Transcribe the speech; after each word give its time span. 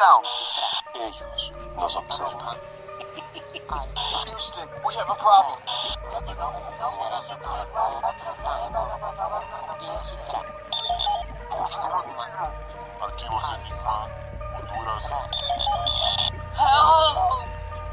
Going 0.00 0.22
down. 0.22 0.22
Ellos 0.94 1.52
nos 1.76 1.96
observan. 1.96 2.58
Houston, 4.24 4.68
we 4.86 4.94
have 4.94 5.08
a 5.08 5.14
problem. 5.14 5.58
Archivos 13.00 13.44
Enigma, 13.54 14.08
Honduras. 14.56 15.04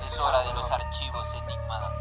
Es 0.05 0.17
hora 0.19 0.43
de 0.43 0.53
los 0.53 0.71
archivos 0.71 1.27
Enigma. 1.35 1.93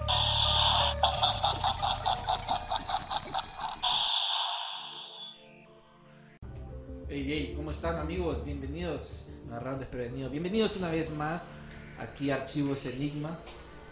Hey, 7.09 7.25
hey, 7.27 7.55
¿cómo 7.57 7.71
están 7.71 7.99
amigos? 7.99 8.45
Bienvenidos 8.45 9.26
a 9.53 9.59
Round 9.59 9.79
Desprevenido. 9.79 10.29
Bienvenidos 10.31 10.77
una 10.77 10.91
vez 10.91 11.11
más 11.13 11.51
aquí 11.99 12.31
a 12.31 12.37
Archivos 12.37 12.85
Enigma. 12.87 13.39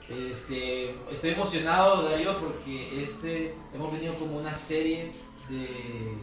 Este, 0.08 0.94
estoy 1.11 1.30
emocionado, 1.30 2.02
Darío, 2.08 2.36
porque 2.38 3.02
este 3.02 3.55
hemos 3.72 3.92
venido 3.92 4.19
como 4.19 4.38
una 4.38 4.55
serie 4.55 5.12
de, 5.48 6.14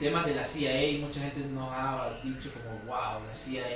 temas 0.00 0.26
de 0.26 0.34
la 0.34 0.44
CIA. 0.44 1.04
Mucha 1.04 1.20
gente 1.20 1.40
nos 1.40 1.68
ha 1.70 2.18
dicho 2.24 2.50
como, 2.52 2.78
wow, 2.86 3.26
la 3.26 3.34
CIA 3.34 3.66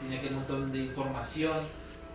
tiene 0.00 0.18
aquel 0.18 0.34
montón 0.34 0.72
de 0.72 0.78
información. 0.78 1.66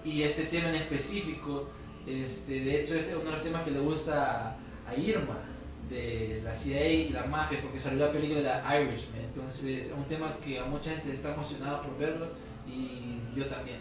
Y 0.03 0.23
este 0.23 0.45
tema 0.45 0.69
en 0.69 0.75
específico, 0.75 1.69
este, 2.05 2.59
de 2.61 2.81
hecho, 2.81 2.95
este 2.95 3.11
es 3.11 3.16
uno 3.16 3.25
de 3.25 3.31
los 3.31 3.44
temas 3.44 3.63
que 3.63 3.72
le 3.72 3.79
gusta 3.79 4.57
a 4.88 4.95
Irma 4.95 5.54
de 5.89 6.41
la 6.44 6.53
CIA 6.53 6.88
y 6.88 7.09
la 7.09 7.25
mafia, 7.25 7.59
porque 7.61 7.80
salió 7.80 8.05
la 8.05 8.11
película 8.11 8.41
de 8.41 8.81
Irishman. 8.81 9.22
Entonces, 9.22 9.88
es 9.88 9.91
un 9.91 10.05
tema 10.05 10.38
que 10.44 10.59
a 10.59 10.66
mucha 10.66 10.91
gente 10.91 11.11
está 11.11 11.33
emocionada 11.33 11.81
por 11.81 11.97
verlo 11.97 12.28
y 12.67 13.19
yo 13.36 13.45
también. 13.47 13.78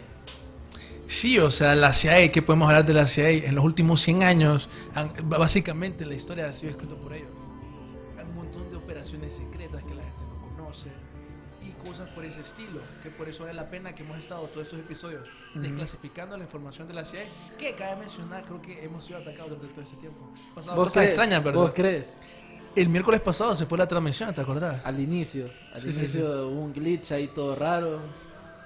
Sí, 1.07 1.37
o 1.37 1.51
sea, 1.51 1.75
la 1.75 1.93
CIA, 1.93 2.31
¿qué 2.31 2.41
podemos 2.41 2.67
hablar 2.67 2.85
de 2.85 2.93
la 2.93 3.05
CIA? 3.05 3.29
En 3.29 3.55
los 3.55 3.63
últimos 3.63 4.01
100 4.01 4.23
años, 4.23 4.69
básicamente 5.25 6.05
la 6.05 6.15
historia 6.15 6.47
ha 6.47 6.53
sido 6.53 6.71
escrita 6.71 6.95
por 6.95 7.13
ellos. 7.13 7.29
Hay 8.17 8.25
un 8.25 8.35
montón 8.35 8.69
de 8.69 8.77
operaciones 8.77 9.35
secretas 9.35 9.83
que 9.83 9.93
la 9.93 10.03
gente 10.03 10.23
no 10.23 10.57
conoce 10.57 10.89
y 11.65 11.87
cosas 11.87 12.09
por 12.09 12.23
ese 12.25 12.41
estilo, 12.41 12.79
que 13.01 13.09
por 13.09 13.27
eso 13.27 13.43
vale 13.43 13.55
la 13.55 13.69
pena 13.69 13.93
que 13.95 14.03
hemos 14.03 14.17
estado 14.17 14.47
todos 14.47 14.67
estos 14.67 14.79
episodios 14.79 15.27
desclasificando 15.55 16.37
la 16.37 16.43
información 16.43 16.87
de 16.87 16.93
la 16.93 17.05
CIA, 17.05 17.25
que 17.57 17.73
cabe 17.75 17.95
mencionar, 18.01 18.43
creo 18.45 18.61
que 18.61 18.83
hemos 18.83 19.05
sido 19.05 19.19
atacados 19.19 19.51
durante 19.51 19.69
todo 19.69 19.81
este 19.83 19.95
tiempo. 19.97 20.31
Pasado 20.53 20.75
cosas 20.75 21.05
extrañas, 21.05 21.43
¿verdad? 21.43 21.61
¿Vos 21.61 21.71
crees? 21.73 22.15
El 22.75 22.89
miércoles 22.89 23.21
pasado 23.21 23.55
se 23.55 23.65
fue 23.65 23.77
la 23.77 23.87
transmisión, 23.87 24.33
¿te 24.33 24.41
acordás? 24.41 24.85
Al 24.85 24.99
inicio, 24.99 25.49
al 25.73 25.79
Sí, 25.79 25.93
sí, 25.93 25.99
inicio 25.99 26.49
hubo 26.49 26.61
un 26.61 26.73
glitch 26.73 27.11
ahí 27.13 27.29
todo 27.29 27.55
raro. 27.55 28.01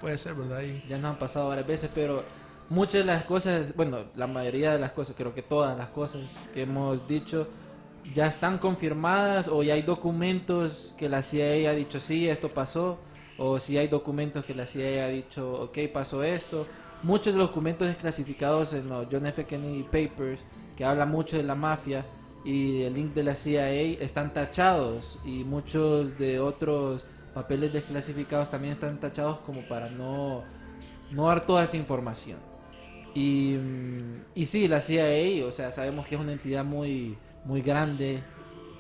Puede 0.02 0.18
ser, 0.18 0.34
¿verdad? 0.34 0.62
Y 0.62 0.84
Ya 0.88 0.98
nos 0.98 1.12
han 1.12 1.20
pasado 1.20 1.50
varias 1.50 1.68
veces, 1.68 1.92
pero 1.94 2.24
muchas 2.70 3.02
de 3.02 3.04
las 3.04 3.26
cosas, 3.26 3.76
bueno, 3.76 4.06
la 4.16 4.26
mayoría 4.28 4.72
de 4.74 4.80
las 4.80 4.94
cosas, 4.94 5.16
creo 5.16 5.34
que 5.36 5.44
todas 5.44 5.78
las 5.78 5.90
cosas 5.90 6.22
que 6.54 6.64
hemos 6.64 7.08
dicho 7.08 7.48
ya 8.14 8.28
están 8.28 8.58
confirmadas 8.58 9.48
o 9.48 9.64
ya 9.64 9.76
hay 9.76 9.82
documentos 9.82 10.94
que 10.98 11.10
la 11.10 11.22
CIA 11.22 11.70
ha 11.70 11.74
dicho 11.74 12.00
sí, 12.00 12.28
esto 12.28 12.50
pasó, 12.50 13.00
o 13.38 13.60
si 13.60 13.78
hay 13.78 13.88
documentos 13.88 14.46
que 14.46 14.56
la 14.56 14.66
CIA 14.66 15.06
ha 15.06 15.10
dicho 15.10 15.52
ok, 15.64 15.78
pasó 15.94 16.24
esto. 16.24 16.68
Muchos 17.02 17.34
de 17.34 17.40
los 17.40 17.48
documentos 17.48 17.88
desclasificados 17.88 18.74
en 18.74 18.90
los 18.90 19.08
John 19.10 19.26
F. 19.26 19.46
Kennedy 19.46 19.84
Papers, 19.84 20.42
que 20.76 20.84
hablan 20.84 21.10
mucho 21.10 21.38
de 21.38 21.44
la 21.44 21.56
mafia 21.56 22.06
y 22.44 22.82
el 22.84 22.94
link 22.94 23.14
de 23.14 23.24
la 23.24 23.36
CIA, 23.36 23.72
están 24.02 24.34
tachados 24.34 25.18
y 25.24 25.44
muchos 25.44 26.18
de 26.18 26.40
otros 26.40 27.06
papeles 27.34 27.72
desclasificados 27.72 28.50
también 28.50 28.74
están 28.74 29.00
tachados 29.00 29.40
como 29.40 29.66
para 29.68 29.90
no, 29.90 30.44
no 31.12 31.28
dar 31.28 31.46
toda 31.46 31.64
esa 31.64 31.78
información. 31.78 32.40
Y, 33.14 33.56
mm, 33.58 34.24
y 34.36 34.46
sí, 34.46 34.68
la 34.68 34.82
CIA, 34.82 35.46
o 35.46 35.52
sea, 35.52 35.72
sabemos 35.72 36.06
que 36.06 36.16
es 36.16 36.22
una 36.22 36.34
entidad 36.34 36.66
muy, 36.66 37.18
muy 37.46 37.62
grande 37.62 38.22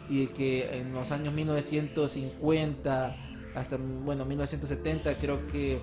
y 0.09 0.27
que 0.27 0.79
en 0.79 0.93
los 0.93 1.11
años 1.11 1.33
1950 1.33 3.15
hasta, 3.55 3.77
bueno, 3.77 4.25
1970 4.25 5.17
creo 5.17 5.47
que 5.47 5.81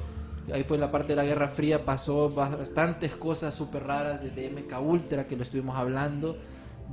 ahí 0.52 0.62
fue 0.64 0.78
la 0.78 0.90
parte 0.92 1.08
de 1.08 1.16
la 1.16 1.24
Guerra 1.24 1.48
Fría, 1.48 1.84
pasó 1.84 2.30
bastantes 2.30 3.16
cosas 3.16 3.54
súper 3.54 3.84
raras 3.84 4.22
desde 4.22 4.48
MK 4.50 4.80
Ultra 4.80 5.26
que 5.26 5.36
lo 5.36 5.42
estuvimos 5.42 5.76
hablando, 5.76 6.38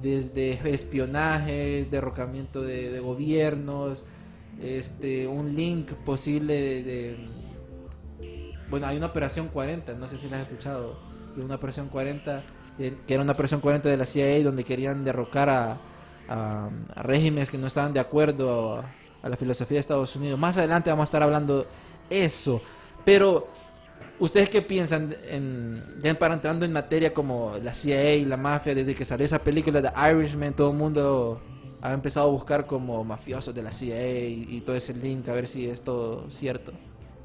desde 0.01 0.59
espionajes, 0.73 1.89
derrocamiento 1.91 2.61
de, 2.61 2.91
de 2.91 2.99
gobiernos, 2.99 4.03
este, 4.59 5.27
un 5.27 5.55
link 5.55 5.91
posible 6.05 6.53
de, 6.59 6.83
de- 6.83 7.27
bueno, 8.69 8.87
hay 8.87 8.97
una 8.97 9.07
operación 9.07 9.49
40, 9.49 9.93
no 9.93 10.07
sé 10.07 10.17
si 10.17 10.29
la 10.29 10.37
has 10.37 10.43
escuchado, 10.43 10.97
que 11.35 11.41
una 11.41 11.55
operación 11.55 11.89
40, 11.89 12.43
que, 12.77 12.97
era 13.07 13.23
una 13.23 13.33
operación 13.33 13.61
40 13.61 13.89
de 13.89 13.97
la 13.97 14.05
CIA 14.05 14.43
donde 14.43 14.63
querían 14.63 15.03
derrocar 15.03 15.49
a, 15.49 15.77
a- 16.27 16.69
regímenes 16.95 17.49
que 17.51 17.57
no 17.57 17.67
estaban 17.67 17.93
de 17.93 17.99
acuerdo 17.99 18.77
a, 19.21 19.29
la 19.29 19.37
filosofía 19.37 19.75
de 19.75 19.79
Estados 19.79 20.15
Unidos. 20.15 20.37
Más 20.37 20.57
adelante 20.57 20.89
vamos 20.89 21.03
a 21.03 21.09
estar 21.09 21.23
hablando 21.23 21.65
eso, 22.09 22.61
pero 23.05 23.47
¿ustedes 24.19 24.49
qué 24.49 24.61
piensan 24.61 25.15
en, 25.29 25.81
ya 25.99 26.13
para 26.15 26.33
entrando 26.33 26.65
en 26.65 26.73
materia 26.73 27.13
como 27.13 27.53
la 27.61 27.73
CIA 27.73 28.15
y 28.15 28.25
la 28.25 28.35
mafia, 28.37 28.75
desde 28.75 28.93
que 28.95 29.05
salió 29.05 29.25
esa 29.25 29.39
película 29.39 29.81
de 29.81 29.89
Irishman, 30.11 30.53
todo 30.53 30.71
el 30.71 30.77
mundo 30.77 31.41
ha 31.83 31.93
empezado 31.93 32.29
a 32.29 32.31
buscar 32.31 32.65
como 32.65 33.03
mafiosos 33.03 33.53
de 33.53 33.61
la 33.61 33.71
CIA 33.71 34.19
y, 34.27 34.61
todo 34.61 34.75
ese 34.75 34.93
link, 34.93 35.27
a 35.27 35.33
ver 35.33 35.47
si 35.47 35.67
es 35.67 35.81
todo 35.81 36.29
cierto. 36.29 36.71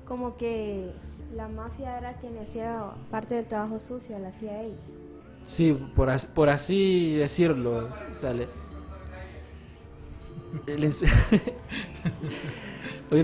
Como 0.04 0.36
que 0.36 0.90
la 1.36 1.46
mafia 1.46 1.96
era 1.98 2.14
quien 2.14 2.36
hacía 2.38 2.90
parte 3.08 3.36
del 3.36 3.46
trabajo 3.46 3.78
sucio 3.78 4.18
la 4.18 4.32
CIA. 4.32 4.62
Sí, 5.48 5.72
por, 5.96 6.10
as- 6.10 6.26
por 6.26 6.50
así 6.50 7.14
decirlo, 7.14 7.88
sale. 8.12 8.48
El 10.66 10.84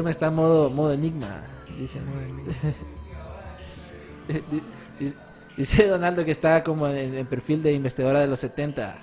está 0.08 0.28
en 0.28 0.34
modo, 0.34 0.70
modo 0.70 0.92
enigma, 0.94 1.44
dice- 1.78 2.00
Dice 5.56 5.86
Donaldo 5.86 6.24
que 6.24 6.30
está 6.30 6.62
como 6.64 6.86
en, 6.88 7.14
en 7.14 7.26
perfil 7.26 7.62
de 7.62 7.74
investigadora 7.74 8.20
de 8.20 8.26
los 8.26 8.40
70, 8.40 8.96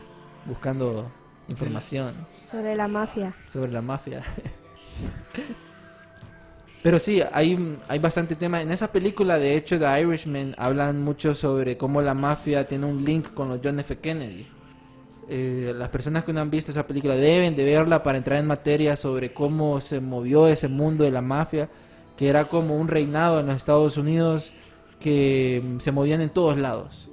buscando 0.48 1.12
información 1.48 2.28
Sobre 2.36 2.76
la 2.76 2.88
mafia. 2.88 3.36
sobre 3.46 3.72
la 3.72 3.84
mafia. 3.84 4.24
Pero 6.84 6.98
sí, 6.98 7.22
hay, 7.32 7.78
hay 7.88 8.00
bastante 8.00 8.36
tema. 8.36 8.62
En 8.62 8.72
esa 8.72 8.92
película, 8.92 9.38
de 9.38 9.56
hecho, 9.56 9.78
de 9.78 10.02
Irishman, 10.02 10.56
hablan 10.58 11.04
mucho 11.04 11.34
sobre 11.34 11.78
cómo 11.78 12.02
la 12.02 12.14
mafia 12.14 12.66
tiene 12.66 12.86
un 12.88 13.04
link 13.04 13.34
con 13.34 13.50
los 13.50 13.60
John 13.64 13.80
F. 13.80 13.98
Kennedy. 14.00 14.48
Eh, 15.30 15.72
las 15.76 15.90
personas 15.90 16.26
que 16.26 16.34
no 16.34 16.42
han 16.42 16.50
visto 16.50 16.72
esa 16.72 16.88
película 16.88 17.16
deben 17.16 17.56
de 17.56 17.64
verla 17.64 18.02
para 18.04 18.18
entrar 18.18 18.40
en 18.40 18.48
materia 18.48 18.96
sobre 18.96 19.32
cómo 19.32 19.80
se 19.80 20.02
movió 20.02 20.48
ese 20.48 20.68
mundo 20.68 21.04
de 21.04 21.12
la 21.12 21.22
mafia, 21.22 21.70
que 22.18 22.28
era 22.28 22.50
como 22.50 22.76
un 22.76 22.88
reinado 22.88 23.40
en 23.40 23.46
los 23.46 23.56
Estados 23.56 23.98
Unidos 23.98 24.52
que 25.00 25.64
se 25.78 25.92
movían 25.92 26.22
en 26.22 26.30
todos 26.30 26.58
lados. 26.58 27.10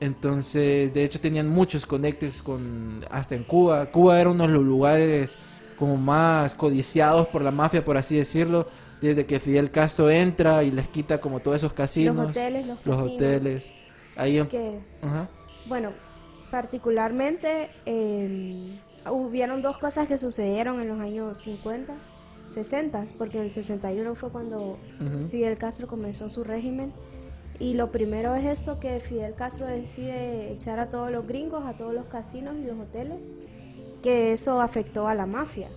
Entonces, 0.00 0.92
de 0.92 1.04
hecho, 1.04 1.20
tenían 1.20 1.48
muchos 1.48 1.86
conectes 1.86 2.42
con 2.42 3.04
hasta 3.08 3.36
en 3.36 3.44
Cuba. 3.44 3.86
Cuba 3.90 4.20
era 4.20 4.30
uno 4.30 4.48
de 4.48 4.52
los 4.52 4.64
lugares 4.64 5.38
como 5.82 5.96
más 5.96 6.54
codiciados 6.54 7.26
por 7.26 7.42
la 7.42 7.50
mafia, 7.50 7.84
por 7.84 7.96
así 7.96 8.16
decirlo, 8.16 8.68
desde 9.00 9.26
que 9.26 9.40
Fidel 9.40 9.72
Castro 9.72 10.08
entra 10.10 10.62
y 10.62 10.70
les 10.70 10.86
quita 10.86 11.20
como 11.20 11.40
todos 11.40 11.56
esos 11.56 11.72
casinos, 11.72 12.14
Los 12.14 12.28
hoteles, 12.28 12.66
los 12.68 12.86
los 12.86 12.96
casinos. 12.98 13.14
hoteles. 13.14 13.72
Ahí, 14.14 14.40
Que, 14.46 14.78
ajá. 15.02 15.28
bueno, 15.66 15.90
particularmente 16.52 17.70
eh, 17.84 18.78
hubieron 19.10 19.60
dos 19.60 19.76
cosas 19.78 20.06
que 20.06 20.18
sucedieron 20.18 20.80
en 20.80 20.86
los 20.86 21.00
años 21.00 21.38
50, 21.38 21.92
60, 22.54 23.06
porque 23.18 23.38
en 23.38 23.44
el 23.44 23.50
61 23.50 24.14
fue 24.14 24.30
cuando. 24.30 24.78
Fidel 25.32 25.58
Castro 25.58 25.88
comenzó 25.88 26.30
su 26.30 26.44
régimen. 26.44 26.92
Y 27.58 27.74
lo 27.74 27.90
primero 27.90 28.36
es 28.36 28.44
esto 28.44 28.78
que 28.78 29.00
Fidel 29.00 29.34
Castro 29.34 29.66
decide 29.66 30.52
echar 30.52 30.78
a 30.78 30.90
todos 30.90 31.10
los 31.10 31.26
gringos, 31.26 31.64
a 31.66 31.72
todos 31.76 31.92
los 31.92 32.06
casinos 32.06 32.54
y 32.56 32.64
los 32.66 32.78
hoteles. 32.78 33.18
Que 34.02 34.32
eso 34.32 34.60
afectó 34.60 35.08
a 35.08 35.14
la 35.14 35.26
mafia. 35.26 35.68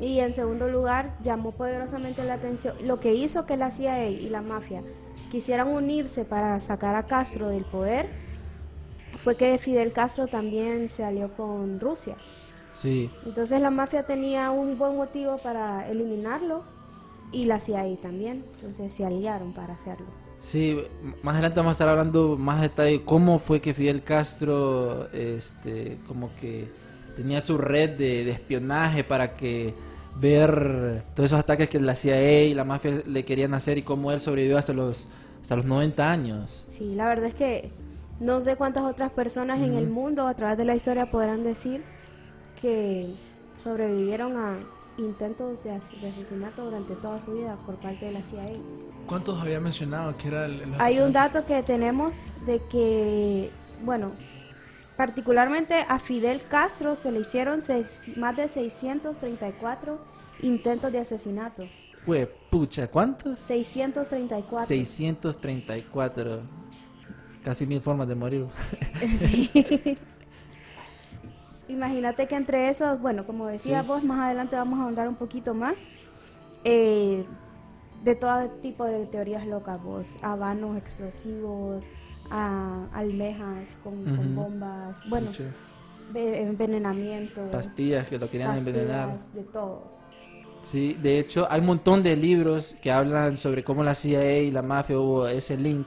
Y 0.00 0.20
en 0.20 0.32
segundo 0.32 0.68
lugar, 0.68 1.16
llamó 1.22 1.52
poderosamente 1.52 2.22
la 2.24 2.34
atención 2.34 2.74
lo 2.84 3.00
que 3.00 3.14
hizo 3.14 3.46
que 3.46 3.56
la 3.56 3.70
CIA 3.70 4.08
y 4.10 4.28
la 4.28 4.42
mafia 4.42 4.82
quisieran 5.30 5.68
unirse 5.68 6.24
para 6.24 6.60
sacar 6.60 6.94
a 6.94 7.06
Castro 7.06 7.48
del 7.48 7.64
poder 7.64 8.08
fue 9.16 9.36
que 9.36 9.58
Fidel 9.58 9.92
Castro 9.92 10.26
también 10.26 10.88
se 10.88 11.04
alió 11.04 11.34
con 11.36 11.80
Rusia. 11.80 12.16
Sí, 12.72 13.10
Entonces 13.26 13.60
la 13.60 13.70
mafia 13.70 14.06
tenía 14.06 14.50
un 14.50 14.78
buen 14.78 14.96
motivo 14.96 15.38
para 15.38 15.88
eliminarlo 15.90 16.62
y 17.32 17.46
la 17.46 17.58
CIA 17.58 17.96
también. 18.00 18.44
Entonces 18.54 18.92
se 18.92 19.04
aliaron 19.04 19.52
para 19.52 19.74
hacerlo. 19.74 20.06
sí, 20.38 20.78
más 21.22 21.34
adelante 21.34 21.58
vamos 21.58 21.70
a 21.70 21.72
estar 21.72 21.88
hablando 21.88 22.36
más 22.38 22.60
detalle 22.60 23.02
cómo 23.04 23.40
fue 23.40 23.60
que 23.60 23.74
Fidel 23.74 24.04
Castro, 24.04 25.10
este, 25.12 25.98
como 26.06 26.32
que 26.36 26.68
tenía 27.18 27.40
su 27.40 27.58
red 27.58 27.90
de, 27.96 28.24
de 28.24 28.30
espionaje 28.30 29.02
para 29.02 29.34
que 29.34 29.74
ver 30.20 31.02
todos 31.14 31.26
esos 31.30 31.40
ataques 31.40 31.68
que 31.68 31.80
la 31.80 31.96
CIA 31.96 32.44
y 32.44 32.54
la 32.54 32.64
mafia 32.64 33.02
le 33.04 33.24
querían 33.24 33.54
hacer 33.54 33.76
y 33.76 33.82
cómo 33.82 34.12
él 34.12 34.20
sobrevivió 34.20 34.56
hasta 34.56 34.72
los, 34.72 35.08
hasta 35.42 35.56
los 35.56 35.64
90 35.64 36.10
años. 36.10 36.64
Sí, 36.68 36.94
la 36.94 37.06
verdad 37.08 37.26
es 37.26 37.34
que 37.34 37.72
no 38.20 38.40
sé 38.40 38.54
cuántas 38.54 38.84
otras 38.84 39.10
personas 39.10 39.60
en 39.60 39.74
el 39.74 39.88
mundo 39.90 40.26
a 40.28 40.34
través 40.34 40.56
de 40.58 40.64
la 40.64 40.76
historia 40.76 41.10
podrán 41.10 41.42
decir 41.42 41.82
que 42.60 43.14
sobrevivieron 43.64 44.36
a 44.36 44.58
intentos 44.96 45.62
de, 45.64 45.72
as- 45.72 46.00
de 46.00 46.08
asesinato 46.10 46.64
durante 46.64 46.94
toda 46.96 47.18
su 47.20 47.32
vida 47.32 47.56
por 47.66 47.76
parte 47.76 48.06
de 48.06 48.12
la 48.12 48.22
CIA. 48.22 48.44
¿Cuántos 49.06 49.40
había 49.40 49.58
mencionado 49.60 50.16
que 50.16 50.28
era 50.28 50.46
el, 50.46 50.60
el 50.60 50.74
Hay 50.78 50.98
un 51.00 51.12
dato 51.12 51.44
que 51.46 51.62
tenemos 51.62 52.16
de 52.46 52.60
que, 52.70 53.50
bueno, 53.84 54.12
particularmente 54.98 55.76
a 55.88 56.00
Fidel 56.00 56.42
Castro 56.48 56.96
se 56.96 57.12
le 57.12 57.20
hicieron 57.20 57.62
seis- 57.62 58.10
más 58.16 58.36
de 58.36 58.48
634 58.48 59.96
intentos 60.42 60.90
de 60.90 60.98
asesinato. 60.98 61.62
Fue, 62.04 62.26
pucha, 62.50 62.88
¿cuántos? 62.88 63.38
634. 63.38 64.66
634. 64.66 66.40
Casi 67.44 67.64
mil 67.64 67.80
formas 67.80 68.08
de 68.08 68.14
morir. 68.16 68.46
Sí. 69.16 69.48
Imagínate 71.68 72.26
que 72.26 72.34
entre 72.34 72.68
esos, 72.68 73.00
bueno, 73.00 73.24
como 73.24 73.46
decía 73.46 73.82
Sí. 73.82 73.86
vos, 73.86 74.02
más 74.02 74.18
adelante 74.24 74.56
vamos 74.56 74.80
a 74.80 74.82
ahondar 74.84 75.06
un 75.08 75.14
poquito 75.16 75.54
más, 75.54 75.76
eh, 76.64 77.24
de 78.02 78.14
todo 78.16 78.48
tipo 78.62 78.84
de 78.84 79.06
teorías 79.06 79.46
locas, 79.46 79.80
vos, 79.82 80.16
habanos 80.22 80.76
explosivos, 80.76 81.84
a 82.30 82.86
almejas 82.92 83.68
con, 83.82 84.04
bombas, 84.34 84.96
bueno, 85.08 85.30
ve- 86.12 86.42
envenenamiento, 86.42 87.50
Pastillas 87.50 88.06
que 88.08 88.18
lo 88.18 88.28
querían 88.28 88.58
envenenar. 88.58 89.18
de 89.34 89.42
todo. 89.44 89.96
Sí, 90.62 90.94
de 91.00 91.18
hecho 91.20 91.46
hay 91.50 91.60
un 91.60 91.66
montón 91.66 92.02
de 92.02 92.16
libros 92.16 92.74
que 92.82 92.90
hablan 92.90 93.36
sobre 93.36 93.62
cómo 93.62 93.82
la 93.84 93.94
CIA 93.94 94.38
y 94.42 94.50
la 94.50 94.62
mafia 94.62 94.98
hubo 94.98 95.26
ese 95.28 95.56
link, 95.56 95.86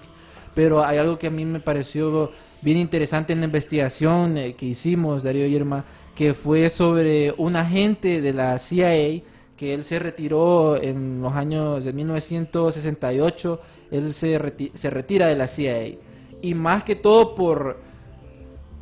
pero 0.55 0.83
hay 0.83 0.97
algo 0.97 1.17
que 1.19 1.27
a 1.27 1.31
mí 1.31 1.43
me 1.45 1.59
pareció 1.59 2.31
bien 2.61 2.77
interesante 2.77 3.33
en 3.33 3.39
la 3.39 3.45
investigación 3.45 4.37
eh, 4.37 4.55
que 4.55 4.67
hicimos, 4.67 5.23
Darío 5.23 5.45
y 5.45 5.53
Irma, 5.55 5.83
que 6.15 6.33
fue 6.33 6.69
sobre 6.69 7.33
un 7.37 7.55
agente 7.55 8.21
de 8.21 8.33
la 8.33 8.57
CIA 8.57 9.21
que 9.57 9.73
él 9.73 9.83
se 9.83 9.99
retiró 9.99 10.81
en 10.81 11.21
los 11.21 11.33
años 11.33 11.83
de 11.85 11.93
1968, 11.93 13.59
él 13.91 14.13
se, 14.13 14.39
reti- 14.39 14.71
se 14.73 14.89
retira 14.89 15.27
de 15.27 15.35
la 15.35 15.47
CIA 15.47 15.97
y 16.41 16.53
más 16.53 16.83
que 16.83 16.95
todo 16.95 17.35
por 17.35 17.91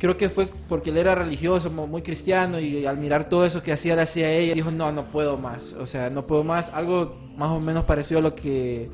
creo 0.00 0.16
que 0.16 0.30
fue 0.30 0.48
porque 0.66 0.90
él 0.90 0.96
era 0.96 1.14
religioso, 1.14 1.70
muy 1.70 2.00
cristiano, 2.02 2.58
y 2.58 2.86
al 2.86 2.96
mirar 2.96 3.28
todo 3.28 3.44
eso 3.44 3.62
que 3.62 3.70
hacía 3.70 3.94
la 3.94 4.06
CIA, 4.06 4.54
dijo, 4.54 4.70
no, 4.70 4.90
no 4.90 5.04
puedo 5.10 5.36
más, 5.36 5.74
o 5.74 5.86
sea, 5.86 6.08
no 6.08 6.26
puedo 6.26 6.42
más, 6.42 6.70
algo 6.70 7.16
más 7.36 7.50
o 7.50 7.60
menos 7.60 7.84
parecido 7.84 8.18
a 8.18 8.22
lo 8.22 8.34
que 8.34 8.90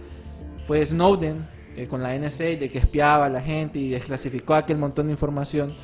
fue 0.67 0.85
Snowden 0.85 1.47
eh, 1.77 1.87
con 1.87 2.03
la 2.03 2.19
NSA, 2.19 2.45
de 2.45 2.69
que 2.69 2.79
espiaba 2.79 3.27
a 3.27 3.29
la 3.29 3.41
gente 3.41 3.79
y 3.79 3.91
desclasificó 3.91 4.55
aquel 4.55 4.79
montón 4.79 5.07
de 5.07 5.13
información. 5.13 5.75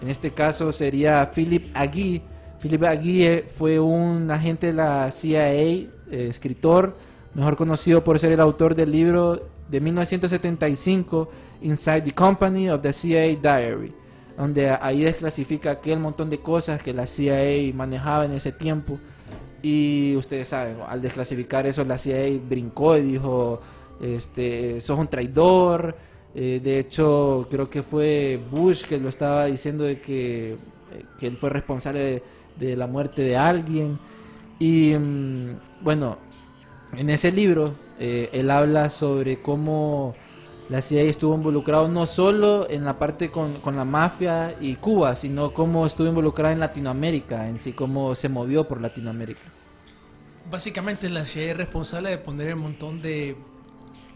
En 0.00 0.08
este 0.08 0.30
caso 0.30 0.70
sería 0.70 1.28
Philip 1.34 1.74
Agee. 1.74 2.22
Philip 2.60 2.84
Agee 2.84 3.26
eh, 3.26 3.48
fue 3.52 3.80
un 3.80 4.30
agente 4.30 4.68
de 4.68 4.74
la 4.74 5.10
CIA, 5.10 5.52
eh, 5.54 5.88
escritor, 6.06 6.96
mejor 7.34 7.56
conocido 7.56 8.04
por 8.04 8.16
ser 8.20 8.30
el 8.30 8.40
autor 8.40 8.76
del 8.76 8.92
libro 8.92 9.48
de 9.68 9.80
1975, 9.80 11.28
Inside 11.62 12.02
the 12.02 12.12
Company 12.12 12.70
of 12.70 12.80
the 12.80 12.92
CIA 12.92 13.36
Diary 13.36 13.94
donde 14.38 14.70
ahí 14.70 15.02
desclasifica 15.02 15.72
aquel 15.72 15.98
montón 15.98 16.30
de 16.30 16.38
cosas 16.38 16.80
que 16.80 16.94
la 16.94 17.08
CIA 17.08 17.74
manejaba 17.74 18.24
en 18.24 18.32
ese 18.32 18.52
tiempo. 18.52 18.96
Y 19.60 20.14
ustedes 20.14 20.46
saben, 20.46 20.76
al 20.86 21.02
desclasificar 21.02 21.66
eso, 21.66 21.82
la 21.82 21.98
CIA 21.98 22.38
brincó 22.48 22.96
y 22.96 23.00
dijo, 23.00 23.60
este, 24.00 24.80
sos 24.80 24.96
un 24.96 25.08
traidor. 25.08 25.96
Eh, 26.36 26.60
de 26.62 26.78
hecho, 26.78 27.48
creo 27.50 27.68
que 27.68 27.82
fue 27.82 28.40
Bush 28.48 28.84
que 28.84 28.98
lo 28.98 29.08
estaba 29.08 29.46
diciendo 29.46 29.82
de 29.82 29.98
que, 29.98 30.52
eh, 30.52 30.56
que 31.18 31.26
él 31.26 31.36
fue 31.36 31.50
responsable 31.50 31.98
de, 31.98 32.22
de 32.68 32.76
la 32.76 32.86
muerte 32.86 33.22
de 33.22 33.36
alguien. 33.36 33.98
Y 34.60 34.94
mm, 34.94 35.58
bueno, 35.82 36.16
en 36.96 37.10
ese 37.10 37.32
libro 37.32 37.74
eh, 37.98 38.30
él 38.32 38.50
habla 38.50 38.88
sobre 38.88 39.40
cómo 39.42 40.14
la 40.68 40.82
CIA 40.82 41.02
estuvo 41.02 41.34
involucrado 41.34 41.88
no 41.88 42.04
solo 42.06 42.68
en 42.68 42.84
la 42.84 42.98
parte 42.98 43.30
con, 43.30 43.60
con 43.60 43.74
la 43.76 43.84
mafia 43.84 44.54
y 44.60 44.76
Cuba, 44.76 45.16
sino 45.16 45.54
cómo 45.54 45.86
estuvo 45.86 46.06
involucrada 46.08 46.52
en 46.52 46.60
Latinoamérica, 46.60 47.48
en 47.48 47.58
sí, 47.58 47.72
cómo 47.72 48.14
se 48.14 48.28
movió 48.28 48.68
por 48.68 48.80
Latinoamérica. 48.82 49.40
Básicamente 50.50 51.08
la 51.08 51.24
CIA 51.24 51.50
es 51.52 51.56
responsable 51.56 52.10
de 52.10 52.18
poner 52.18 52.48
el 52.48 52.56
montón 52.56 53.02
de 53.02 53.36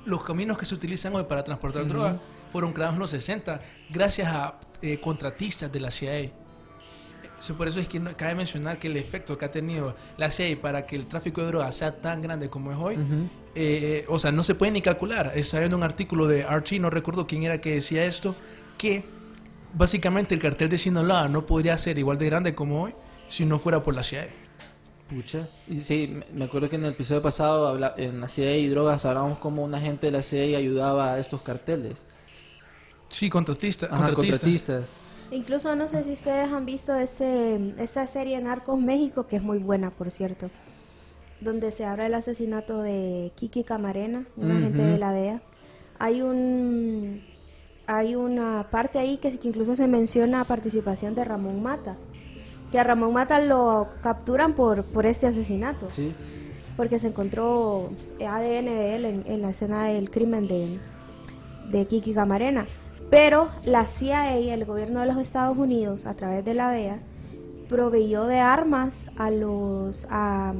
los 0.04 0.22
caminos 0.24 0.56
que 0.58 0.64
se 0.66 0.74
utilizan 0.74 1.14
hoy 1.14 1.24
para 1.24 1.44
transportar 1.44 1.82
Ujú. 1.82 1.92
droga 1.92 2.20
fueron 2.50 2.72
creados 2.72 2.94
en 2.94 3.00
los 3.00 3.10
60 3.10 3.60
gracias 3.90 4.28
a 4.28 4.58
eh, 4.82 4.98
contratistas 5.00 5.70
de 5.72 5.80
la 5.80 5.90
CIA. 5.90 6.20
Eh, 6.20 6.32
so, 7.38 7.54
Por 7.56 7.68
eso 7.68 7.80
es 7.80 7.88
que 7.88 7.98
no- 8.00 8.14
cabe 8.16 8.34
mencionar 8.34 8.78
que 8.78 8.88
el 8.88 8.96
efecto 8.96 9.38
que 9.38 9.44
ha 9.44 9.50
tenido 9.50 9.94
la 10.16 10.30
CIA 10.30 10.60
para 10.60 10.86
que 10.86 10.96
el 10.96 11.06
tráfico 11.06 11.40
de 11.42 11.46
drogas 11.48 11.74
sea 11.76 11.96
tan 12.00 12.20
grande 12.20 12.50
como 12.50 12.72
es 12.72 12.78
hoy, 12.78 12.96
Ujú. 12.96 13.28
Eh, 13.54 14.04
o 14.08 14.18
sea, 14.18 14.32
no 14.32 14.42
se 14.42 14.54
puede 14.54 14.72
ni 14.72 14.82
calcular. 14.82 15.32
Estaba 15.34 15.60
viendo 15.60 15.76
un 15.76 15.82
artículo 15.82 16.26
de 16.26 16.44
Archie, 16.44 16.78
no 16.80 16.90
recuerdo 16.90 17.26
quién 17.26 17.42
era 17.42 17.60
que 17.60 17.74
decía 17.74 18.04
esto, 18.04 18.34
que 18.78 19.04
básicamente 19.74 20.34
el 20.34 20.40
cartel 20.40 20.68
de 20.68 20.78
Sinaloa 20.78 21.28
no 21.28 21.46
podría 21.46 21.76
ser 21.78 21.98
igual 21.98 22.18
de 22.18 22.26
grande 22.26 22.54
como 22.54 22.82
hoy 22.84 22.94
si 23.28 23.44
no 23.46 23.58
fuera 23.58 23.82
por 23.82 23.94
la 23.94 24.02
CIA. 24.02 24.28
Pucha. 25.08 25.48
Y 25.68 25.78
sí, 25.80 26.18
me- 26.34 26.44
acuerdo 26.44 26.68
que 26.70 26.76
en 26.76 26.84
el 26.84 26.92
episodio 26.92 27.20
pasado, 27.20 27.66
habla- 27.68 27.94
en 27.98 28.20
la 28.20 28.28
CIA 28.28 28.56
y 28.56 28.68
drogas, 28.68 29.04
hablábamos 29.04 29.38
cómo 29.38 29.62
un 29.62 29.74
agente 29.74 30.06
de 30.06 30.12
la 30.12 30.22
CIA 30.22 30.56
ayudaba 30.58 31.12
a 31.14 31.18
estos 31.18 31.42
carteles. 31.42 32.04
Sí, 33.10 33.28
contratista, 33.28 33.86
Ajá, 33.86 33.96
contratista. 33.96 34.38
contratistas. 34.38 34.94
Incluso 35.30 35.74
no 35.76 35.88
sé 35.88 36.04
si 36.04 36.12
ustedes 36.12 36.50
han 36.50 36.64
visto 36.66 36.94
este, 36.94 37.74
esta 37.78 38.06
serie 38.06 38.40
Narcos 38.40 38.78
México, 38.80 39.26
que 39.26 39.36
es 39.36 39.42
muy 39.42 39.58
buena, 39.58 39.90
por 39.90 40.10
cierto, 40.10 40.50
donde 41.42 41.72
se 41.72 41.84
habla 41.84 42.04
del 42.04 42.14
asesinato 42.14 42.82
de 42.82 43.32
Kiki 43.34 43.64
Camarena, 43.64 44.26
un 44.36 44.50
agente 44.50 44.78
Ujú. 44.82 44.88
de 44.92 44.98
la 44.98 45.12
DEA. 45.12 45.42
Hay 45.98 46.22
un 46.22 47.22
hay 47.86 48.14
una 48.14 48.68
parte 48.70 48.98
ahí 48.98 49.16
que, 49.18 49.38
que 49.38 49.48
incluso 49.48 49.74
se 49.74 49.88
menciona 49.88 50.44
participación 50.44 51.14
de 51.14 51.24
Ramón 51.24 51.62
Mata, 51.62 51.96
que 52.70 52.78
a 52.78 52.84
Ramón 52.84 53.12
Mata 53.12 53.40
lo 53.40 53.88
capturan 54.02 54.54
por, 54.54 54.84
por 54.84 55.04
este 55.04 55.26
asesinato, 55.26 55.90
Sí. 55.90 56.14
porque 56.76 56.98
se 57.00 57.08
encontró 57.08 57.90
ADN 58.24 58.64
de 58.66 58.94
él 58.96 59.04
en, 59.04 59.24
en 59.26 59.42
la 59.42 59.50
escena 59.50 59.84
del 59.86 60.10
crimen 60.10 60.46
de, 60.48 60.78
de 61.70 61.86
Kiki 61.86 62.14
Camarena. 62.14 62.66
Pero 63.10 63.48
la 63.64 63.84
CIA, 63.84 64.38
el 64.38 64.64
gobierno 64.64 65.00
de 65.00 65.06
los 65.06 65.18
Estados 65.18 65.58
Unidos, 65.58 66.06
a 66.06 66.14
través 66.14 66.44
de 66.44 66.54
la 66.54 66.70
DEA, 66.70 67.00
proveyó 67.68 68.26
de 68.26 68.38
armas 68.38 69.06
a 69.16 69.30
los 69.30 70.06
a, 70.08 70.54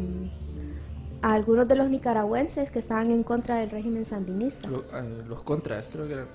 a 1.23 1.33
algunos 1.35 1.67
de 1.69 1.77
los 1.77 1.89
nicaragüenses 1.89 2.71
que 2.71 2.79
estaban 2.81 3.11
en 3.11 3.23
contra 3.23 3.57
del 3.57 3.71
régimen 3.71 4.05
sandinista. 4.05 4.69
Lo- 4.69 4.81
eh, 4.93 5.19
los 5.29 5.43
contras, 5.43 5.89
creo 5.89 6.07
que 6.07 6.15
eran. 6.15 6.27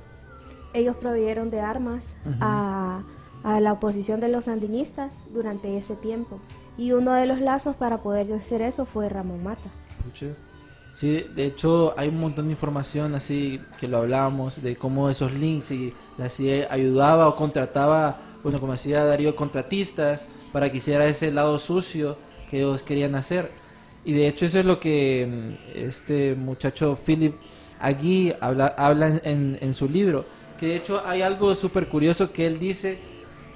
Ellos 0.73 0.95
proveyeron 0.95 1.49
de 1.49 1.59
armas 1.61 2.15
a, 2.41 3.03
a 3.43 3.59
la 3.59 3.73
oposición 3.73 4.19
de 4.19 4.27
los 4.29 4.45
sandinistas 4.45 5.13
durante 5.33 5.77
ese 5.77 5.95
tiempo. 5.95 6.39
Y 6.77 6.91
uno 6.91 7.13
de 7.13 7.25
los 7.25 7.39
lazos 7.41 7.75
para 7.75 8.01
poder 8.03 8.31
hacer 8.33 8.61
eso 8.61 8.85
fue 8.85 9.09
Ramón 9.09 9.43
Mata. 9.43 9.69
Pucha. 10.03 10.27
Sí, 10.93 11.25
de 11.35 11.45
hecho 11.45 11.93
hay 11.97 12.09
un 12.09 12.19
montón 12.19 12.45
de 12.45 12.51
información 12.53 13.13
así 13.13 13.61
que 13.79 13.87
lo 13.87 13.97
hablábamos 13.99 14.61
de 14.63 14.75
cómo 14.77 15.09
esos 15.09 15.31
links 15.33 15.69
y 15.71 15.93
la 16.17 16.27
CIA 16.29 16.67
ayudaba 16.71 17.27
o 17.27 17.35
contrataba, 17.35 18.19
bueno, 18.43 18.59
como 18.59 18.71
decía 18.71 19.03
Darío, 19.03 19.35
contratistas 19.35 20.27
para 20.51 20.71
que 20.71 20.77
hiciera 20.77 21.05
ese 21.05 21.31
lado 21.31 21.59
sucio 21.59 22.17
que 22.49 22.57
ellos 22.57 22.81
querían 22.83 23.13
hacer. 23.15 23.51
Y 24.07 24.13
de 24.13 24.25
hecho 24.29 24.45
eso 24.45 24.57
es 24.59 24.65
lo 24.65 24.79
que 24.79 25.27
mm, 25.75 25.77
este 25.77 26.33
muchacho 26.33 26.97
Philip 27.05 27.35
Agui 27.77 28.33
habla, 28.39 28.67
habla 28.77 29.19
en, 29.23 29.57
en- 29.61 29.73
su 29.73 29.89
libro. 29.89 30.25
Que 30.57 30.67
de 30.67 30.75
hecho 30.77 31.01
hay 31.05 31.21
algo 31.21 31.53
súper 31.53 31.89
curioso 31.89 32.31
que 32.31 32.47
él 32.47 32.57
dice 32.57 32.99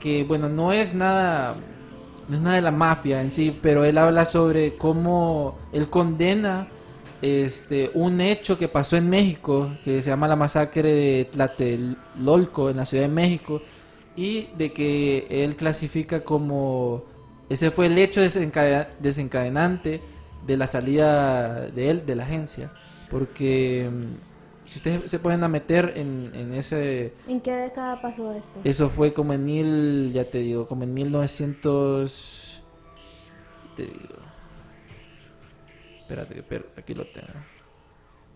que, 0.01 0.25
bueno, 0.25 0.49
no 0.49 0.73
es 0.73 0.93
nada 0.93 1.55
no 2.27 2.35
es 2.35 2.41
nada 2.41 2.55
de 2.57 2.61
la 2.61 2.71
mafia 2.71 3.21
en 3.21 3.31
sí, 3.31 3.57
pero 3.61 3.85
él 3.85 3.97
habla 3.97 4.25
sobre 4.25 4.75
cómo 4.75 5.57
él 5.71 5.89
condena 5.89 6.67
este 7.21 7.89
un 7.93 8.19
hecho 8.19 8.57
que 8.57 8.67
pasó 8.67 8.97
en 8.97 9.09
México, 9.09 9.71
que 9.83 10.01
se 10.01 10.09
llama 10.09 10.27
la 10.27 10.35
masacre 10.35 10.89
de 10.93 11.25
Tlatelolco 11.31 12.69
en 12.69 12.77
la 12.77 12.85
Ciudad 12.85 13.03
de 13.05 13.09
México, 13.13 13.61
y 14.17 14.49
de 14.57 14.73
que 14.73 15.27
él 15.29 15.55
clasifica 15.55 16.23
como 16.25 17.03
ese 17.49 17.71
fue 17.71 17.85
el 17.87 17.97
hecho 17.97 18.21
desencadena- 18.21 18.87
desencadenante 18.99 20.01
de 20.45 20.57
la 20.57 20.67
salida 20.67 21.67
de 21.67 21.89
él 21.89 22.05
de 22.05 22.15
la 22.15 22.23
agencia, 22.23 22.71
porque 23.09 23.89
mm, 23.91 24.67
si 24.67 24.79
ustedes 24.79 25.09
se 25.11 25.19
pueden 25.19 25.43
a 25.43 25.47
meter 25.47 25.93
en, 25.95 26.31
en 26.33 26.53
ese 26.53 27.13
¿En 27.27 27.41
qué 27.41 27.51
década 27.51 28.01
pasó 28.01 28.33
esto? 28.33 28.59
eso 28.63 28.89
fue 28.89 29.13
como 29.13 29.33
en 29.33 29.45
mil, 29.45 30.11
ya 30.11 30.25
te 30.29 30.39
digo, 30.39 30.67
como 30.67 30.83
en 30.83 30.93
1900... 30.93 32.63
Te 33.75 33.83
digo. 33.83 34.15
Espérate, 36.01 36.39
espérate, 36.39 36.79
aquí 36.79 36.93
lo 36.93 37.05
tengo. 37.07 37.27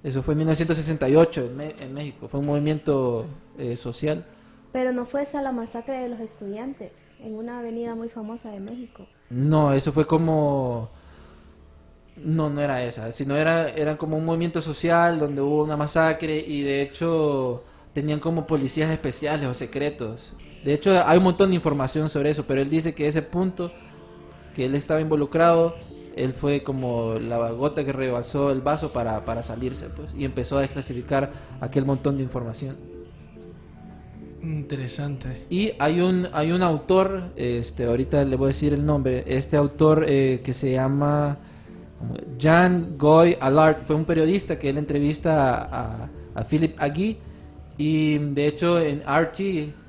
Eso 0.01 0.23
fue 0.23 0.33
en 0.33 0.37
1968 0.39 1.45
en, 1.45 1.61
en 1.61 1.93
México. 1.93 2.27
Fue 2.27 2.39
un 2.39 2.45
movimiento 2.45 3.25
eh, 3.57 3.75
social. 3.75 4.25
Pero 4.71 4.93
no 4.93 5.05
fue 5.05 5.23
esa 5.23 5.41
la 5.41 5.51
masacre 5.51 5.99
de 5.99 6.09
los 6.09 6.19
estudiantes 6.19 6.91
en 7.19 7.33
una 7.33 7.59
avenida 7.59 7.95
muy 7.95 8.07
famosa 8.09 8.51
de 8.51 8.59
México. 8.59 9.07
No, 9.29 9.73
eso 9.73 9.91
fue 9.91 10.05
como... 10.05 10.89
No, 12.17 12.49
no 12.49 12.61
era 12.61 12.83
esa, 12.83 13.11
sino 13.11 13.35
era, 13.35 13.69
era 13.69 13.97
como 13.97 14.17
un 14.17 14.25
movimiento 14.25 14.61
social 14.61 15.19
donde 15.19 15.41
hubo 15.41 15.63
una 15.63 15.75
masacre 15.75 16.37
y 16.37 16.63
de 16.63 16.81
hecho 16.81 17.63
tenían 17.91 18.19
como 18.19 18.47
policías 18.47 18.89
especiales 18.89 19.47
o 19.47 19.53
secretos. 19.53 20.33
De 20.63 20.73
hecho 20.73 21.05
hay 21.05 21.17
un 21.17 21.23
montón 21.23 21.49
de 21.49 21.57
información 21.57 22.09
sobre 22.09 22.29
eso, 22.29 22.45
pero 22.47 22.61
él 22.61 22.69
dice 22.69 22.93
que 22.93 23.07
ese 23.07 23.21
punto 23.21 23.71
que 24.55 24.65
él 24.65 24.75
estaba 24.75 25.01
involucrado, 25.01 25.75
él 26.15 26.31
fue 26.31 26.63
como 26.63 27.15
la 27.15 27.51
gota 27.51 27.83
que 27.83 27.91
rebasó 27.91 28.49
el 28.51 28.61
vaso 28.61 28.93
para, 28.93 29.25
para 29.25 29.43
salirse, 29.43 29.89
pues, 29.89 30.13
y 30.17 30.23
empezó 30.23 30.57
a 30.57 30.61
desclasificar 30.61 31.31
aquel 31.59 31.85
montón 31.85 32.15
de 32.15 32.23
información. 32.23 32.77
Interesante. 34.41 35.45
Y 35.49 35.73
hay 35.79 35.99
un, 35.99 36.29
hay 36.31 36.51
un 36.51 36.63
autor, 36.63 37.33
este, 37.35 37.85
ahorita 37.85 38.23
le 38.23 38.35
voy 38.37 38.45
a 38.45 38.47
decir 38.47 38.73
el 38.73 38.85
nombre, 38.85 39.23
este 39.27 39.57
autor 39.57 40.05
eh, 40.07 40.41
que 40.43 40.53
se 40.53 40.71
llama 40.71 41.37
Jan 42.39 42.97
Goy 42.97 43.37
Allard, 43.39 43.83
fue 43.85 43.95
un 43.95 44.05
periodista 44.05 44.59
que 44.59 44.69
él 44.69 44.77
entrevista 44.77 45.63
a, 45.63 46.09
a, 46.35 46.43
Philip 46.43 46.75
Agui 46.79 47.17
y 47.77 48.17
de 48.17 48.47
hecho 48.47 48.79
en 48.79 49.01
RT, 49.01 49.39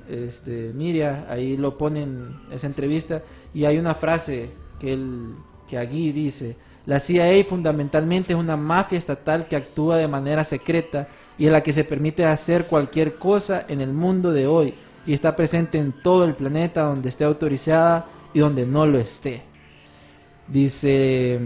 este, 0.09 0.71
Miria, 0.73 1.25
ahí 1.29 1.57
lo 1.57 1.77
ponen 1.77 2.39
esa 2.51 2.67
entrevista 2.67 3.21
y 3.53 3.65
hay 3.65 3.77
una 3.77 3.93
frase 3.93 4.51
que, 4.79 4.93
él, 4.93 5.33
que 5.67 5.77
Agui 5.77 6.11
dice, 6.11 6.55
la 6.85 6.99
CIA 6.99 7.43
fundamentalmente 7.43 8.33
es 8.33 8.39
una 8.39 8.55
mafia 8.55 8.97
estatal 8.97 9.47
que 9.47 9.57
actúa 9.57 9.97
de 9.97 10.07
manera 10.07 10.43
secreta 10.43 11.07
y 11.37 11.47
a 11.47 11.51
la 11.51 11.61
que 11.61 11.73
se 11.73 11.83
permite 11.83 12.25
hacer 12.25 12.67
cualquier 12.67 13.15
cosa 13.15 13.65
en 13.67 13.81
el 13.81 13.91
mundo 13.91 14.31
de 14.31 14.47
hoy 14.47 14.73
y 15.05 15.13
está 15.13 15.35
presente 15.35 15.77
en 15.77 15.91
todo 16.01 16.23
el 16.23 16.35
planeta 16.35 16.83
donde 16.83 17.09
esté 17.09 17.25
autorizada 17.25 18.05
y 18.33 18.39
donde 18.39 18.65
no 18.65 18.85
lo 18.85 18.97
esté. 18.97 19.41
Dice 20.47 21.39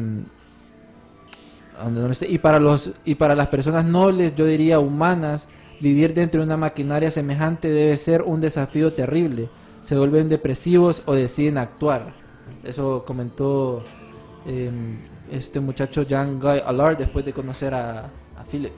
donde 1.84 2.02
no 2.02 2.08
lo 2.08 2.12
esté. 2.12 2.30
y 2.30 2.38
para 2.38 2.60
los 2.60 2.92
y 3.06 3.16
para 3.16 3.36
las 3.36 3.48
personas 3.48 3.86
nobles, 3.86 4.36
yo 4.36 4.46
diría 4.46 4.80
humanas, 4.80 5.48
vivir 5.80 6.14
dentro 6.14 6.42
de 6.42 6.48
una 6.48 6.58
maquinaria 6.58 7.12
semejante 7.12 7.70
debe 7.70 7.98
ser 7.98 8.22
un 8.22 8.42
desafío 8.42 8.94
terrible. 8.94 9.50
Se 9.82 9.98
vuelven 9.98 10.30
depresivos 10.30 11.02
o 11.06 11.14
deciden 11.14 11.58
actuar. 11.58 12.14
Eso 12.64 13.04
comentó 13.06 13.84
eh, 14.46 14.70
este 15.32 15.60
muchacho 15.60 16.06
Jan 16.08 16.40
Guy 16.40 16.62
Allard 16.66 16.98
después 16.98 17.26
de 17.26 17.34
conocer 17.34 17.74
a, 17.74 18.06
a 18.38 18.44
Philip. 18.50 18.74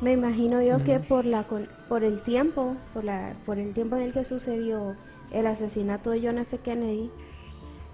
Me 0.00 0.12
imagino 0.12 0.60
yo 0.60 0.82
que 0.82 0.98
por 0.98 1.24
la 1.24 1.46
por 1.88 2.02
el 2.02 2.22
tiempo, 2.22 2.76
por 2.92 3.04
la 3.04 3.34
por 3.46 3.58
el 3.58 3.72
tiempo 3.72 3.94
en 3.94 4.02
el 4.02 4.12
que 4.12 4.24
sucedió 4.24 4.96
el 5.30 5.46
asesinato 5.46 6.10
de 6.10 6.20
John 6.20 6.38
F. 6.38 6.58
Kennedy, 6.58 7.10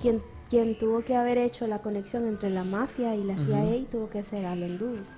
quien 0.01 0.23
quien 0.49 0.79
tuvo 0.79 1.03
que 1.05 1.15
haber 1.15 1.39
hecho 1.39 1.67
la 1.67 1.81
conexión 1.81 2.27
entre 2.27 2.51
la 2.51 2.65
mafia 2.65 3.15
y 3.15 3.25
la 3.25 3.37
CIA 3.39 3.85
tuvo 3.91 4.09
que 4.09 4.23
ser 4.25 4.47
Allen 4.47 4.79
Dulles. 4.79 5.17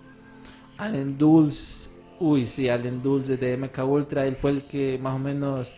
Allen 0.79 1.17
Dulles, 1.19 1.91
uy, 2.19 2.47
sí, 2.47 2.69
Allen 2.69 3.03
Dulles 3.03 3.39
de 3.39 3.57
MK 3.57 3.79
Ultra, 3.85 4.27
él 4.27 4.37
fue 4.37 4.51
el 4.53 4.63
que 4.65 4.99
más 5.01 5.15
o 5.15 5.19
menos, 5.19 5.73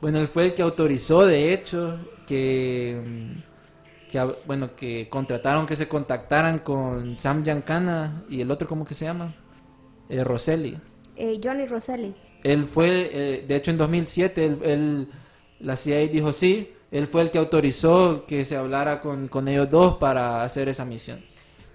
bueno, 0.00 0.18
él 0.18 0.28
fue 0.28 0.46
el 0.46 0.54
que 0.54 0.62
autorizó, 0.62 1.26
de 1.26 1.52
hecho, 1.52 1.98
que, 2.26 3.02
mm, 3.04 4.08
que, 4.10 4.34
bueno, 4.46 4.74
que 4.76 5.08
contrataron 5.08 5.66
que 5.66 5.76
se 5.76 5.88
contactaran 5.88 6.60
con 6.60 7.18
Sam 7.18 7.42
Giancana 7.42 8.24
y 8.28 8.40
el 8.40 8.50
otro, 8.50 8.68
¿cómo 8.68 8.84
que 8.84 8.94
se 8.94 9.04
llama? 9.04 9.34
Eh, 10.08 10.22
Rosselli. 10.22 10.78
Eh, 11.16 11.40
Johnny 11.42 11.66
Rosselli. 11.66 12.14
Él 12.44 12.66
fue, 12.66 13.10
eh, 13.12 13.44
de 13.48 13.56
hecho 13.56 13.72
en 13.72 13.78
2007, 13.78 14.46
él, 14.46 14.58
él- 14.62 15.08
la 15.58 15.74
CIA 15.74 16.06
dijo 16.06 16.32
sí, 16.32 16.70
él 16.90 17.06
fue 17.06 17.22
el 17.22 17.30
que 17.30 17.38
autorizó 17.38 18.24
que 18.26 18.44
se 18.44 18.56
hablara 18.56 19.00
con, 19.00 19.28
con 19.28 19.48
ellos 19.48 19.68
dos 19.70 19.96
para 19.96 20.42
hacer 20.42 20.68
esa 20.68 20.84
misión. 20.84 21.20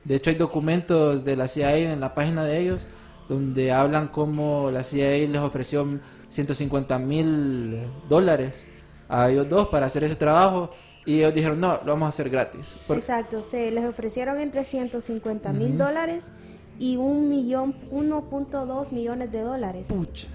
De 0.03 0.15
hecho 0.15 0.29
hay 0.29 0.35
documentos 0.35 1.23
de 1.23 1.35
la 1.35 1.47
CIA 1.47 1.93
en 1.93 1.99
la 1.99 2.13
página 2.15 2.43
de 2.43 2.59
ellos 2.59 2.85
donde 3.29 3.71
hablan 3.71 4.07
cómo 4.09 4.69
la 4.71 4.83
CIA 4.83 5.27
les 5.27 5.41
ofreció 5.41 5.87
150 6.27 6.99
mil 6.99 7.87
dólares 8.09 8.61
a 9.07 9.29
ellos 9.29 9.47
dos 9.47 9.67
para 9.67 9.85
hacer 9.85 10.03
ese 10.03 10.15
trabajo 10.15 10.71
y 11.05 11.19
ellos 11.19 11.33
dijeron 11.33 11.59
no, 11.59 11.79
lo 11.85 11.93
vamos 11.93 12.07
a 12.07 12.09
hacer 12.09 12.29
gratis. 12.29 12.75
Exacto, 12.89 13.41
se 13.41 13.71
les 13.71 13.85
ofrecieron 13.85 14.39
entre 14.39 14.65
150 14.65 15.53
mil 15.53 15.77
dólares 15.77 16.31
y 16.79 16.97
un 16.97 17.29
millón, 17.29 17.75
1.2 17.91 18.91
millones 18.91 19.31
de 19.31 19.41
dólares 19.41 19.85
Pucha. 19.87 20.27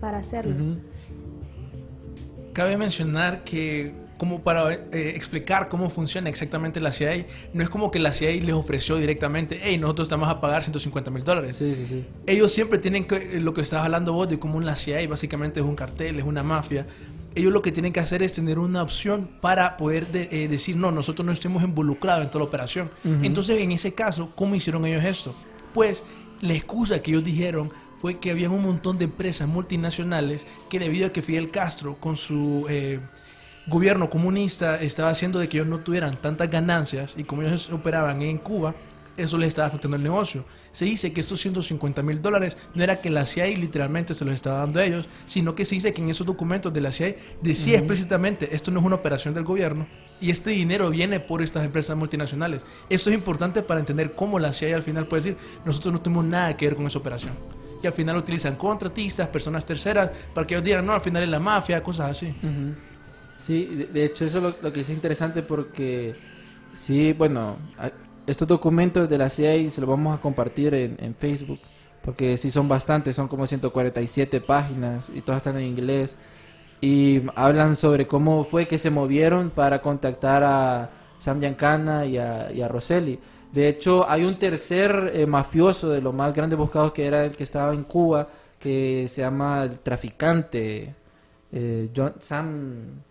para 0.00 0.18
hacerlo. 0.18 0.54
Cabe 2.58 2.76
mencionar 2.76 3.44
que 3.44 3.94
como 4.16 4.40
para 4.40 4.72
eh, 4.74 5.12
explicar 5.14 5.68
cómo 5.68 5.90
funciona 5.90 6.28
exactamente 6.28 6.80
la 6.80 6.90
CIA, 6.90 7.24
no 7.54 7.62
es 7.62 7.68
como 7.70 7.92
que 7.92 8.00
la 8.00 8.12
CIA 8.12 8.32
les 8.42 8.52
ofreció 8.52 8.96
directamente, 8.96 9.60
hey, 9.62 9.78
nosotros 9.78 10.06
estamos 10.08 10.28
a 10.28 10.40
pagar 10.40 10.64
150 10.64 11.08
mil 11.12 11.22
dólares. 11.22 11.56
Sí, 11.56 11.72
sí, 11.76 11.86
sí. 11.86 12.04
Ellos 12.26 12.50
siempre 12.50 12.80
tienen 12.80 13.04
que, 13.06 13.14
eh, 13.14 13.40
lo 13.40 13.54
que 13.54 13.60
estabas 13.60 13.84
hablando 13.84 14.12
vos 14.12 14.28
de 14.28 14.40
cómo 14.40 14.60
la 14.60 14.74
CIA 14.74 15.06
básicamente 15.06 15.60
es 15.60 15.66
un 15.66 15.76
cartel, 15.76 16.18
es 16.18 16.24
una 16.24 16.42
mafia. 16.42 16.84
Ellos 17.36 17.52
lo 17.52 17.62
que 17.62 17.70
tienen 17.70 17.92
que 17.92 18.00
hacer 18.00 18.24
es 18.24 18.32
tener 18.32 18.58
una 18.58 18.82
opción 18.82 19.30
para 19.40 19.76
poder 19.76 20.08
de- 20.08 20.28
eh, 20.32 20.48
decir, 20.48 20.74
no, 20.74 20.90
nosotros 20.90 21.24
no 21.24 21.30
estemos 21.30 21.62
involucrados 21.62 22.24
en 22.24 22.30
toda 22.32 22.40
la 22.42 22.48
operación. 22.48 22.90
Ujú. 23.04 23.18
Entonces, 23.22 23.60
en 23.60 23.70
ese 23.70 23.94
caso, 23.94 24.32
¿cómo 24.34 24.56
hicieron 24.56 24.84
ellos 24.84 25.04
esto? 25.04 25.32
Pues 25.72 26.02
la 26.40 26.54
excusa 26.54 27.00
que 27.00 27.12
ellos 27.12 27.22
dijeron 27.22 27.70
fue 27.98 28.18
que 28.18 28.30
había 28.30 28.50
un 28.50 28.62
montón 28.62 28.98
de 28.98 29.04
empresas 29.04 29.48
multinacionales 29.48 30.46
que 30.68 30.78
debido 30.78 31.06
a 31.06 31.12
que 31.12 31.22
Fidel 31.22 31.50
Castro 31.50 31.96
con 32.00 32.16
su 32.16 32.66
eh, 32.68 33.00
gobierno 33.66 34.08
comunista 34.08 34.80
estaba 34.80 35.10
haciendo 35.10 35.38
de 35.38 35.48
que 35.48 35.58
ellos 35.58 35.68
no 35.68 35.80
tuvieran 35.80 36.20
tantas 36.20 36.50
ganancias 36.50 37.14
y 37.16 37.24
como 37.24 37.42
ellos 37.42 37.70
operaban 37.70 38.22
en 38.22 38.38
Cuba, 38.38 38.74
eso 39.18 39.36
les 39.36 39.48
estaba 39.48 39.68
afectando 39.68 39.96
el 39.96 40.02
negocio. 40.02 40.44
Se 40.70 40.84
dice 40.84 41.12
que 41.12 41.20
estos 41.20 41.40
150 41.40 42.02
mil 42.02 42.22
dólares 42.22 42.56
no 42.74 42.84
era 42.84 43.00
que 43.00 43.10
la 43.10 43.26
CIA 43.26 43.46
literalmente 43.48 44.14
se 44.14 44.24
los 44.24 44.32
estaba 44.32 44.60
dando 44.60 44.80
a 44.80 44.84
ellos, 44.84 45.08
sino 45.26 45.54
que 45.54 45.64
se 45.64 45.74
dice 45.74 45.92
que 45.92 46.00
en 46.00 46.08
esos 46.08 46.26
documentos 46.26 46.72
de 46.72 46.80
la 46.80 46.92
CIA 46.92 47.16
decía 47.42 47.78
explícitamente 47.78 48.54
esto 48.54 48.70
no 48.70 48.80
es 48.80 48.86
una 48.86 48.96
operación 48.96 49.34
del 49.34 49.44
gobierno 49.44 49.88
y 50.20 50.30
este 50.30 50.50
dinero 50.50 50.88
viene 50.90 51.20
por 51.20 51.42
estas 51.42 51.64
empresas 51.64 51.96
multinacionales. 51.96 52.64
Esto 52.88 53.10
es 53.10 53.16
importante 53.16 53.62
para 53.62 53.80
entender 53.80 54.14
cómo 54.14 54.38
la 54.38 54.52
CIA 54.52 54.76
al 54.76 54.82
final 54.82 55.08
puede 55.08 55.22
decir 55.22 55.36
nosotros 55.64 55.92
no 55.92 56.00
tuvimos 56.00 56.24
nada 56.24 56.56
que 56.56 56.66
ver 56.66 56.76
con 56.76 56.86
esa 56.86 56.98
operación. 56.98 57.57
Y 57.82 57.86
al 57.86 57.92
final 57.92 58.16
utilizan 58.16 58.56
contratistas, 58.56 59.28
personas 59.28 59.64
terceras, 59.64 60.10
para 60.34 60.46
que 60.46 60.54
ellos 60.54 60.64
digan, 60.64 60.84
no, 60.84 60.92
al 60.92 61.00
final 61.00 61.22
es 61.22 61.28
la 61.28 61.38
mafia, 61.38 61.82
cosas 61.82 62.10
así. 62.10 62.26
Ujú. 62.42 62.74
Sí, 63.38 63.66
de, 63.66 63.86
de 63.86 64.04
hecho 64.04 64.24
eso 64.24 64.40
lo, 64.40 64.56
lo 64.60 64.72
que 64.72 64.80
es 64.80 64.90
interesante 64.90 65.42
porque 65.42 66.16
sí, 66.72 67.12
bueno, 67.12 67.56
estos 68.26 68.48
documentos 68.48 69.08
de 69.08 69.18
la 69.18 69.30
CIA 69.30 69.70
se 69.70 69.80
los 69.80 69.88
vamos 69.88 70.18
a 70.18 70.20
compartir 70.20 70.74
en, 70.74 70.96
en 71.00 71.14
Facebook 71.14 71.60
porque 72.02 72.36
sí 72.36 72.50
son 72.50 72.68
bastantes, 72.68 73.14
son 73.16 73.28
como 73.28 73.46
147 73.46 74.40
páginas 74.40 75.10
y 75.14 75.20
todas 75.22 75.38
están 75.38 75.56
en 75.58 75.64
inglés 75.66 76.16
y 76.80 77.22
hablan 77.34 77.76
sobre 77.76 78.06
cómo 78.06 78.44
fue 78.44 78.68
que 78.68 78.78
se 78.78 78.90
movieron 78.90 79.50
para 79.50 79.82
contactar 79.82 80.44
a 80.44 80.90
Sam 81.18 81.40
Giancana 81.40 82.06
y 82.06 82.18
a, 82.18 82.50
y 82.52 82.62
a. 82.62 82.68
De 83.52 83.68
hecho, 83.68 84.08
hay 84.08 84.24
un 84.24 84.38
tercer 84.38 85.12
eh, 85.14 85.26
mafioso 85.26 85.88
de 85.90 86.02
los 86.02 86.14
más 86.14 86.34
grandes 86.34 86.58
buscados 86.58 86.92
que 86.92 87.06
era 87.06 87.24
el 87.24 87.34
que 87.36 87.44
estaba 87.44 87.72
en 87.72 87.84
Cuba, 87.84 88.28
que 88.58 89.06
se 89.08 89.22
llama 89.22 89.64
el 89.64 89.78
traficante, 89.80 90.94
eh, 91.52 91.90
John- 91.96 92.14
Sam 92.20 93.02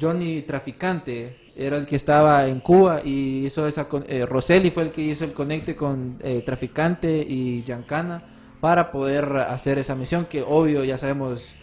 Johnny 0.00 0.42
Traficante 0.42 1.36
era 1.56 1.76
el 1.76 1.86
que 1.86 1.96
estaba 1.96 2.46
en 2.48 2.60
Cuba 2.60 3.00
y 3.04 3.46
hizo 3.46 3.66
esa 3.68 3.86
eh, 4.08 4.26
Rosselli 4.26 4.70
fue 4.70 4.84
el 4.84 4.90
que 4.92 5.02
hizo 5.02 5.24
el 5.24 5.32
conecte 5.32 5.76
con 5.76 6.18
eh, 6.20 6.42
Traficante 6.44 7.24
y 7.26 7.62
Giancana 7.64 8.22
para 8.60 8.90
poder 8.90 9.36
hacer 9.36 9.78
esa 9.78 9.94
misión 9.94 10.26
que 10.26 10.42
obvio 10.42 10.82
ya 10.84 10.98
sabemos 10.98 11.54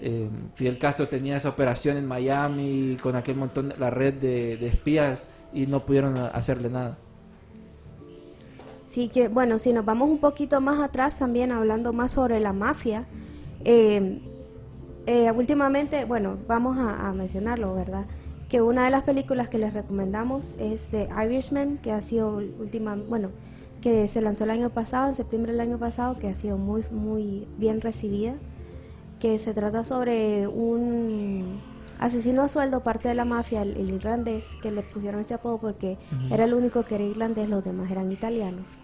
eh, 0.00 0.28
Fidel 0.54 0.78
Castro 0.78 1.08
tenía 1.08 1.36
esa 1.36 1.50
operación 1.50 1.96
en 1.98 2.06
Miami 2.06 2.96
con 3.02 3.16
aquel 3.16 3.36
montón, 3.36 3.72
la 3.78 3.90
red 3.90 4.14
de 4.14 4.66
espías 4.66 5.28
y 5.52 5.66
no 5.66 5.84
pudieron 5.84 6.16
hacerle 6.18 6.70
nada. 6.70 6.98
Sí, 8.94 9.08
que 9.08 9.26
bueno, 9.26 9.58
si 9.58 9.72
nos 9.72 9.84
vamos 9.84 10.08
un 10.08 10.18
poquito 10.18 10.60
más 10.60 10.78
atrás 10.78 11.18
también 11.18 11.50
hablando 11.50 11.92
más 11.92 12.12
sobre 12.12 12.38
la 12.38 12.52
mafia, 12.52 13.06
eh, 13.64 14.20
eh, 15.06 15.32
últimamente, 15.32 16.04
bueno, 16.04 16.38
vamos 16.46 16.78
a, 16.78 17.08
a 17.08 17.12
mencionarlo, 17.12 17.74
¿verdad? 17.74 18.06
Que 18.48 18.62
una 18.62 18.84
de 18.84 18.92
las 18.92 19.02
películas 19.02 19.48
que 19.48 19.58
les 19.58 19.74
recomendamos 19.74 20.54
es 20.60 20.90
The 20.90 21.08
Irishman, 21.24 21.78
que 21.78 21.90
ha 21.90 22.02
sido 22.02 22.36
última, 22.36 22.94
bueno, 22.94 23.30
que 23.82 24.06
se 24.06 24.20
lanzó 24.20 24.44
el 24.44 24.50
año 24.50 24.70
pasado, 24.70 25.08
en 25.08 25.16
septiembre 25.16 25.50
del 25.50 25.62
año 25.62 25.78
pasado, 25.78 26.16
que 26.16 26.28
ha 26.28 26.36
sido 26.36 26.56
muy, 26.56 26.84
muy 26.92 27.48
bien 27.58 27.80
recibida, 27.80 28.34
que 29.18 29.40
se 29.40 29.54
trata 29.54 29.82
sobre 29.82 30.46
un 30.46 31.60
asesino 31.98 32.42
a 32.42 32.48
sueldo, 32.48 32.84
parte 32.84 33.08
de 33.08 33.16
la 33.16 33.24
mafia, 33.24 33.62
el, 33.62 33.76
el 33.76 33.90
irlandés, 33.90 34.46
que 34.62 34.70
le 34.70 34.82
pusieron 34.82 35.20
ese 35.20 35.34
apodo 35.34 35.58
porque 35.58 35.98
era 36.30 36.44
el 36.44 36.54
único 36.54 36.84
que 36.84 36.94
era 36.94 37.02
irlandés, 37.02 37.48
los 37.48 37.64
demás 37.64 37.90
eran 37.90 38.12
italianos. 38.12 38.83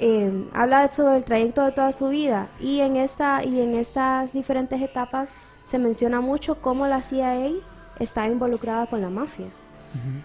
Eh, 0.00 0.48
habla 0.52 0.90
sobre 0.90 1.16
el 1.16 1.24
trayecto 1.24 1.64
de 1.64 1.72
toda 1.72 1.92
su 1.92 2.08
vida 2.08 2.48
y 2.58 2.80
en 2.80 2.96
esta 2.96 3.44
y 3.44 3.60
en 3.60 3.74
estas 3.74 4.32
diferentes 4.32 4.82
etapas 4.82 5.32
se 5.64 5.78
menciona 5.78 6.20
mucho 6.20 6.60
cómo 6.60 6.86
la 6.88 7.00
CIA 7.00 7.52
está 8.00 8.26
involucrada 8.26 8.86
con 8.86 9.00
la 9.00 9.10
mafia. 9.10 9.46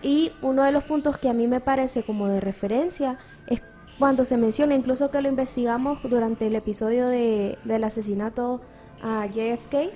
Y 0.01 0.31
uno 0.41 0.63
de 0.63 0.71
los 0.71 0.83
puntos 0.83 1.19
que 1.19 1.29
a 1.29 1.33
mí 1.33 1.47
me 1.47 1.61
parece 1.61 2.01
como 2.01 2.27
de 2.27 2.41
referencia 2.41 3.19
es 3.45 3.61
cuando 3.99 4.25
se 4.25 4.35
menciona, 4.35 4.73
incluso 4.73 5.11
que 5.11 5.21
lo 5.21 5.29
investigamos 5.29 5.99
durante 6.03 6.47
el 6.47 6.55
episodio 6.55 7.07
de, 7.07 7.59
del 7.65 7.83
asesinato 7.83 8.61
a 9.03 9.27
JFK, 9.27 9.91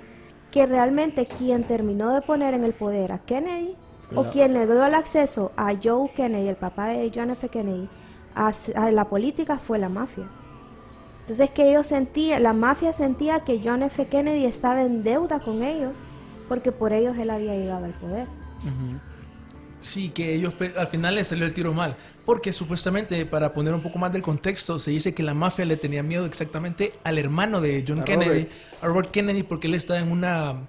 que 0.52 0.66
realmente 0.66 1.26
quien 1.26 1.64
terminó 1.64 2.12
de 2.12 2.22
poner 2.22 2.54
en 2.54 2.62
el 2.62 2.72
poder 2.72 3.10
a 3.10 3.18
Kennedy 3.18 3.76
o 4.14 4.30
quien 4.30 4.52
le 4.52 4.66
dio 4.66 4.84
el 4.84 4.94
acceso 4.94 5.50
a 5.56 5.72
Joe 5.82 6.12
Kennedy, 6.14 6.48
el 6.48 6.56
papá 6.56 6.88
de 6.88 7.10
John 7.12 7.30
F. 7.30 7.48
Kennedy, 7.48 7.88
a, 8.34 8.50
s- 8.50 8.72
a 8.76 8.90
la 8.90 9.04
política 9.08 9.58
fue 9.58 9.78
la 9.78 9.88
mafia. 9.88 10.28
Entonces 11.20 11.50
que 11.50 11.70
ellos 11.70 11.86
sentían, 11.86 12.42
la 12.42 12.52
mafia 12.52 12.92
sentía 12.92 13.40
que 13.40 13.60
John 13.64 13.82
F. 13.82 14.06
Kennedy 14.08 14.44
estaba 14.44 14.82
en 14.82 15.02
deuda 15.02 15.40
con 15.40 15.62
ellos 15.62 15.96
porque 16.48 16.70
por 16.72 16.92
ellos 16.92 17.16
él 17.16 17.30
había 17.30 17.54
llegado 17.54 17.84
al 17.86 17.94
poder. 17.94 18.26
Sí, 19.80 20.08
que 20.10 20.34
ellos 20.34 20.54
al 20.78 20.86
final 20.86 21.14
les 21.14 21.28
salió 21.28 21.44
el 21.44 21.52
tiro 21.52 21.72
mal. 21.74 21.96
Porque 22.24 22.52
supuestamente, 22.54 23.26
para 23.26 23.52
poner 23.52 23.74
un 23.74 23.82
poco 23.82 23.98
más 23.98 24.10
del 24.12 24.22
contexto, 24.22 24.78
se 24.78 24.90
dice 24.90 25.12
que 25.14 25.22
la 25.22 25.34
mafia 25.34 25.66
le 25.66 25.76
tenía 25.76 26.02
miedo 26.02 26.24
exactamente 26.24 26.92
al 27.04 27.18
hermano 27.18 27.60
de 27.60 27.84
John 27.86 28.00
A 28.00 28.04
Kennedy, 28.04 28.28
Robert. 28.30 28.52
a 28.80 28.86
Robert 28.86 29.10
Kennedy, 29.10 29.42
porque 29.42 29.66
él 29.66 29.74
estaba 29.74 30.00
en 30.00 30.10
una 30.10 30.68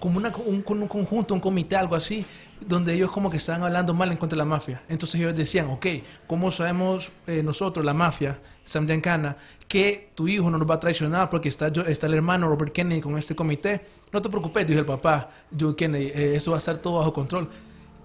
como 0.00 0.18
una, 0.18 0.32
un, 0.36 0.64
un 0.66 0.88
conjunto, 0.88 1.34
un 1.34 1.40
comité, 1.40 1.76
algo 1.76 1.94
así, 1.96 2.24
donde 2.60 2.94
ellos 2.94 3.10
como 3.10 3.30
que 3.30 3.36
estaban 3.38 3.62
hablando 3.62 3.92
mal 3.94 4.10
en 4.10 4.16
contra 4.18 4.36
de 4.36 4.38
la 4.38 4.44
mafia. 4.44 4.82
Entonces 4.88 5.20
ellos 5.20 5.36
decían, 5.36 5.68
ok, 5.70 5.86
¿cómo 6.26 6.50
sabemos 6.50 7.10
eh, 7.26 7.42
nosotros, 7.42 7.84
la 7.84 7.94
mafia, 7.94 8.38
Sam 8.64 8.86
Giancana, 8.86 9.36
que 9.68 10.10
tu 10.14 10.28
hijo 10.28 10.50
no 10.50 10.58
nos 10.58 10.68
va 10.70 10.76
a 10.76 10.80
traicionar 10.80 11.28
porque 11.28 11.48
está, 11.48 11.68
yo- 11.68 11.82
está 11.82 12.06
el 12.06 12.14
hermano 12.14 12.48
Robert 12.48 12.72
Kennedy 12.72 13.00
con 13.00 13.18
este 13.18 13.34
comité? 13.34 13.80
No 14.12 14.22
te 14.22 14.28
preocupes, 14.28 14.66
dijo 14.66 14.80
el 14.80 14.86
papá, 14.86 15.30
John 15.58 15.74
Kennedy, 15.74 16.06
eh, 16.14 16.36
eso 16.36 16.50
va 16.52 16.56
a 16.56 16.58
estar 16.58 16.76
todo 16.78 16.98
bajo 16.98 17.12
control. 17.12 17.48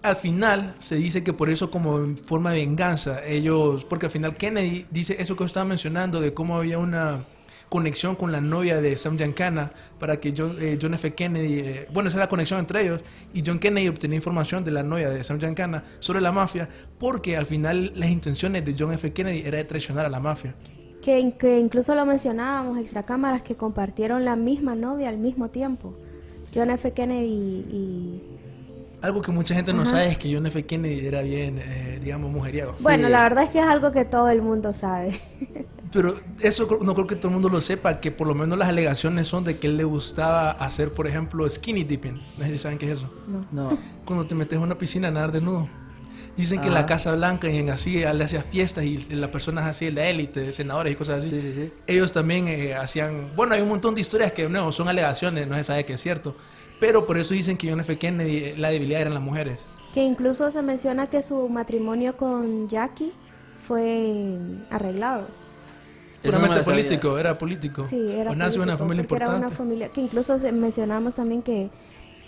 Al 0.02 0.16
final 0.16 0.74
se 0.80 0.96
dice 0.96 1.24
que 1.24 1.32
por 1.34 1.50
eso 1.52 1.70
como 1.70 2.00
en 2.00 2.18
forma 2.18 2.52
de 2.52 2.62
venganza, 2.66 3.24
ellos, 3.26 3.86
porque 3.86 4.08
al 4.08 4.12
final 4.12 4.36
Kennedy 4.36 4.86
dice 4.90 5.16
eso 5.20 5.36
que 5.36 5.44
estaba 5.44 5.66
mencionando 5.66 6.20
de 6.20 6.34
cómo 6.34 6.58
había 6.58 6.80
una 6.80 7.24
conexión 7.72 8.18
con 8.18 8.34
la 8.34 8.42
novia 8.42 8.82
de 8.82 8.98
Sam 8.98 9.18
Giancana 9.18 9.72
para 9.98 10.20
que 10.20 10.34
John, 10.38 10.58
eh, 10.60 10.78
John 10.80 10.94
F. 10.94 11.14
Kennedy, 11.14 11.60
eh, 11.60 11.88
bueno, 11.94 12.10
esa 12.10 12.18
es 12.18 12.20
la 12.20 12.28
conexión 12.28 12.60
entre 12.60 12.82
ellos, 12.82 13.02
y 13.34 13.44
John 13.46 13.60
Kennedy 13.60 13.88
obtenía 13.88 14.18
información 14.18 14.66
de 14.66 14.72
la 14.72 14.84
novia 14.84 15.10
de 15.10 15.24
Sam 15.24 15.40
Giancana 15.40 15.86
sobre 16.02 16.20
la 16.20 16.34
mafia, 16.34 16.68
porque 17.00 17.38
al 17.38 17.46
final 17.46 17.94
las 17.96 18.10
intenciones 18.10 18.66
de 18.66 18.76
John 18.78 18.92
F. 18.92 19.14
Kennedy 19.14 19.44
era 19.46 19.58
de 19.58 19.64
traicionar 19.64 20.06
a 20.06 20.10
la 20.10 20.20
mafia. 20.20 20.54
Que, 21.02 21.34
que 21.40 21.60
incluso 21.60 21.96
lo 21.96 22.06
mencionábamos, 22.06 22.78
extracámaras 22.78 23.42
que 23.42 23.56
compartieron 23.56 24.26
la 24.26 24.36
misma 24.36 24.76
novia 24.76 25.08
al 25.08 25.18
mismo 25.18 25.48
tiempo. 25.48 25.96
John 26.54 26.72
F. 26.72 26.92
Kennedy 26.92 27.66
y... 27.72 28.22
Algo 29.02 29.22
que 29.22 29.32
mucha 29.32 29.56
gente 29.56 29.72
no 29.72 29.84
Ajá. 29.84 29.92
sabe 29.92 30.08
es 30.10 30.18
que 30.18 30.32
John 30.34 30.46
F. 30.46 30.66
Kennedy 30.66 31.06
era 31.06 31.22
bien, 31.22 31.58
eh, 31.60 32.00
digamos, 32.04 32.32
mujeriego. 32.32 32.74
Bueno, 32.82 33.08
la 33.08 33.24
verdad 33.24 33.46
es 33.46 33.50
que 33.52 33.60
es 33.60 33.66
algo 33.66 33.94
que 33.94 34.04
todo 34.04 34.28
el 34.28 34.42
mundo 34.42 34.74
sabe. 34.74 35.18
Pero 35.92 36.16
eso 36.42 36.68
no 36.82 36.94
creo 36.94 37.06
que 37.06 37.16
todo 37.16 37.28
el 37.28 37.34
mundo 37.34 37.50
lo 37.50 37.60
sepa, 37.60 38.00
que 38.00 38.12
por 38.12 38.26
lo 38.26 38.34
menos 38.34 38.58
las 38.58 38.70
alegaciones 38.70 39.28
son 39.28 39.44
de 39.44 39.60
que 39.60 39.68
él 39.68 39.76
le 39.78 39.84
gustaba 39.84 40.52
hacer, 40.52 40.94
por 40.94 41.06
ejemplo, 41.06 41.50
skinny 41.50 41.84
dipping. 41.84 42.22
No 42.38 42.46
sé 42.46 42.52
si 42.52 42.58
saben 42.58 42.78
qué 42.78 42.86
es 42.86 43.00
eso. 43.00 43.14
No. 43.52 43.78
Cuando 44.06 44.26
te 44.26 44.34
metes 44.34 44.58
a 44.58 44.62
una 44.62 44.78
piscina 44.78 45.10
a 45.10 45.12
nadar 45.12 45.32
desnudo. 45.32 45.68
Dicen 46.38 46.62
que 46.62 46.68
en 46.68 46.74
Ajá. 46.74 46.82
la 46.82 46.88
Casa 46.88 47.14
Blanca 47.14 47.50
y 47.50 47.58
en 47.58 47.70
así 47.70 48.00
le 48.00 48.24
hacía 48.24 48.42
fiestas 48.42 48.86
y 48.86 48.98
las 49.10 49.30
personas 49.32 49.66
así, 49.66 49.92
la 49.92 50.08
élite, 50.08 50.54
senadores 50.54 50.94
y 50.94 50.96
cosas 50.96 51.24
así. 51.24 51.30
Sí, 51.30 51.42
sí, 51.42 51.52
sí. 51.54 51.74
Ellos 51.88 52.14
también 52.14 52.48
eh, 52.48 52.74
hacían, 52.74 53.34
bueno, 53.36 53.54
hay 53.54 53.62
un 53.62 53.68
montón 53.68 53.94
de 53.96 54.02
historias 54.02 54.32
que 54.32 54.48
no 54.48 54.72
son 54.72 54.88
alegaciones, 54.88 55.46
no 55.48 55.56
se 55.56 55.66
sabe 55.66 55.86
que 55.86 55.94
es 55.94 56.02
cierto. 56.02 56.36
Pero 56.80 57.06
por 57.06 57.18
eso 57.18 57.34
dicen 57.34 57.58
que 57.58 57.70
John 57.70 57.82
F. 57.82 57.98
Kennedy, 57.98 58.38
eh, 58.38 58.56
la 58.58 58.70
debilidad 58.70 59.02
eran 59.02 59.14
las 59.14 59.22
mujeres. 59.22 59.60
Que 59.94 60.04
incluso 60.04 60.50
se 60.50 60.62
menciona 60.62 61.08
que 61.08 61.22
su 61.22 61.50
matrimonio 61.50 62.16
con 62.16 62.70
Jackie 62.70 63.12
fue 63.60 64.38
arreglado. 64.70 65.28
No 66.24 66.30
Puramente 66.30 66.64
sabía. 66.64 66.84
político, 66.84 67.18
era 67.18 67.38
político. 67.38 67.84
Sí, 67.84 68.12
era 68.12 68.32
o 68.32 68.36
nació 68.36 68.62
en 68.62 68.70
una 68.70 68.78
familia 68.78 69.04
porque 69.08 69.24
era 69.24 69.34
importante. 69.34 69.48
una 69.48 69.56
familia 69.56 69.90
que 69.90 70.02
incluso 70.02 70.38
mencionamos 70.54 71.16
también 71.16 71.42
que 71.42 71.70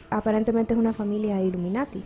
aparentemente 0.10 0.74
es 0.74 0.80
una 0.80 0.94
familia 0.94 1.42
Illuminati. 1.42 2.04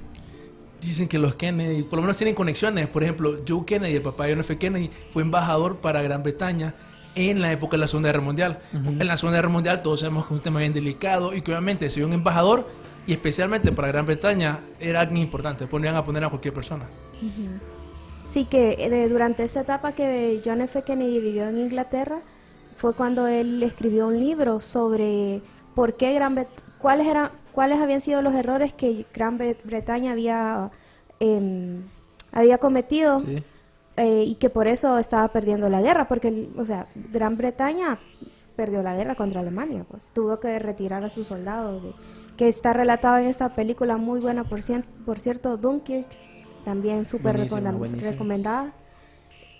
Dicen 0.81 1.07
que 1.07 1.17
los 1.17 1.35
Kennedy, 1.35 1.83
por 1.83 1.97
lo 1.97 2.01
menos 2.03 2.17
tienen 2.17 2.35
conexiones. 2.35 2.87
Por 2.87 3.03
ejemplo, 3.03 3.37
Joe 3.47 3.65
Kennedy, 3.65 3.95
el 3.95 4.01
papá 4.01 4.25
de 4.25 4.33
John 4.33 4.41
F. 4.41 4.57
Kennedy, 4.57 4.91
fue 5.11 5.23
embajador 5.23 5.77
para 5.77 6.01
Gran 6.01 6.23
Bretaña 6.23 6.75
en 7.15 7.41
la 7.41 7.51
época 7.51 7.77
de 7.77 7.79
la 7.79 7.87
Segunda 7.87 8.09
Guerra 8.09 8.21
Mundial. 8.21 8.59
En 8.73 9.07
la 9.07 9.17
Segunda 9.17 9.37
Guerra 9.39 9.49
Mundial 9.49 9.81
todos 9.81 10.01
sabemos 10.01 10.25
que 10.25 10.33
es 10.33 10.37
un 10.37 10.43
tema 10.43 10.59
bien 10.59 10.73
delicado 10.73 11.33
y 11.33 11.41
que 11.41 11.51
obviamente 11.51 11.89
si 11.89 12.01
un 12.03 12.13
embajador, 12.13 12.67
y 13.07 13.13
especialmente 13.13 13.71
para 13.71 13.87
Gran 13.87 14.05
Bretaña, 14.05 14.59
era 14.79 14.99
alguien 15.01 15.23
importante. 15.23 15.65
Ponían 15.65 15.95
a 15.95 16.03
poner 16.03 16.23
a 16.23 16.29
cualquier 16.29 16.53
persona. 16.53 16.85
Sí, 18.27 18.45
que 18.45 18.75
eh, 18.77 18.89
de- 18.89 19.09
durante 19.09 19.43
esta 19.43 19.61
etapa 19.61 19.93
que 19.93 20.41
John 20.43 20.61
F. 20.61 20.81
Kennedy 20.83 21.19
vivió 21.21 21.47
en 21.47 21.57
Inglaterra 21.59 22.19
fue 22.75 22.93
cuando 22.93 23.25
él 23.27 23.63
escribió 23.63 24.07
un 24.07 24.19
libro 24.19 24.59
sobre 24.59 25.41
por 25.73 25.95
qué 25.95 26.13
Gran 26.13 26.45
cuáles 26.79 27.07
eran 27.07 27.31
cuáles 27.53 27.79
habían 27.79 28.01
sido 28.01 28.21
los 28.21 28.33
errores 28.35 28.73
que 28.73 29.05
Gran 29.13 29.39
Bre- 29.39 29.57
Bretaña 29.63 30.11
había 30.11 30.69
em, 31.19 31.83
había 32.33 32.57
cometido 32.59 33.17
Sí. 33.17 33.43
eh, 33.95 34.25
y 34.27 34.35
que 34.35 34.49
por 34.51 34.67
eso 34.67 34.97
estaba 34.99 35.29
perdiendo 35.29 35.69
la 35.69 35.81
guerra, 35.81 36.07
porque, 36.07 36.49
o 36.57 36.65
sea, 36.65 36.87
Gran 36.93 37.35
Bretaña 37.37 37.97
perdió 38.55 38.83
la 38.83 38.95
guerra 38.95 39.15
contra 39.15 39.39
Alemania, 39.41 39.85
pues 39.89 40.03
tuvo 40.13 40.39
que 40.39 40.59
retirar 40.59 41.03
a 41.03 41.09
sus 41.09 41.27
soldados, 41.27 41.81
de- 41.81 41.93
que 42.35 42.47
está 42.49 42.73
relatado 42.73 43.17
en 43.17 43.25
esta 43.25 43.55
película 43.55 43.97
muy 43.97 44.19
buena, 44.19 44.43
por, 44.43 44.59
cien- 44.61 44.85
por 45.05 45.19
cierto, 45.19 45.57
Dunkirk, 45.57 46.05
también 46.67 47.05
súper 47.05 47.37
recomendada, 48.01 48.73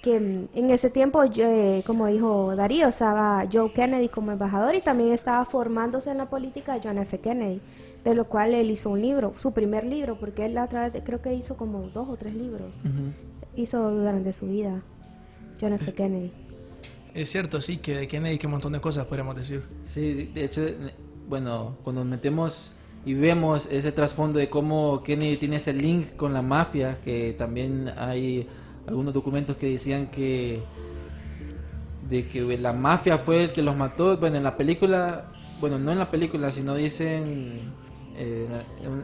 que 0.03 0.19
mm, 0.19 0.47
en 0.55 0.69
ese 0.71 0.89
tiempo, 0.89 1.23
yo, 1.23 1.45
eh, 1.47 1.81
como 1.87 2.07
dijo 2.07 2.53
Darío, 2.57 2.89
estaba 2.89 3.45
Joe 3.49 3.71
Kennedy 3.71 4.09
como 4.09 4.33
embajador 4.33 4.75
y 4.75 4.81
también 4.81 5.13
estaba 5.13 5.45
formándose 5.45 6.11
en 6.11 6.17
la 6.17 6.25
política 6.29 6.79
John 6.83 6.97
F. 6.97 7.19
Kennedy, 7.21 7.61
de 8.03 8.13
lo 8.13 8.25
cual 8.25 8.53
él 8.53 8.69
hizo 8.69 8.89
un 8.89 9.01
libro, 9.01 9.33
su 9.37 9.53
primer 9.53 9.85
libro, 9.85 10.19
porque 10.19 10.45
él 10.47 10.57
a 10.57 10.67
través 10.67 10.91
de, 10.91 11.01
creo 11.01 11.21
que 11.21 11.33
hizo 11.33 11.55
como 11.55 11.83
dos 11.93 12.09
o 12.09 12.17
tres 12.17 12.33
libros 12.35 12.81
hizo 13.55 13.89
durante 13.89 14.33
su 14.33 14.47
vida 14.47 14.81
John 15.61 15.71
F. 15.73 15.93
Kennedy. 15.93 16.33
Es 17.13 17.31
cierto, 17.31 17.61
sí, 17.61 17.77
que 17.77 17.95
de 17.95 18.07
Kennedy 18.09 18.37
que 18.37 18.47
un 18.47 18.51
montón 18.51 18.73
de 18.73 18.81
cosas 18.81 19.05
podríamos 19.05 19.35
decir. 19.37 19.63
Sí, 19.85 20.13
de- 20.13 20.25
de 20.25 20.43
hecho, 20.43 20.61
eh, 20.61 20.75
bueno, 21.29 21.77
cuando 21.85 22.01
nos 22.03 22.09
metemos 22.11 22.73
y 23.07 23.13
vemos 23.13 23.69
ese 23.71 23.93
trasfondo 23.93 24.37
de 24.37 24.49
cómo 24.49 25.01
Kennedy 25.01 25.37
tiene 25.37 25.55
ese 25.55 25.71
link 25.71 26.17
con 26.17 26.33
la 26.33 26.41
mafia, 26.41 26.97
que 27.05 27.33
también 27.37 27.89
hay 27.97 28.45
algunos 28.85 29.13
documentos 29.13 29.55
que 29.55 29.69
decían 29.69 30.07
que 30.07 30.61
de 32.09 32.27
que 32.27 32.57
la 32.57 32.73
mafia 32.73 33.17
fue 33.17 33.45
el 33.45 33.53
que 33.53 33.61
los 33.61 33.77
mató. 33.77 34.17
Bueno, 34.17 34.35
en 34.35 34.43
la 34.43 34.57
película, 34.57 35.29
bueno, 35.61 35.79
no 35.79 35.93
en 35.93 35.99
la 35.99 36.11
película, 36.11 36.51
sino 36.51 36.75
dicen 36.75 37.71
eh, 38.17 38.45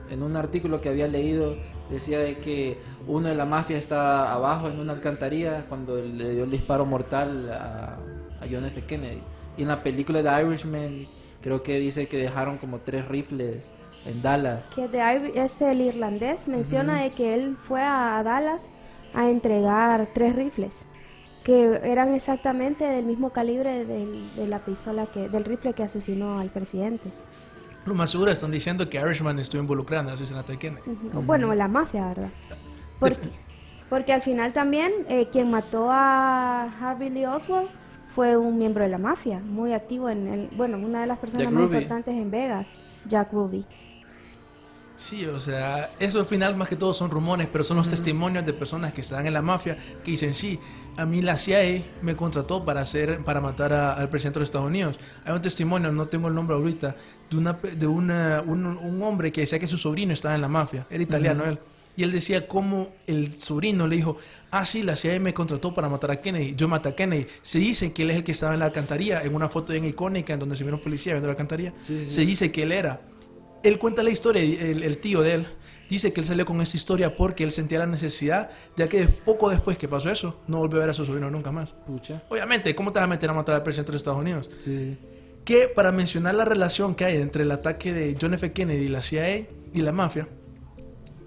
en, 0.09 0.21
un- 0.21 0.35
artículo 0.35 0.81
que 0.81 0.89
había 0.89 1.07
leído, 1.07 1.55
decía 1.89 2.19
de 2.19 2.39
que 2.39 2.77
uno 3.07 3.29
de 3.29 3.35
la 3.35 3.45
mafia 3.45 3.77
está 3.77 4.33
abajo 4.33 4.67
en 4.67 4.81
una 4.81 4.91
alcantarilla 4.91 5.65
cuando 5.69 5.95
le 5.95 6.31
dio 6.31 6.43
el 6.43 6.51
disparo 6.51 6.85
mortal 6.85 7.49
a 7.53 7.97
John 8.51 8.65
F. 8.65 8.83
Kennedy. 8.85 9.21
Y 9.57 9.61
en 9.61 9.69
la 9.69 9.81
película 9.81 10.21
de 10.21 10.43
Irishman, 10.43 11.07
creo 11.41 11.63
que 11.63 11.79
dice 11.79 12.09
que 12.09 12.17
dejaron 12.17 12.57
como 12.57 12.79
tres 12.79 13.07
rifles 13.07 13.71
en 14.05 14.21
Dallas. 14.21 14.69
Que 14.75 14.87
de 14.87 14.99
Ir- 14.99 15.31
este, 15.35 15.71
el 15.71 15.81
irlandés 15.81 16.47
menciona 16.47 17.01
de 17.01 17.11
que 17.11 17.33
él 17.35 17.55
fue 17.59 17.81
a 17.81 18.21
Dallas 18.23 18.69
a 19.13 19.29
entregar 19.29 20.09
tres 20.13 20.35
rifles 20.35 20.85
que 21.43 21.79
eran 21.83 22.13
exactamente 22.13 22.85
del 22.85 23.05
mismo 23.05 23.31
calibre 23.31 23.85
del, 23.85 24.33
de 24.35 24.47
la 24.47 24.59
pistola 24.63 25.07
que 25.07 25.27
del 25.29 25.43
rifle 25.43 25.73
que 25.73 25.83
asesinó 25.83 26.39
al 26.39 26.49
presidente. 26.49 27.11
Lo 27.85 27.93
más 27.93 28.11
seguro 28.11 28.31
están 28.31 28.49
diciendo 28.51 28.89
que 28.89 28.97
Irishman 28.99 29.37
estuvo 29.39 29.61
involucrado 29.61 30.03
en 30.03 30.07
el 30.07 30.13
asesinato 30.13 30.53
de 30.53 30.57
Kennedy. 30.59 30.89
Ujú. 30.89 31.21
Bueno, 31.23 31.53
la 31.53 31.67
mafia, 31.67 32.07
¿verdad? 32.07 32.29
Porque, 32.97 33.29
porque 33.89 34.13
al 34.13 34.21
final 34.21 34.53
también 34.53 34.93
eh, 35.09 35.27
quien 35.29 35.51
mató 35.51 35.89
a 35.91 36.69
Harvey 36.79 37.09
Lee 37.09 37.25
Oswald 37.25 37.67
fue 38.05 38.37
un 38.37 38.57
miembro 38.57 38.83
de 38.83 38.89
la 38.89 38.97
mafia, 38.99 39.39
muy 39.39 39.73
activo 39.73 40.09
en 40.09 40.27
el, 40.27 40.49
bueno, 40.55 40.77
una 40.77 41.01
de 41.01 41.07
las 41.07 41.17
personas 41.17 41.43
Jack 41.45 41.53
más 41.53 41.63
Ruby. 41.63 41.75
importantes 41.75 42.13
en 42.15 42.31
Vegas, 42.31 42.73
Jack 43.05 43.33
Ruby. 43.33 43.65
Sí, 44.95 45.25
o 45.25 45.39
sea, 45.39 45.91
eso 45.99 46.19
al 46.19 46.25
final 46.27 46.55
más 46.55 46.67
que 46.69 46.75
todo 46.75 46.93
son 46.93 47.09
rumores, 47.09 47.47
pero 47.51 47.63
son 47.63 47.77
los 47.77 47.89
testimonios 47.89 48.45
de 48.45 48.53
personas 48.53 48.93
que 48.93 49.01
están 49.01 49.25
en 49.25 49.33
la 49.33 49.41
mafia 49.41 49.75
que 50.03 50.11
dicen, 50.11 50.35
sí, 50.35 50.59
a 50.97 51.05
mí 51.05 51.21
la 51.23 51.35
CIA 51.35 51.81
me 52.03 52.15
contrató 52.15 52.63
para 52.63 52.81
hacer, 52.81 53.23
para 53.23 53.41
matar 53.41 53.73
a- 53.73 53.93
al 53.93 54.07
presidente 54.09 54.35
de 54.37 54.41
los 54.41 54.49
Estados 54.49 54.67
Unidos. 54.67 54.99
Hay 55.25 55.33
un 55.33 55.41
testimonio, 55.41 55.91
no 55.91 56.07
tengo 56.07 56.27
el 56.27 56.35
nombre 56.35 56.55
ahorita, 56.55 56.95
de, 57.29 57.37
una, 57.37 57.53
de 57.53 57.87
una, 57.87 58.43
un, 58.45 58.65
un 58.67 59.01
hombre 59.01 59.31
que 59.31 59.41
decía 59.41 59.57
que 59.57 59.65
su 59.65 59.77
sobrino 59.77 60.13
estaba 60.13 60.35
en 60.35 60.41
la 60.41 60.47
mafia, 60.47 60.85
era 60.91 61.01
italiano 61.01 61.43
él. 61.45 61.59
Y 61.95 62.01
él 62.03 62.11
decía 62.11 62.47
cómo 62.47 62.89
el 63.07 63.39
sobrino 63.39 63.87
le 63.87 63.95
dijo, 63.97 64.17
ah, 64.51 64.65
sí, 64.65 64.81
la 64.83 64.95
CIA 64.95 65.19
me 65.19 65.33
contrató 65.33 65.73
para 65.73 65.89
matar 65.89 66.09
a 66.11 66.21
Kennedy, 66.21 66.55
yo 66.55 66.67
maté 66.67 66.89
a 66.89 66.95
Kennedy. 66.95 67.27
Se 67.41 67.59
dice 67.59 67.93
que 67.93 68.01
él 68.03 68.11
es 68.11 68.15
el 68.17 68.23
que 68.23 68.31
estaba 68.31 68.53
en 68.53 68.59
la 68.59 68.65
alcantarilla, 68.67 69.21
en 69.23 69.33
una 69.35 69.47
foto 69.49 69.73
bien 69.73 69.85
icónica 69.85 70.33
en 70.33 70.39
donde 70.39 70.55
se 70.55 70.63
vio 70.63 70.73
un 70.73 70.81
policía 70.81 71.13
viendo 71.13 71.27
la 71.27 71.33
alcantarilla. 71.33 71.73
Sí, 71.81 72.05
sí. 72.05 72.11
Se 72.11 72.25
dice 72.25 72.51
que 72.51 72.63
él 72.63 72.71
era. 72.71 73.01
Él 73.63 73.79
cuenta 73.79 74.03
la 74.03 74.09
historia, 74.09 74.41
el, 74.41 74.83
el 74.83 74.97
tío 74.97 75.21
de 75.21 75.35
él 75.35 75.47
dice 75.89 76.11
que 76.11 76.21
él 76.21 76.25
salió 76.25 76.45
con 76.45 76.59
esa 76.61 76.75
historia 76.75 77.15
porque 77.15 77.43
él 77.43 77.51
sentía 77.51 77.79
la 77.79 77.85
necesidad, 77.85 78.49
ya 78.75 78.87
que 78.87 79.07
poco 79.07 79.49
después 79.49 79.77
que 79.77 79.87
pasó 79.87 80.09
eso, 80.09 80.41
no 80.47 80.57
volvió 80.57 80.77
a 80.77 80.81
ver 80.81 80.89
a 80.89 80.93
su 80.93 81.05
sobrino 81.05 81.29
nunca 81.29 81.51
más. 81.51 81.73
Pucha. 81.85 82.23
Obviamente, 82.29 82.75
¿cómo 82.75 82.91
te 82.91 82.99
vas 82.99 83.05
a 83.05 83.07
meter 83.07 83.29
a 83.29 83.33
matar 83.33 83.55
al 83.55 83.63
presidente 83.63 83.91
de 83.91 83.93
los 83.93 83.99
Estados 84.01 84.19
Unidos? 84.19 84.49
Sí, 84.59 84.77
sí. 84.77 84.97
que 85.45 85.67
para 85.67 85.91
mencionar 85.91 86.35
la 86.35 86.45
relación 86.45 86.95
que 86.95 87.05
hay 87.05 87.17
entre 87.17 87.43
el 87.43 87.51
ataque 87.51 87.93
de 87.93 88.17
John 88.19 88.33
F. 88.33 88.51
Kennedy 88.53 88.85
y 88.85 88.87
la 88.87 89.01
CIA 89.01 89.47
y 89.73 89.81
la 89.81 89.91
mafia, 89.91 90.27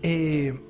eh, 0.02 0.60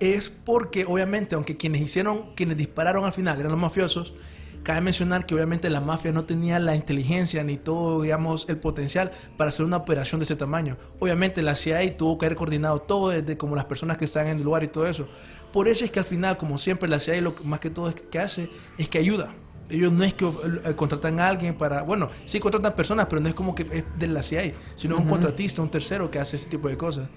es 0.00 0.30
porque 0.30 0.84
obviamente, 0.84 1.34
aunque 1.34 1.56
quienes 1.56 1.82
hicieron, 1.82 2.34
quienes 2.34 2.56
dispararon 2.56 3.04
al 3.04 3.12
final 3.12 3.38
eran 3.38 3.52
los 3.52 3.60
mafiosos, 3.60 4.14
cabe 4.62 4.80
mencionar 4.80 5.26
que 5.26 5.34
obviamente 5.34 5.68
la 5.70 5.80
mafia 5.80 6.12
no 6.12 6.24
tenía 6.24 6.58
la 6.58 6.74
inteligencia 6.74 7.42
ni 7.44 7.56
todo, 7.56 8.02
digamos, 8.02 8.48
el 8.48 8.58
potencial 8.58 9.10
para 9.36 9.48
hacer 9.48 9.66
una 9.66 9.78
operación 9.78 10.20
de 10.20 10.24
ese 10.24 10.36
tamaño. 10.36 10.76
Obviamente 11.00 11.42
la 11.42 11.54
CIA 11.54 11.96
tuvo 11.96 12.18
que 12.18 12.26
haber 12.26 12.36
coordinado 12.36 12.80
todo 12.80 13.10
desde 13.10 13.36
como 13.36 13.56
las 13.56 13.64
personas 13.64 13.96
que 13.96 14.04
están 14.04 14.26
en 14.28 14.38
el 14.38 14.44
lugar 14.44 14.64
y 14.64 14.68
todo 14.68 14.86
eso. 14.86 15.08
Por 15.52 15.68
eso 15.68 15.84
es 15.84 15.90
que 15.90 15.98
al 15.98 16.04
final, 16.04 16.36
como 16.36 16.58
siempre, 16.58 16.88
la 16.88 16.98
CIA 16.98 17.20
lo 17.20 17.34
que 17.34 17.44
más 17.44 17.60
que 17.60 17.70
todo 17.70 17.88
es 17.88 17.94
que 17.94 18.18
hace 18.18 18.50
es 18.78 18.88
que 18.88 18.98
ayuda. 18.98 19.34
Ellos 19.68 19.92
no 19.92 20.04
es 20.04 20.12
que 20.14 20.26
eh, 20.26 20.74
contratan 20.76 21.18
a 21.20 21.28
alguien 21.28 21.54
para, 21.54 21.82
bueno, 21.82 22.10
sí 22.24 22.40
contratan 22.40 22.74
personas, 22.74 23.06
pero 23.06 23.20
no 23.20 23.28
es 23.28 23.34
como 23.34 23.54
que 23.54 23.66
es 23.70 23.84
de 23.98 24.06
la 24.06 24.22
CIA, 24.22 24.54
sino 24.74 24.96
un 24.96 25.08
contratista, 25.08 25.62
un 25.62 25.70
tercero 25.70 26.10
que 26.10 26.18
hace 26.18 26.36
ese 26.36 26.48
tipo 26.48 26.68
de 26.68 26.76
cosas. 26.76 27.08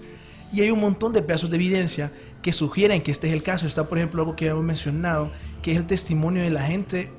Y 0.52 0.60
hay 0.60 0.70
un 0.70 0.80
montón 0.80 1.12
de 1.12 1.22
pedazos 1.22 1.50
de 1.50 1.56
evidencia 1.56 2.12
que 2.40 2.52
sugieren 2.52 3.02
que 3.02 3.10
este 3.10 3.26
es 3.26 3.32
el 3.32 3.42
caso. 3.42 3.66
Está, 3.66 3.88
por 3.88 3.98
ejemplo, 3.98 4.22
algo 4.22 4.36
que 4.36 4.46
hemos 4.46 4.64
mencionado, 4.64 5.32
que 5.60 5.72
es 5.72 5.76
el 5.76 5.86
testimonio 5.86 6.42
de 6.42 6.50
la 6.50 6.62
gente 6.62 7.12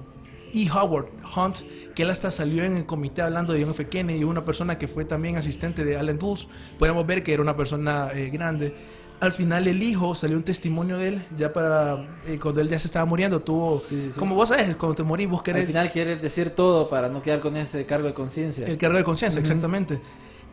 E. 0.65 0.69
Howard 0.71 1.07
Hunt, 1.35 1.57
que 1.95 2.03
él 2.03 2.09
hasta 2.09 2.31
salió 2.31 2.63
en 2.63 2.77
el 2.77 2.85
comité 2.85 3.21
hablando 3.21 3.53
de 3.53 3.61
John 3.61 3.71
F. 3.71 3.87
Kennedy, 3.87 4.23
una 4.23 4.45
persona 4.45 4.77
que 4.77 4.87
fue 4.87 5.05
también 5.05 5.35
asistente 5.37 5.83
de 5.83 5.97
Allen 5.97 6.17
Dulles. 6.17 6.47
Podemos 6.79 7.05
ver 7.05 7.23
que 7.23 7.33
era 7.33 7.41
una 7.41 7.55
persona 7.57 8.09
eh, 8.13 8.29
grande. 8.29 8.75
Al 9.19 9.31
final 9.31 9.67
el 9.67 9.81
hijo 9.81 10.13
salió 10.13 10.37
un 10.37 10.43
testimonio 10.43 10.97
de 10.97 11.07
él, 11.07 11.25
ya 11.35 11.51
para 11.51 12.19
eh, 12.27 12.37
cuando 12.39 12.61
él 12.61 12.69
ya 12.69 12.77
se 12.77 12.87
estaba 12.87 13.03
muriendo, 13.05 13.39
tuvo, 13.39 13.81
Sí, 13.89 13.99
sí, 13.99 14.11
sí. 14.11 14.19
como 14.19 14.35
vos 14.35 14.49
sabes, 14.49 14.75
cuando 14.75 14.93
te 14.93 15.01
morís 15.01 15.27
vos 15.27 15.39
Al 15.39 15.43
querés 15.43 15.65
final 15.67 15.89
quieres 15.91 16.21
decir 16.21 16.51
todo 16.51 16.87
para 16.87 17.09
no 17.09 17.19
quedar 17.21 17.39
con 17.39 17.57
ese 17.57 17.85
cargo 17.87 18.07
de 18.07 18.13
conciencia. 18.13 18.67
el 18.67 18.77
cargo 18.77 18.95
de 18.97 19.03
conciencia, 19.03 19.41
exactamente. 19.41 19.99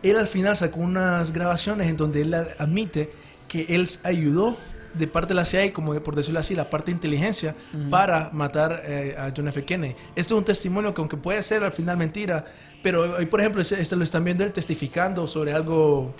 Él 0.02 0.16
al 0.16 0.26
final 0.26 0.56
sacó 0.56 0.80
unas 0.80 1.30
grabaciones 1.32 1.88
en 1.88 1.96
donde 1.98 2.22
él 2.22 2.32
admite 2.34 3.10
que 3.48 3.66
él 3.68 3.86
ayudó 4.02 4.56
de 4.94 5.06
parte 5.08 5.28
de 5.28 5.34
la 5.34 5.44
CIA, 5.44 5.72
como 5.72 5.92
de- 5.94 6.00
por 6.00 6.14
decirlo 6.16 6.40
así, 6.40 6.54
la 6.54 6.70
parte 6.70 6.86
de 6.86 6.92
inteligencia, 6.92 7.54
para 7.90 8.30
matar 8.32 8.82
eh, 8.84 9.14
a 9.18 9.32
John 9.36 9.48
F. 9.48 9.64
Kennedy. 9.64 9.94
Esto 10.14 10.34
es 10.34 10.38
un 10.38 10.44
testimonio 10.44 10.94
que 10.94 11.00
aunque 11.00 11.16
puede 11.16 11.42
ser 11.42 11.62
al 11.64 11.72
final 11.72 11.96
mentira, 11.96 12.44
pero 12.82 13.16
hoy, 13.16 13.26
por 13.26 13.40
ejemplo, 13.40 13.60
este 13.62 13.80
este 13.80 13.96
lo 13.96 14.04
están 14.04 14.24
viendo 14.24 14.44
él 14.44 14.52
testificando 14.52 15.26
sobre 15.26 15.52
algo, 15.52 16.14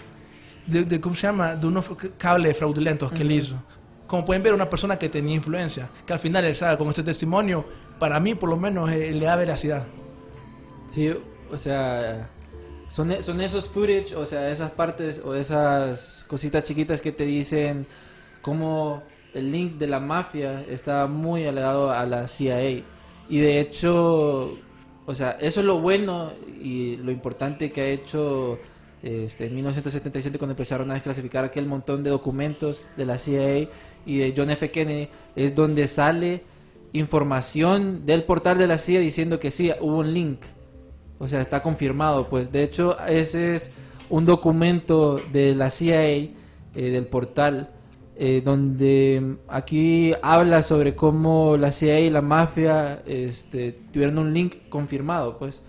de, 0.67 0.85
de- 0.85 1.01
¿cómo 1.01 1.15
se 1.15 1.27
llama? 1.27 1.57
De 1.57 1.67
unos 1.67 1.87
cables 2.19 2.57
fraudulentos 2.59 3.13
que 3.13 3.23
él 3.23 3.33
hizo. 3.33 3.55
Como 4.07 4.25
pueden 4.25 4.43
ver, 4.43 4.53
una 4.53 4.69
persona 4.69 4.99
que 4.99 5.09
tenía 5.09 5.35
influencia, 5.35 5.89
que 6.07 6.13
al 6.13 6.19
final 6.19 6.45
él 6.45 6.55
sabe 6.55 6.77
con 6.77 6.89
ese 6.89 7.03
testimonio, 7.03 7.65
para 7.99 8.21
mí 8.21 8.35
por 8.35 8.49
lo 8.51 8.57
menos 8.57 8.91
eh, 8.91 9.13
le 9.15 9.25
da 9.25 9.37
veracidad. 9.37 9.85
Sí, 10.87 11.11
o 11.51 11.59
sea, 11.59 12.29
son, 12.89 13.11
son 13.23 13.41
esos 13.41 13.69
footage, 13.69 14.15
o 14.15 14.27
sea, 14.27 14.51
esas 14.51 14.71
partes 14.73 15.21
o 15.25 15.35
esas 15.35 16.25
cositas 16.29 16.65
chiquitas 16.65 17.01
que 17.01 17.13
te 17.13 17.25
dicen 17.25 17.87
cómo 18.45 19.03
el 19.33 19.51
link 19.51 19.79
de 19.79 19.87
la 19.87 20.01
mafia 20.01 20.63
está 20.69 21.07
muy 21.07 21.47
alegado 21.47 21.91
a 21.91 22.05
la 22.05 22.29
CIA. 22.29 22.85
Y 23.27 23.39
de 23.41 23.59
hecho, 23.59 24.59
o 25.07 25.15
sea, 25.15 25.33
eso 25.41 25.61
es 25.61 25.67
lo 25.67 25.81
bueno 25.81 26.31
y 26.63 26.97
lo 26.99 27.11
importante 27.11 27.73
que 27.73 27.81
ha 27.81 27.87
hecho 27.87 28.59
este, 29.03 29.47
en 29.47 29.55
1977 29.55 30.39
cuando 30.39 30.53
empezaron 30.53 30.91
a 30.91 30.95
desclasificar 30.95 31.43
aquel 31.43 31.67
montón 31.67 32.05
de 32.05 32.11
documentos 32.11 32.83
de 32.99 33.07
la 33.07 33.17
CIA 33.17 33.69
y 34.05 34.19
de 34.19 34.35
John 34.37 34.51
F. 34.51 34.71
Kennedy, 34.71 35.09
es 35.35 35.55
donde 35.55 35.87
sale 35.87 36.43
información 36.93 38.05
del 38.05 38.25
portal 38.25 38.59
de 38.59 38.67
la 38.67 38.77
CIA 38.77 39.01
diciendo 39.01 39.39
que 39.39 39.51
sí, 39.51 39.73
hubo 39.81 40.01
un 40.01 40.13
link. 40.13 40.41
O 41.19 41.29
sea, 41.29 41.41
está 41.41 41.63
confirmado. 41.63 42.29
Pues 42.29 42.53
de 42.53 42.63
hecho, 42.63 42.99
ese 43.07 43.55
es 43.55 43.71
un 44.11 44.27
documento 44.27 45.19
de 45.33 45.55
la 45.55 45.71
CIA, 45.71 46.05
eh, 46.07 46.31
del 46.75 47.07
portal, 47.07 47.74
eh, 48.17 48.43
donde 48.45 49.39
aquí 49.49 50.13
habla 50.23 50.63
sobre 50.63 50.95
cómo 50.95 51.57
la 51.57 51.73
CIA 51.73 52.01
y 52.01 52.11
la 52.11 52.23
mafia 52.23 53.03
este, 53.07 53.73
tuvieron 53.93 54.19
un 54.19 54.33
link 54.33 54.69
confirmado, 54.69 55.37
pues. 55.39 55.63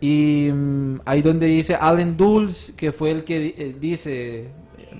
Y 0.00 0.50
mm, 0.52 1.00
ahí 1.04 1.22
donde 1.22 1.46
dice 1.46 1.74
Allen 1.74 2.16
Dulles, 2.16 2.72
que 2.76 2.92
fue 2.92 3.10
el 3.10 3.24
que 3.24 3.54
eh, 3.56 3.76
dice, 3.78 4.50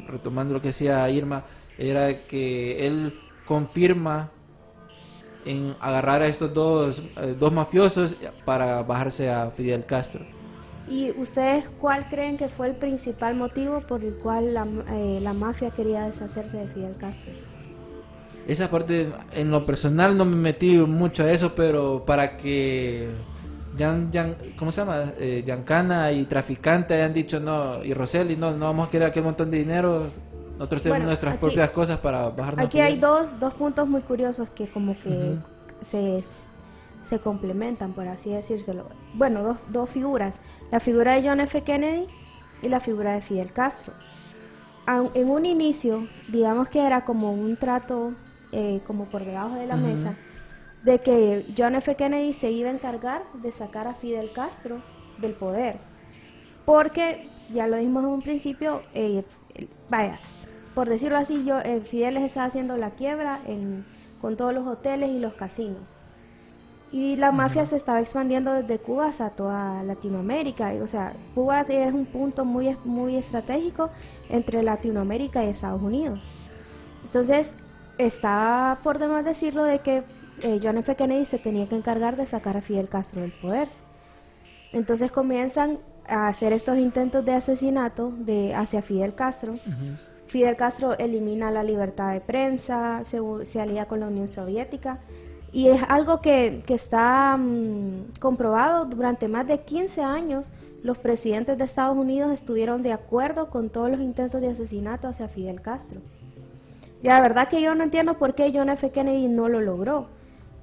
retomando 0.08 0.54
lo 0.54 0.60
que 0.60 0.68
decía 0.68 1.08
Irma, 1.08 1.44
era 1.78 2.26
que 2.26 2.86
él 2.86 3.14
confirma 3.46 4.30
en 5.44 5.74
agarrar 5.80 6.22
a 6.22 6.26
estos 6.26 6.52
dos, 6.52 7.02
eh, 7.16 7.36
dos 7.38 7.52
mafiosos 7.52 8.16
para 8.44 8.82
bajarse 8.82 9.30
a 9.30 9.50
Fidel 9.50 9.86
Castro. 9.86 10.24
¿Y 10.88 11.10
ustedes 11.12 11.64
cuál 11.80 12.08
creen 12.08 12.36
que 12.36 12.48
fue 12.48 12.66
el 12.68 12.74
principal 12.76 13.34
motivo 13.34 13.80
por 13.80 14.02
el 14.04 14.16
cual 14.16 14.52
la, 14.54 14.66
eh, 14.90 15.20
la 15.22 15.32
mafia 15.32 15.70
quería 15.70 16.04
deshacerse 16.06 16.56
de 16.58 16.66
Fidel 16.66 16.96
Castro? 16.96 17.32
Esa 18.46 18.68
parte, 18.70 19.10
en 19.32 19.50
lo 19.50 19.64
personal, 19.64 20.16
no 20.16 20.24
me 20.24 20.34
metí 20.36 20.76
mucho 20.76 21.22
a 21.22 21.30
eso, 21.30 21.54
pero 21.54 22.04
para 22.04 22.36
que 22.36 23.08
Yan, 23.76 24.10
Yan- 24.10 24.36
¿cómo 24.58 24.72
se 24.72 24.80
llama? 24.80 25.12
Eh, 25.18 25.42
Giancana 25.46 26.10
y 26.12 26.24
Traficante 26.24 26.94
hayan 26.94 27.12
dicho 27.14 27.38
no, 27.40 27.82
y 27.84 27.94
Roseli, 27.94 28.36
no, 28.36 28.50
no 28.50 28.66
vamos 28.66 28.88
a 28.88 28.90
querer 28.90 29.08
aquel 29.08 29.22
montón 29.22 29.50
de 29.50 29.58
dinero, 29.58 30.10
nosotros 30.58 30.82
tenemos 30.82 30.98
Bueno, 30.98 31.06
nuestras 31.06 31.34
aquí- 31.34 31.40
propias 31.40 31.70
cosas 31.70 31.98
para 32.00 32.28
bajarnos. 32.30 32.64
a 32.64 32.66
Aquí 32.66 32.80
hay 32.80 32.94
Fidel". 32.96 33.00
dos, 33.00 33.38
dos 33.40 33.54
puntos 33.54 33.88
muy 33.88 34.00
curiosos 34.02 34.48
que 34.50 34.68
como 34.68 34.98
que 34.98 35.36
se, 35.80 36.22
se 37.02 37.18
complementan, 37.20 37.92
por 37.92 38.06
así 38.08 38.30
decírselo. 38.30 38.88
Bueno, 39.14 39.42
dos, 39.42 39.56
dos 39.68 39.90
figuras. 39.90 40.40
La 40.70 40.80
figura 40.80 41.12
de 41.14 41.28
John 41.28 41.40
F. 41.40 41.62
Kennedy 41.62 42.06
y 42.62 42.68
la 42.68 42.80
figura 42.80 43.12
de 43.14 43.20
Fidel 43.20 43.52
Castro. 43.52 43.92
En 45.14 45.30
un 45.30 45.46
inicio, 45.46 46.08
digamos 46.28 46.68
que 46.68 46.84
era 46.84 47.04
como 47.04 47.32
un 47.32 47.56
trato 47.56 48.14
eh, 48.50 48.80
como 48.86 49.06
por 49.06 49.24
debajo 49.24 49.54
de 49.54 49.66
la 49.66 49.76
mesa, 49.76 50.16
de 50.82 50.98
que 50.98 51.46
John 51.56 51.74
F. 51.76 51.94
Kennedy 51.94 52.32
se 52.32 52.50
iba 52.50 52.68
a 52.68 52.72
encargar 52.72 53.22
de 53.34 53.52
sacar 53.52 53.86
a 53.86 53.94
Fidel 53.94 54.32
Castro 54.32 54.82
del 55.18 55.34
poder. 55.34 55.78
Porque, 56.64 57.28
ya 57.52 57.66
lo 57.68 57.76
dijimos 57.76 58.04
en 58.04 58.10
un 58.10 58.22
principio, 58.22 58.82
eh, 58.94 59.24
vaya, 59.88 60.18
por 60.74 60.88
decirlo 60.88 61.18
así, 61.18 61.44
yo, 61.44 61.60
eh, 61.60 61.80
Fidel 61.80 62.14
les 62.14 62.24
estaba 62.24 62.46
haciendo 62.46 62.76
la 62.76 62.90
quiebra 62.90 63.40
en- 63.46 63.84
con 64.20 64.36
todos 64.36 64.52
los 64.54 64.66
hoteles 64.66 65.10
y 65.10 65.18
los 65.20 65.34
casinos. 65.34 65.96
Y 66.92 67.16
la 67.16 67.32
mafia 67.32 67.64
se 67.64 67.76
estaba 67.76 68.00
expandiendo 68.00 68.52
desde 68.52 68.78
Cuba 68.78 69.06
hasta 69.06 69.30
toda 69.30 69.82
Latinoamérica. 69.82 70.74
Y, 70.74 70.80
o 70.80 70.86
sea, 70.86 71.14
Cuba 71.34 71.62
es 71.62 71.94
un 71.94 72.04
punto 72.04 72.44
muy, 72.44 72.76
muy 72.84 73.16
estratégico 73.16 73.88
entre 74.28 74.62
Latinoamérica 74.62 75.42
y 75.42 75.48
Estados 75.48 75.80
Unidos. 75.80 76.20
Entonces, 77.02 77.54
está 77.96 78.78
por 78.82 78.98
demás 78.98 79.24
decirlo 79.24 79.64
de 79.64 79.78
que 79.78 80.04
eh, 80.42 80.60
John 80.62 80.76
F. 80.76 80.94
Kennedy 80.94 81.24
se 81.24 81.38
tenía 81.38 81.66
que 81.66 81.76
encargar 81.76 82.16
de 82.16 82.26
sacar 82.26 82.58
a 82.58 82.60
Fidel 82.60 82.90
Castro 82.90 83.22
del 83.22 83.32
poder. 83.32 83.68
Entonces 84.72 85.10
comienzan 85.10 85.78
a 86.06 86.28
hacer 86.28 86.52
estos 86.52 86.78
intentos 86.78 87.24
de 87.24 87.32
asesinato 87.32 88.12
de, 88.14 88.54
hacia 88.54 88.82
Fidel 88.82 89.14
Castro. 89.14 89.58
Fidel 90.26 90.56
Castro 90.56 90.96
elimina 90.98 91.50
la 91.50 91.62
libertad 91.62 92.12
de 92.12 92.20
prensa, 92.20 93.02
se 93.04 93.60
alía 93.60 93.86
con 93.86 94.00
la 94.00 94.06
Unión 94.06 94.28
Soviética 94.28 95.00
Y 95.52 95.68
es 95.68 95.82
algo 95.88 96.20
que, 96.20 96.62
que 96.66 96.74
está 96.74 97.36
mm, 97.36 98.18
comprobado 98.20 98.86
durante 98.86 99.28
más 99.28 99.46
de 99.46 99.60
15 99.60 100.02
años. 100.02 100.50
Los 100.82 100.98
presidentes 100.98 101.58
de 101.58 101.64
Estados 101.64 101.96
Unidos 101.96 102.32
estuvieron 102.32 102.82
de 102.82 102.92
acuerdo 102.92 103.50
con 103.50 103.68
todos 103.70 103.90
los 103.90 104.00
intentos 104.00 104.40
de 104.40 104.48
asesinato 104.48 105.08
hacia 105.08 105.28
Fidel 105.28 105.60
Castro. 105.60 106.00
Y 107.02 107.06
la 107.08 107.20
verdad 107.20 107.48
que 107.48 107.60
yo 107.60 107.74
no 107.74 107.84
entiendo 107.84 108.18
por 108.18 108.34
qué 108.34 108.50
John 108.54 108.70
F. 108.70 108.90
Kennedy 108.90 109.28
no 109.28 109.48
lo 109.48 109.60
logró. 109.60 110.06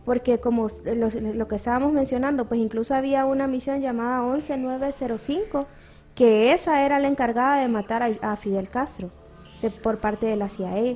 Porque 0.06 0.40
como 0.40 0.68
s- 0.68 0.96
lo, 0.96 1.10
lo 1.36 1.48
que 1.48 1.56
estábamos 1.56 1.94
mencionando, 1.94 2.46
pues 2.48 2.60
incluso 2.60 2.96
había 2.96 3.26
una 3.26 3.48
misión 3.48 3.82
llamada 3.82 4.24
11905, 4.24 5.68
que 6.16 6.52
esa 6.54 6.84
era 6.86 7.00
la 7.00 7.08
encargada 7.08 7.58
de 7.62 7.68
matar 7.68 8.02
a, 8.04 8.32
a 8.32 8.36
Fidel 8.38 8.70
Castro 8.70 9.10
de- 9.62 9.70
por 9.70 10.00
parte 10.00 10.26
de 10.26 10.36
la 10.36 10.50
CIA. 10.50 10.96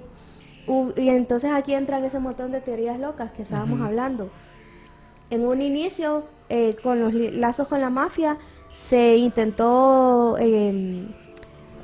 Y 0.67 1.09
entonces 1.09 1.51
aquí 1.51 1.73
entran 1.73 2.03
ese 2.05 2.19
montón 2.19 2.51
de 2.51 2.61
teorías 2.61 2.99
locas 2.99 3.31
que 3.31 3.41
estábamos 3.41 3.81
hablando. 3.81 4.29
En 5.29 5.45
un 5.45 5.61
inicio, 5.61 6.23
eh, 6.49 6.75
con 6.81 6.99
los 6.99 7.13
lazos 7.13 7.67
con 7.67 7.81
la 7.81 7.89
mafia, 7.89 8.37
se 8.71 9.17
intentó 9.17 10.35
eh, 10.39 11.07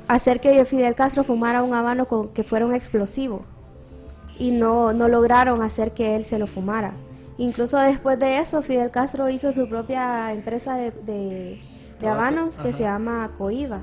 hacer 0.08 0.40
que 0.40 0.64
Fidel 0.64 0.94
Castro 0.94 1.24
fumara 1.24 1.62
un 1.62 1.74
habano 1.74 2.06
con, 2.06 2.28
que 2.28 2.42
fuera 2.42 2.64
un 2.64 2.74
explosivo 2.74 3.44
y 4.38 4.50
no, 4.50 4.92
no 4.92 5.08
lograron 5.08 5.62
hacer 5.62 5.92
que 5.92 6.16
él 6.16 6.24
se 6.24 6.38
lo 6.38 6.46
fumara. 6.46 6.94
Incluso 7.36 7.78
después 7.78 8.18
de 8.18 8.38
eso, 8.38 8.62
Fidel 8.62 8.90
Castro 8.90 9.28
hizo 9.28 9.52
su 9.52 9.68
propia 9.68 10.32
empresa 10.32 10.76
de, 10.76 10.90
de, 12.00 12.08
habanos 12.08 12.56
que 12.56 12.68
ajá. 12.68 12.76
se 12.76 12.82
llama 12.84 13.30
Coiba 13.36 13.82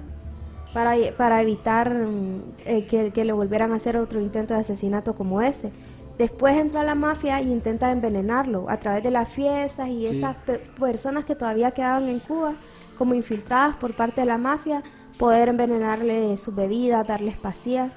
para, 0.77 0.93
para 1.17 1.41
evitar 1.41 1.91
mm, 1.91 2.41
eh, 2.65 2.85
que, 2.85 3.09
que 3.11 3.25
le 3.25 3.33
volvieran 3.33 3.71
a 3.71 3.77
hacer 3.77 3.97
otro 3.97 4.21
intento 4.21 4.53
de 4.53 4.59
asesinato 4.59 5.15
como 5.15 5.41
ese. 5.41 5.71
Después 6.19 6.55
entra 6.55 6.83
la 6.83 6.93
mafia 6.93 7.41
y 7.41 7.51
intenta 7.51 7.89
envenenarlo 7.89 8.69
a 8.69 8.77
través 8.77 9.01
de 9.01 9.09
las 9.09 9.27
fiestas 9.27 9.87
y 9.89 10.05
Sí. 10.05 10.13
estas 10.17 10.35
pe- 10.35 10.59
personas 10.79 11.25
que 11.25 11.33
todavía 11.33 11.71
quedaban 11.71 12.07
en 12.07 12.19
Cuba 12.19 12.57
como 12.95 13.15
infiltradas 13.15 13.75
por 13.77 13.95
parte 13.95 14.21
de 14.21 14.27
la 14.27 14.37
mafia, 14.37 14.83
poder 15.17 15.49
envenenarle 15.49 16.37
sus 16.37 16.53
bebidas, 16.53 17.07
darles 17.07 17.37
pastillas. 17.37 17.93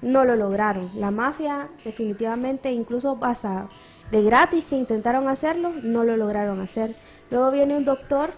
No 0.00 0.24
lo 0.24 0.34
lograron. 0.34 0.90
La 0.94 1.10
mafia 1.10 1.68
definitivamente, 1.84 2.72
incluso 2.72 3.18
hasta 3.20 3.68
de 4.10 4.22
gratis 4.22 4.64
que 4.64 4.76
intentaron 4.76 5.28
hacerlo, 5.28 5.70
no 5.82 6.02
lo 6.02 6.16
lograron 6.16 6.60
hacer. 6.60 6.96
Luego 7.30 7.50
viene 7.50 7.76
un 7.76 7.84
doctor 7.84 8.30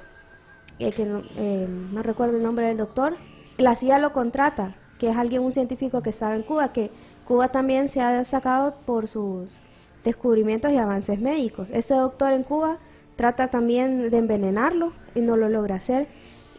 eh, 0.80 0.90
que 0.90 1.04
no, 1.06 1.22
eh, 1.36 1.68
no 1.92 2.02
recuerdo 2.02 2.36
el 2.38 2.42
nombre 2.42 2.66
del 2.66 2.76
doctor, 2.76 3.16
la 3.56 3.76
CIA 3.76 3.98
lo 3.98 4.12
contrata, 4.12 4.74
que 4.98 5.10
es 5.10 5.16
alguien, 5.16 5.42
un 5.42 5.52
científico 5.52 6.02
que 6.02 6.10
estaba 6.10 6.34
en 6.34 6.42
Cuba, 6.42 6.72
que 6.72 6.90
Cuba 7.26 7.48
también 7.48 7.88
se 7.88 8.00
ha 8.00 8.10
destacado 8.10 8.74
por 8.86 9.08
sus 9.08 9.60
descubrimientos 10.04 10.72
y 10.72 10.76
avances 10.76 11.20
médicos. 11.20 11.70
Este 11.70 11.94
doctor 11.94 12.32
en 12.32 12.42
Cuba 12.42 12.78
trata 13.16 13.48
también 13.48 14.10
de 14.10 14.16
envenenarlo 14.18 14.92
y 15.14 15.20
no 15.20 15.36
lo 15.36 15.48
logra 15.48 15.76
hacer. 15.76 16.08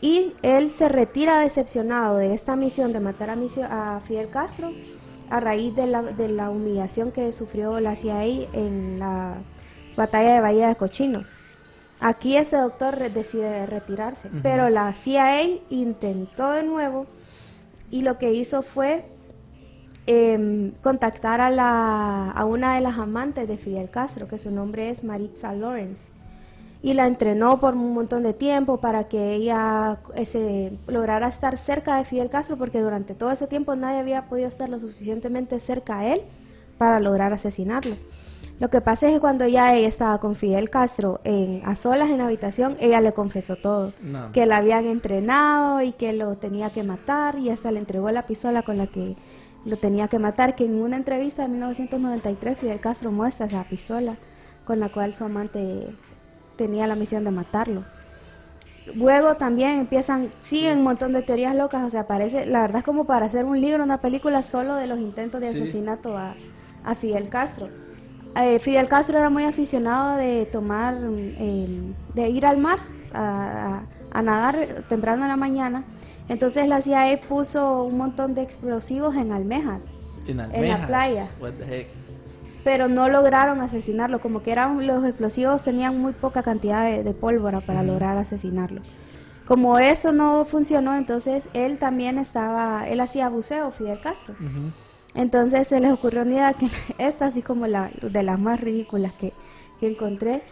Y 0.01 0.34
él 0.41 0.69
se 0.71 0.89
retira 0.89 1.39
decepcionado 1.39 2.17
de 2.17 2.34
esta 2.34 2.55
misión 2.55 2.93
de 2.93 2.99
matar 2.99 3.29
a, 3.29 4.01
Fidel 4.01 4.29
Castro 4.29 4.71
a 5.29 5.39
raíz 5.39 5.75
de 5.75 5.88
la, 5.88 6.01
de 6.01 6.27
la 6.27 6.49
humillación 6.49 7.12
que 7.12 7.31
sufrió 7.31 7.79
la 7.79 7.95
CIA 7.95 8.25
en 8.53 8.99
la 8.99 9.38
batalla 9.95 10.36
de 10.36 10.41
Bahía 10.41 10.67
de 10.67 10.75
Cochinos. 10.75 11.34
Aquí 12.01 12.36
este 12.36 12.58
doctor 12.58 13.12
decide 13.12 13.65
retirarse, 13.65 14.29
pero 14.43 14.69
la 14.69 14.91
CIA 14.93 15.43
intentó 15.69 16.51
de 16.51 16.63
nuevo 16.63 17.05
y 17.89 18.01
lo 18.01 18.17
que 18.17 18.34
hizo 18.34 18.62
fue 18.63 19.05
em, 20.05 20.71
contactar 20.84 21.39
a, 21.39 21.49
la, 21.49 22.31
a 22.31 22.45
una 22.45 22.75
de 22.75 22.81
las 22.81 22.97
amantes 22.97 23.47
de 23.47 23.58
Fidel 23.58 23.89
Castro, 23.89 24.27
que 24.27 24.38
su 24.38 24.51
nombre 24.51 24.89
es 24.89 25.03
Maritza 25.05 25.53
Lawrence, 25.53 26.10
y 26.81 26.93
la 26.93 27.08
entrenó 27.08 27.60
por 27.60 27.73
un 27.75 27.93
montón 27.93 28.23
de 28.23 28.34
tiempo 28.34 28.77
para 28.77 29.05
que 29.08 29.34
ella 29.34 29.99
eh, 30.15 30.25
se 30.25 30.77
lograra 30.88 31.27
estar 31.29 31.58
cerca 31.58 31.95
de 31.95 32.03
Fidel 32.03 32.29
Castro, 32.29 32.58
porque 32.58 32.81
durante 32.81 33.15
todo 33.15 33.31
ese 33.31 33.47
tiempo 33.47 33.75
nadie 33.75 33.99
había 33.99 34.27
podido 34.27 34.49
estar 34.49 34.67
lo 34.67 34.79
suficientemente 34.79 35.60
cerca 35.62 35.99
a 35.99 36.13
él 36.13 36.21
para 36.77 36.99
lograr 36.99 37.31
asesinarlo. 37.31 37.95
Lo 38.59 38.69
que 38.69 38.79
pasa 38.79 39.07
es 39.07 39.13
que 39.13 39.19
cuando 39.19 39.45
ya 39.47 39.75
ella 39.75 39.87
estaba 39.87 40.19
con 40.19 40.33
Fidel 40.35 40.69
Castro 40.69 41.19
en, 41.25 41.61
a 41.65 41.75
solas 41.75 42.09
en 42.09 42.19
la 42.19 42.25
habitación, 42.25 42.77
ella 42.79 43.01
le 43.01 43.11
confesó 43.13 43.57
todo. 43.57 43.91
No. 44.01 44.31
Que 44.31 44.45
la 44.45 44.57
habían 44.57 44.85
entrenado 44.85 45.81
y 45.81 45.91
que 45.91 46.13
lo 46.13 46.37
tenía 46.37 46.69
que 46.69 46.83
matar 46.83 47.37
y 47.37 47.49
hasta 47.49 47.71
le 47.71 47.79
entregó 47.79 48.09
la 48.11 48.25
pistola 48.25 48.61
con 48.63 48.77
la 48.77 48.87
que 48.87 49.17
lo 49.65 49.77
tenía 49.77 50.07
que 50.07 50.19
matar, 50.19 50.55
que 50.55 50.65
en 50.65 50.75
una 50.75 50.95
entrevista 50.95 51.41
de 51.41 51.49
1993 51.49 52.57
Fidel 52.57 52.79
Castro 52.79 53.11
muestra 53.11 53.47
esa 53.47 53.63
pistola 53.65 54.15
con 54.63 54.79
la 54.79 54.89
cual 54.89 55.13
su 55.13 55.25
amante 55.25 55.93
tenía 56.55 56.87
la 56.87 56.95
misión 56.95 57.23
de 57.25 57.31
matarlo. 57.31 57.83
Luego 58.93 59.35
también 59.35 59.79
empiezan, 59.79 60.31
siguen 60.39 60.77
un 60.77 60.83
montón 60.83 61.11
de 61.11 61.23
teorías 61.23 61.55
locas, 61.55 61.83
o 61.83 61.89
sea, 61.89 62.05
parece, 62.07 62.45
la 62.45 62.61
verdad 62.61 62.77
es 62.79 62.83
como 62.83 63.05
para 63.05 63.25
hacer 63.25 63.43
un 63.43 63.59
libro, 63.59 63.83
una 63.83 63.99
película 63.99 64.43
solo 64.43 64.75
de 64.75 64.85
los 64.87 64.99
intentos 64.99 65.41
de 65.41 65.49
Sí. 65.49 65.61
asesinato 65.63 66.15
a, 66.15 66.35
a 66.83 66.93
Fidel 66.95 67.27
Castro. 67.29 67.67
Eh, 68.35 68.59
Fidel 68.59 68.87
Castro 68.89 69.17
era 69.17 69.29
muy 69.29 69.43
aficionado 69.45 70.17
de 70.17 70.45
tomar, 70.51 70.95
eh, 71.01 71.93
de 72.13 72.29
ir 72.29 72.45
al 72.45 72.57
mar 72.57 72.79
a, 73.13 73.77
a- 73.77 73.83
a 74.11 74.21
nadar 74.21 74.83
temprano 74.89 75.23
en 75.23 75.29
la 75.29 75.35
mañana. 75.37 75.83
Entonces 76.27 76.67
la 76.67 76.81
CIA 76.81 77.19
puso 77.27 77.83
un 77.83 77.97
montón 77.97 78.33
de 78.33 78.41
explosivos 78.41 79.15
en 79.15 79.31
almejas, 79.31 79.83
En, 80.27 80.37
la 80.37 80.87
playa. 80.87 81.29
What 81.39 81.53
the 81.53 81.63
heck. 81.81 81.87
pero 82.63 82.87
no 82.87 83.07
lograron 83.09 83.61
asesinarlo, 83.61 84.19
como 84.21 84.41
que 84.41 84.51
eran 84.51 84.87
los 84.87 85.05
explosivos 85.05 85.63
tenían 85.63 85.99
muy 86.01 86.13
poca 86.13 86.41
cantidad 86.43 86.83
de, 86.83 87.03
de 87.03 87.13
pólvora 87.13 87.61
para 87.61 87.83
lograr 87.83 88.17
asesinarlo. 88.17 88.81
Como 89.47 89.77
eso 89.77 90.11
no 90.13 90.43
funcionó, 90.45 90.95
entonces 90.95 91.49
él 91.53 91.77
también 91.77 92.17
estaba, 92.17 92.87
él 92.87 92.99
hacía 93.01 93.29
buceo, 93.29 93.69
Fidel 93.69 94.01
Castro. 94.01 94.33
Entonces 95.15 95.67
se 95.67 95.80
les 95.80 95.91
ocurrió 95.91 96.21
una 96.21 96.32
idea 96.32 96.54
que 96.54 96.67
esta 96.97 97.25
así 97.25 97.41
como 97.41 97.67
la 97.67 97.89
de 98.01 98.23
las 98.23 98.39
más 98.39 98.60
ridículas 98.60 99.13
que, 99.13 99.34
que 99.80 99.88
encontré, 99.88 100.43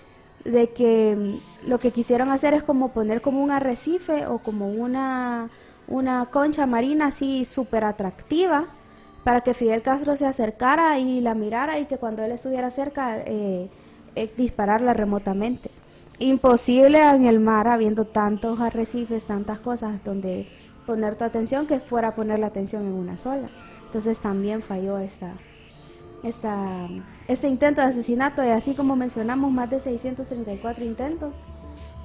de 0.46 0.70
que 0.72 1.16
mm, 1.16 1.70
lo 1.70 1.80
que 1.80 1.92
quisieron 1.92 2.30
hacer 2.30 2.54
es 2.54 2.64
como 2.64 2.90
poner 2.94 3.22
como 3.22 3.44
un 3.44 3.52
arrecife 3.52 4.26
o 4.28 4.40
como 4.40 4.70
una, 4.70 5.50
una 5.88 6.26
concha 6.28 6.66
marina 6.66 7.08
así 7.08 7.46
súper 7.46 7.84
atractiva 7.84 8.68
para 9.24 9.42
que 9.42 9.54
Fidel 9.54 9.82
Castro 9.82 10.16
se 10.16 10.26
acercara 10.26 11.00
y 11.00 11.22
la 11.22 11.34
mirara 11.34 11.80
y 11.80 11.86
que 11.86 11.98
cuando 11.98 12.24
él 12.24 12.32
estuviera 12.32 12.70
cerca 12.72 13.18
eh, 13.20 13.70
eh, 14.16 14.30
dispararla 14.36 14.94
remotamente. 14.94 15.72
Imposible 16.20 17.02
en 17.02 17.26
el 17.26 17.40
mar 17.40 17.68
habiendo 17.68 18.06
tantos 18.06 18.60
arrecifes, 18.60 19.26
tantas 19.26 19.60
cosas 19.60 20.04
donde 20.04 20.48
poner 20.86 21.16
tu 21.16 21.24
atención 21.24 21.68
que 21.68 21.80
fuera 21.80 22.10
a 22.10 22.16
poner 22.16 22.40
la 22.40 22.48
atención 22.48 22.86
en 22.86 22.94
una 22.94 23.18
sola. 23.18 23.50
Entonces 23.86 24.20
también 24.20 24.62
falló 24.62 24.98
esta, 25.00 25.34
esta, 26.24 26.88
este 27.28 27.48
intento 27.48 27.82
de 27.82 27.88
asesinato 27.88 28.44
y 28.44 28.50
así 28.50 28.76
como 28.76 28.96
mencionamos 28.96 29.52
más 29.52 29.70
de 29.70 29.80
634 29.80 30.84
intentos 30.86 31.36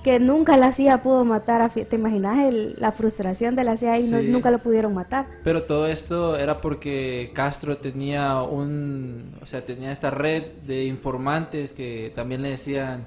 que 0.02 0.20
nunca 0.20 0.56
la 0.56 0.72
CIA 0.72 1.02
pudo 1.02 1.24
matar 1.24 1.60
a 1.60 1.68
¿Te 1.68 1.96
imaginas 1.96 2.38
el- 2.46 2.76
la 2.78 2.92
frustración 2.92 3.56
de 3.56 3.64
la 3.64 3.76
CIA 3.76 3.98
y 3.98 4.08
no- 4.08 4.22
nunca 4.22 4.50
lo 4.52 4.60
pudieron 4.60 4.94
matar? 4.94 5.26
Pero 5.42 5.64
todo 5.64 5.86
esto 5.88 6.36
era 6.36 6.60
porque 6.60 7.32
Castro 7.34 7.78
tenía 7.78 8.40
un, 8.42 9.34
o 9.42 9.46
sea, 9.46 9.64
tenía 9.64 9.90
esta 9.90 10.10
red 10.10 10.44
de 10.66 10.84
informantes 10.84 11.72
que 11.72 12.12
también 12.14 12.42
le 12.42 12.50
decían, 12.50 13.06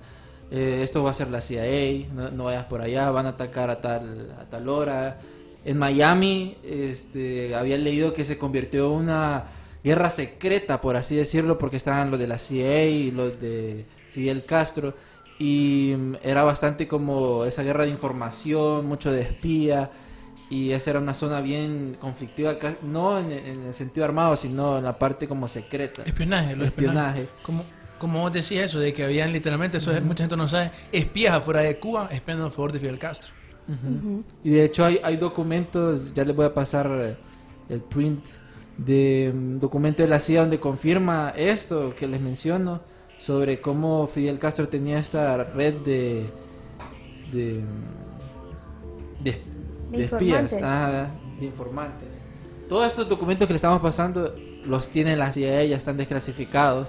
eh, 0.51 0.81
esto 0.83 1.01
va 1.01 1.11
a 1.11 1.13
ser 1.13 1.29
la 1.29 1.39
CIA, 1.39 2.07
no, 2.13 2.29
no 2.29 2.43
vayas 2.45 2.65
por 2.65 2.81
allá, 2.81 3.09
van 3.09 3.25
a 3.25 3.29
atacar 3.29 3.69
a 3.69 3.79
tal, 3.79 4.35
a 4.37 4.43
tal 4.49 4.67
hora. 4.67 5.17
En 5.63 5.77
Miami, 5.77 6.57
este, 6.63 7.55
había 7.55 7.77
leído 7.77 8.13
que 8.13 8.25
se 8.25 8.37
convirtió 8.37 8.87
en 8.87 9.03
una 9.03 9.45
guerra 9.83 10.09
secreta, 10.09 10.81
por 10.81 10.95
así 10.95 11.15
decirlo, 11.15 11.57
porque 11.57 11.77
estaban 11.77 12.11
los 12.11 12.19
de 12.19 12.27
la 12.27 12.39
CIA 12.39 12.87
y 12.87 13.11
los 13.11 13.39
de 13.39 13.85
Fidel 14.11 14.45
Castro. 14.45 14.93
Y 15.37 15.93
mm, 15.97 16.15
era 16.23 16.43
bastante 16.43 16.87
como 16.87 17.45
esa 17.45 17.63
guerra 17.63 17.85
de 17.85 17.91
información, 17.91 18.85
mucho 18.85 19.11
de 19.11 19.21
espía. 19.21 19.91
Y 20.49 20.71
esa 20.71 20.91
era 20.91 20.99
una 20.99 21.13
zona 21.13 21.39
bien 21.41 21.95
conflictiva, 21.99 22.57
no 22.81 23.19
en, 23.19 23.31
en 23.31 23.61
el 23.67 23.73
sentido 23.73 24.03
armado, 24.03 24.35
sino 24.35 24.79
en 24.79 24.83
la 24.83 24.99
parte 24.99 25.27
como 25.27 25.47
secreta. 25.47 26.03
Espionaje, 26.03 26.55
lo 26.55 26.65
Espionaje. 26.65 27.21
espionaje. 27.21 27.43
Como, 27.43 27.63
como 27.97 28.19
vos 28.19 28.33
decías 28.33 28.65
eso, 28.65 28.79
de 28.79 28.91
que 28.91 29.03
habían 29.05 29.31
literalmente, 29.31 29.77
eso 29.77 29.93
mucha 30.01 30.23
gente 30.23 30.35
no 30.35 30.47
sabe, 30.49 30.71
espías 30.91 31.35
afuera 31.35 31.61
de 31.61 31.79
Cuba 31.79 32.09
espiando 32.11 32.47
a 32.47 32.51
favor 32.51 32.73
de 32.73 32.79
Fidel 32.79 32.99
Castro. 32.99 33.31
Ujú. 33.67 34.23
Y 34.43 34.51
de 34.51 34.65
hecho 34.65 34.85
hay, 34.85 34.99
hay 35.03 35.17
documentos, 35.17 36.13
ya 36.13 36.25
les 36.25 36.35
voy 36.35 36.45
a 36.45 36.53
pasar 36.53 36.89
eh, 36.91 37.17
el 37.69 37.81
print 37.81 38.23
de 38.77 39.31
mm, 39.33 39.59
documento 39.59 40.01
de 40.01 40.09
la 40.09 40.19
CIA 40.19 40.41
donde 40.41 40.59
confirma 40.59 41.31
esto 41.35 41.93
que 41.95 42.07
les 42.07 42.21
menciono 42.21 42.81
sobre 43.17 43.61
cómo 43.61 44.07
Fidel 44.07 44.39
Castro 44.39 44.67
tenía 44.67 44.97
esta 44.97 45.37
red 45.43 45.75
de 45.81 46.29
de 47.31 47.61
mm, 47.61 49.23
de, 49.23 49.31
De 49.91 49.97
de 49.97 50.03
espías, 50.05 50.51
informantes. 50.53 51.39
de 51.39 51.45
informantes. 51.45 52.21
Todos 52.67 52.87
estos 52.87 53.07
documentos 53.07 53.45
que 53.47 53.53
le 53.53 53.57
estamos 53.57 53.81
pasando 53.81 54.33
los 54.65 54.87
tiene 54.89 55.15
la 55.15 55.31
CIA, 55.33 55.65
ya 55.65 55.77
están 55.77 55.97
desclasificados, 55.97 56.87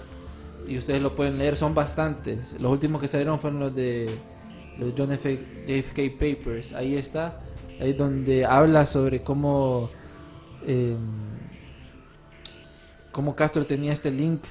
y 0.66 0.78
ustedes 0.78 1.02
lo 1.02 1.14
pueden 1.14 1.38
leer, 1.38 1.56
son 1.56 1.74
bastantes. 1.74 2.56
Los 2.60 2.70
últimos 2.70 3.00
que 3.00 3.08
salieron 3.08 3.38
fueron 3.38 3.60
los 3.60 3.74
de 3.74 4.16
los 4.78 4.94
John 4.96 5.12
F. 5.12 5.38
JFK 5.66 6.12
Papers. 6.18 6.72
Ahí 6.72 6.96
está, 6.96 7.40
ahí 7.80 7.92
donde 7.92 8.44
habla 8.44 8.86
sobre 8.86 9.22
cómo, 9.22 9.90
eh, 10.66 10.96
cómo 13.10 13.34
Castro 13.36 13.66
tenía 13.66 13.92
este 13.92 14.10
link, 14.10 14.42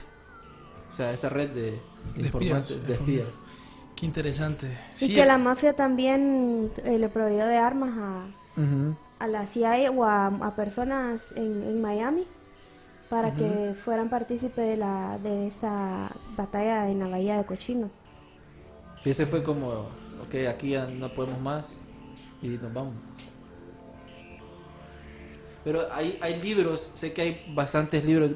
o 0.89 0.93
sea, 0.93 1.11
esta 1.11 1.29
red 1.29 1.49
de, 1.49 1.71
De 2.15 2.23
informantes, 2.23 2.71
espías. 2.71 2.87
de 2.87 2.93
espías. 2.93 3.39
Qué 3.95 4.05
interesante. 4.05 4.77
Y 4.99 5.13
que 5.13 5.25
la 5.25 5.37
mafia 5.37 5.75
también 5.75 6.71
eh, 6.83 6.97
le 6.97 7.09
proveyó 7.09 7.45
de 7.45 7.57
armas 7.57 7.91
a, 7.97 8.25
a 9.19 9.27
la 9.27 9.45
CIA 9.45 9.91
o 9.91 10.03
a, 10.03 10.27
a 10.27 10.55
personas 10.55 11.31
en, 11.35 11.63
en 11.63 11.81
Miami 11.81 12.25
para 13.09 13.33
que 13.33 13.75
fueran 13.75 14.09
partícipes 14.09 14.65
de, 14.65 14.77
la, 14.77 15.17
de 15.21 15.47
esa 15.47 16.15
batalla 16.37 16.89
en 16.89 16.99
la 16.99 17.09
Bahía 17.09 17.37
de 17.37 17.45
Cochinos. 17.45 17.91
Y 19.03 19.09
ese 19.09 19.25
fue 19.25 19.43
como, 19.43 19.89
ok, 20.23 20.35
aquí 20.49 20.69
ya 20.71 20.85
no 20.87 21.13
podemos 21.13 21.39
más 21.41 21.77
y 22.41 22.47
nos 22.49 22.73
vamos. 22.73 22.93
Pero 25.63 25.81
hay, 25.91 26.17
hay 26.21 26.41
libros, 26.41 26.91
sé 26.93 27.13
que 27.13 27.21
hay 27.21 27.45
bastantes 27.53 28.03
libros. 28.03 28.31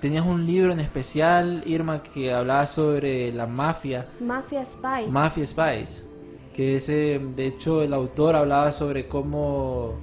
Tenías 0.00 0.24
un 0.24 0.46
libro 0.46 0.72
en 0.72 0.80
especial, 0.80 1.62
Irma, 1.66 2.02
que 2.02 2.32
hablaba 2.32 2.66
sobre 2.66 3.32
la 3.32 3.46
mafia, 3.46 4.08
Mafia 4.18 4.64
Spy. 4.64 5.06
Mafia 5.08 5.44
Spies. 5.44 6.06
Que 6.54 6.76
ese, 6.76 7.20
de 7.36 7.46
hecho, 7.46 7.82
el 7.82 7.92
autor 7.92 8.34
hablaba 8.34 8.72
sobre 8.72 9.06
cómo. 9.08 9.94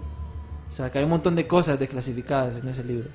O 0.69 0.71
sea, 0.71 0.91
que 0.91 0.99
hay 0.99 1.03
un 1.05 1.09
montón 1.09 1.35
de 1.35 1.47
cosas 1.47 1.79
desclasificadas 1.79 2.57
en 2.61 2.67
ese 2.67 2.83
libro. 2.83 3.09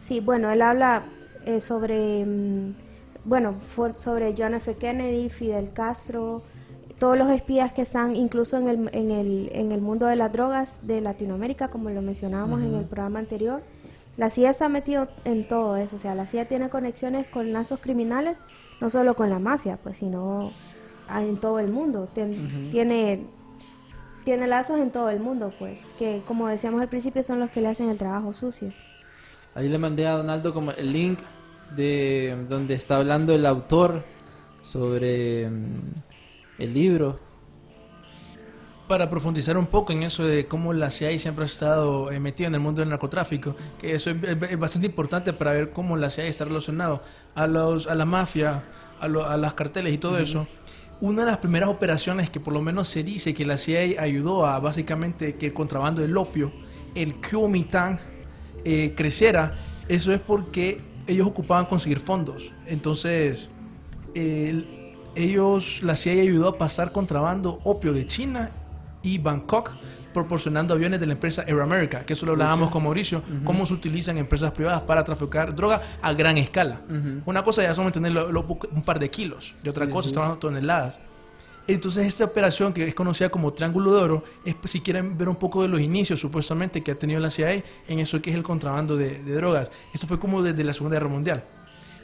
Sí, 0.00 0.20
bueno, 0.20 0.50
él 0.50 0.62
habla 0.62 1.04
eh, 1.44 1.60
sobre, 1.60 2.24
mm, 2.24 2.74
bueno, 3.24 3.52
for- 3.60 3.94
sobre 3.94 4.34
John 4.36 4.54
F. 4.54 4.74
Kennedy, 4.76 5.28
Fidel 5.28 5.72
Castro, 5.74 6.42
todos 7.02 7.18
los 7.18 7.30
espías 7.30 7.72
que 7.72 7.82
están 7.82 8.14
incluso 8.14 8.56
en 8.58 8.68
el, 8.68 8.90
en 8.92 9.10
el, 9.10 9.48
en 9.52 9.72
el 9.72 9.80
mundo 9.80 10.06
de 10.06 10.14
las 10.14 10.32
drogas 10.32 10.86
de 10.86 11.00
Latinoamérica, 11.00 11.66
como 11.68 11.90
lo 11.90 12.00
mencionábamos 12.00 12.62
en 12.62 12.76
el 12.76 12.84
programa 12.84 13.18
anterior. 13.18 13.60
La 14.16 14.30
CIA 14.30 14.50
está 14.50 14.68
metido 14.68 15.08
en 15.24 15.48
todo 15.48 15.76
eso, 15.76 15.96
o 15.96 15.98
sea, 15.98 16.14
la 16.14 16.26
CIA 16.28 16.46
tiene 16.46 16.68
conexiones 16.68 17.26
con 17.26 17.52
lazos 17.52 17.80
criminales, 17.80 18.38
no 18.80 18.88
solo 18.88 19.16
con 19.16 19.30
la 19.30 19.40
mafia, 19.40 19.78
pues, 19.82 19.96
sino 19.96 20.52
en 21.12 21.40
todo 21.40 21.58
el 21.58 21.70
mundo. 21.72 22.08
Tien- 22.14 22.70
Tiene 22.70 23.26
tiene 24.24 24.46
lazos 24.46 24.78
en 24.78 24.92
todo 24.92 25.10
el 25.10 25.18
mundo, 25.18 25.52
pues, 25.58 25.80
que 25.98 26.22
como 26.28 26.46
decíamos 26.46 26.80
al 26.82 26.88
principio 26.88 27.24
son 27.24 27.40
los 27.40 27.50
que 27.50 27.60
le 27.60 27.66
hacen 27.66 27.88
el 27.88 27.98
trabajo 27.98 28.32
sucio. 28.32 28.72
Ahí 29.56 29.68
le 29.68 29.78
mandé 29.78 30.06
a 30.06 30.12
Donaldo 30.12 30.54
como 30.54 30.70
el 30.70 30.92
link 30.92 31.18
de 31.74 32.46
donde 32.48 32.74
está 32.74 32.98
hablando 32.98 33.34
el 33.34 33.44
autor 33.44 34.04
sobre 34.62 35.50
mm, 35.50 36.11
el 36.58 36.72
libro. 36.74 37.18
para 38.88 39.08
profundizar 39.08 39.56
un 39.56 39.66
poco 39.66 39.92
en 39.92 40.02
eso 40.02 40.24
de 40.26 40.46
cómo 40.46 40.72
la 40.74 40.90
CIA 40.90 41.18
siempre 41.18 41.44
ha 41.44 41.46
estado 41.46 42.10
eh, 42.10 42.20
metida 42.20 42.48
en 42.48 42.54
el 42.54 42.60
mundo 42.60 42.80
del 42.82 42.90
narcotráfico, 42.90 43.56
que 43.78 43.94
eso 43.94 44.10
es, 44.10 44.58
bastante 44.58 44.86
importante 44.86 45.32
para 45.32 45.52
ver 45.52 45.70
cómo 45.70 45.96
la 45.96 46.10
CIA 46.10 46.26
está 46.26 46.44
relacionado 46.44 47.02
a 47.34 47.46
los 47.46 47.86
a 47.86 47.94
la 47.94 48.04
mafia, 48.04 48.64
a, 49.00 49.08
lo- 49.08 49.24
a 49.26 49.36
las 49.38 49.54
carteles 49.54 49.94
y 49.94 49.98
todo 49.98 50.18
eso. 50.18 50.46
Una 51.00 51.24
de 51.24 51.30
las 51.30 51.38
primeras 51.38 51.70
operaciones 51.70 52.28
que 52.28 52.38
por 52.38 52.52
lo 52.52 52.60
menos 52.60 52.86
se 52.86 53.02
dice 53.02 53.32
que 53.32 53.46
la 53.46 53.56
CIA 53.56 54.02
ayudó 54.02 54.44
a 54.44 54.58
básicamente 54.58 55.36
que 55.36 55.46
el 55.46 55.52
contrabando 55.54 56.02
del 56.02 56.14
opio, 56.16 56.52
el 56.94 57.14
Kuomintang, 57.14 57.98
eh, 58.64 58.92
creciera, 58.94 59.58
eso 59.88 60.12
es 60.12 60.20
porque 60.20 60.82
ellos 61.06 61.26
ocupaban 61.26 61.64
conseguir 61.66 61.98
fondos. 62.00 62.52
Entonces, 62.66 63.48
el- 64.14 64.81
ellos, 65.14 65.82
la 65.82 65.96
CIA 65.96 66.22
ayudó 66.22 66.48
a 66.48 66.58
pasar 66.58 66.92
contrabando 66.92 67.60
opio 67.64 67.92
de 67.92 68.06
China 68.06 68.50
y 69.02 69.18
Bangkok, 69.18 69.72
proporcionando 70.12 70.74
aviones 70.74 71.00
de 71.00 71.06
la 71.06 71.14
empresa 71.14 71.42
Air 71.46 71.60
America, 71.60 72.04
que 72.04 72.12
eso 72.12 72.26
lo 72.26 72.32
hablábamos 72.32 72.70
con 72.70 72.82
Mauricio, 72.82 73.22
cómo 73.44 73.64
se 73.64 73.72
utilizan 73.74 74.18
empresas 74.18 74.52
privadas 74.52 74.82
para 74.82 75.02
traficar 75.02 75.54
droga 75.54 75.80
a 76.02 76.12
gran 76.12 76.36
escala. 76.36 76.82
Una 77.24 77.42
cosa 77.42 77.62
ya 77.62 77.72
son 77.74 77.90
tener 77.90 78.12
lo- 78.12 78.30
lo- 78.30 78.46
un 78.72 78.82
par 78.82 78.98
de 78.98 79.10
kilos, 79.10 79.54
y 79.64 79.68
otra 79.68 79.86
Sí, 79.86 79.92
cosa 79.92 80.08
sí. 80.08 80.14
estamos 80.14 80.38
toneladas. 80.38 80.98
Entonces 81.66 82.06
esta 82.06 82.24
operación 82.24 82.72
que 82.72 82.88
es 82.88 82.94
conocida 82.94 83.30
como 83.30 83.52
Triángulo 83.52 83.94
de 83.94 84.02
Oro 84.02 84.24
es 84.44 84.56
si 84.64 84.80
quieren 84.80 85.16
ver 85.16 85.28
un 85.28 85.36
poco 85.36 85.62
de 85.62 85.68
los 85.68 85.80
inicios 85.80 86.18
supuestamente 86.18 86.82
que 86.82 86.90
ha 86.90 86.98
tenido 86.98 87.20
la 87.20 87.30
CIA 87.30 87.62
en 87.86 87.98
eso 88.00 88.20
que 88.20 88.30
es 88.30 88.36
el 88.36 88.42
contrabando 88.42 88.96
de, 88.96 89.22
de 89.22 89.34
drogas. 89.34 89.70
Esto 89.94 90.06
fue 90.08 90.18
como 90.18 90.42
desde 90.42 90.64
la 90.64 90.72
Segunda 90.72 90.96
Guerra 90.96 91.08
Mundial. 91.08 91.44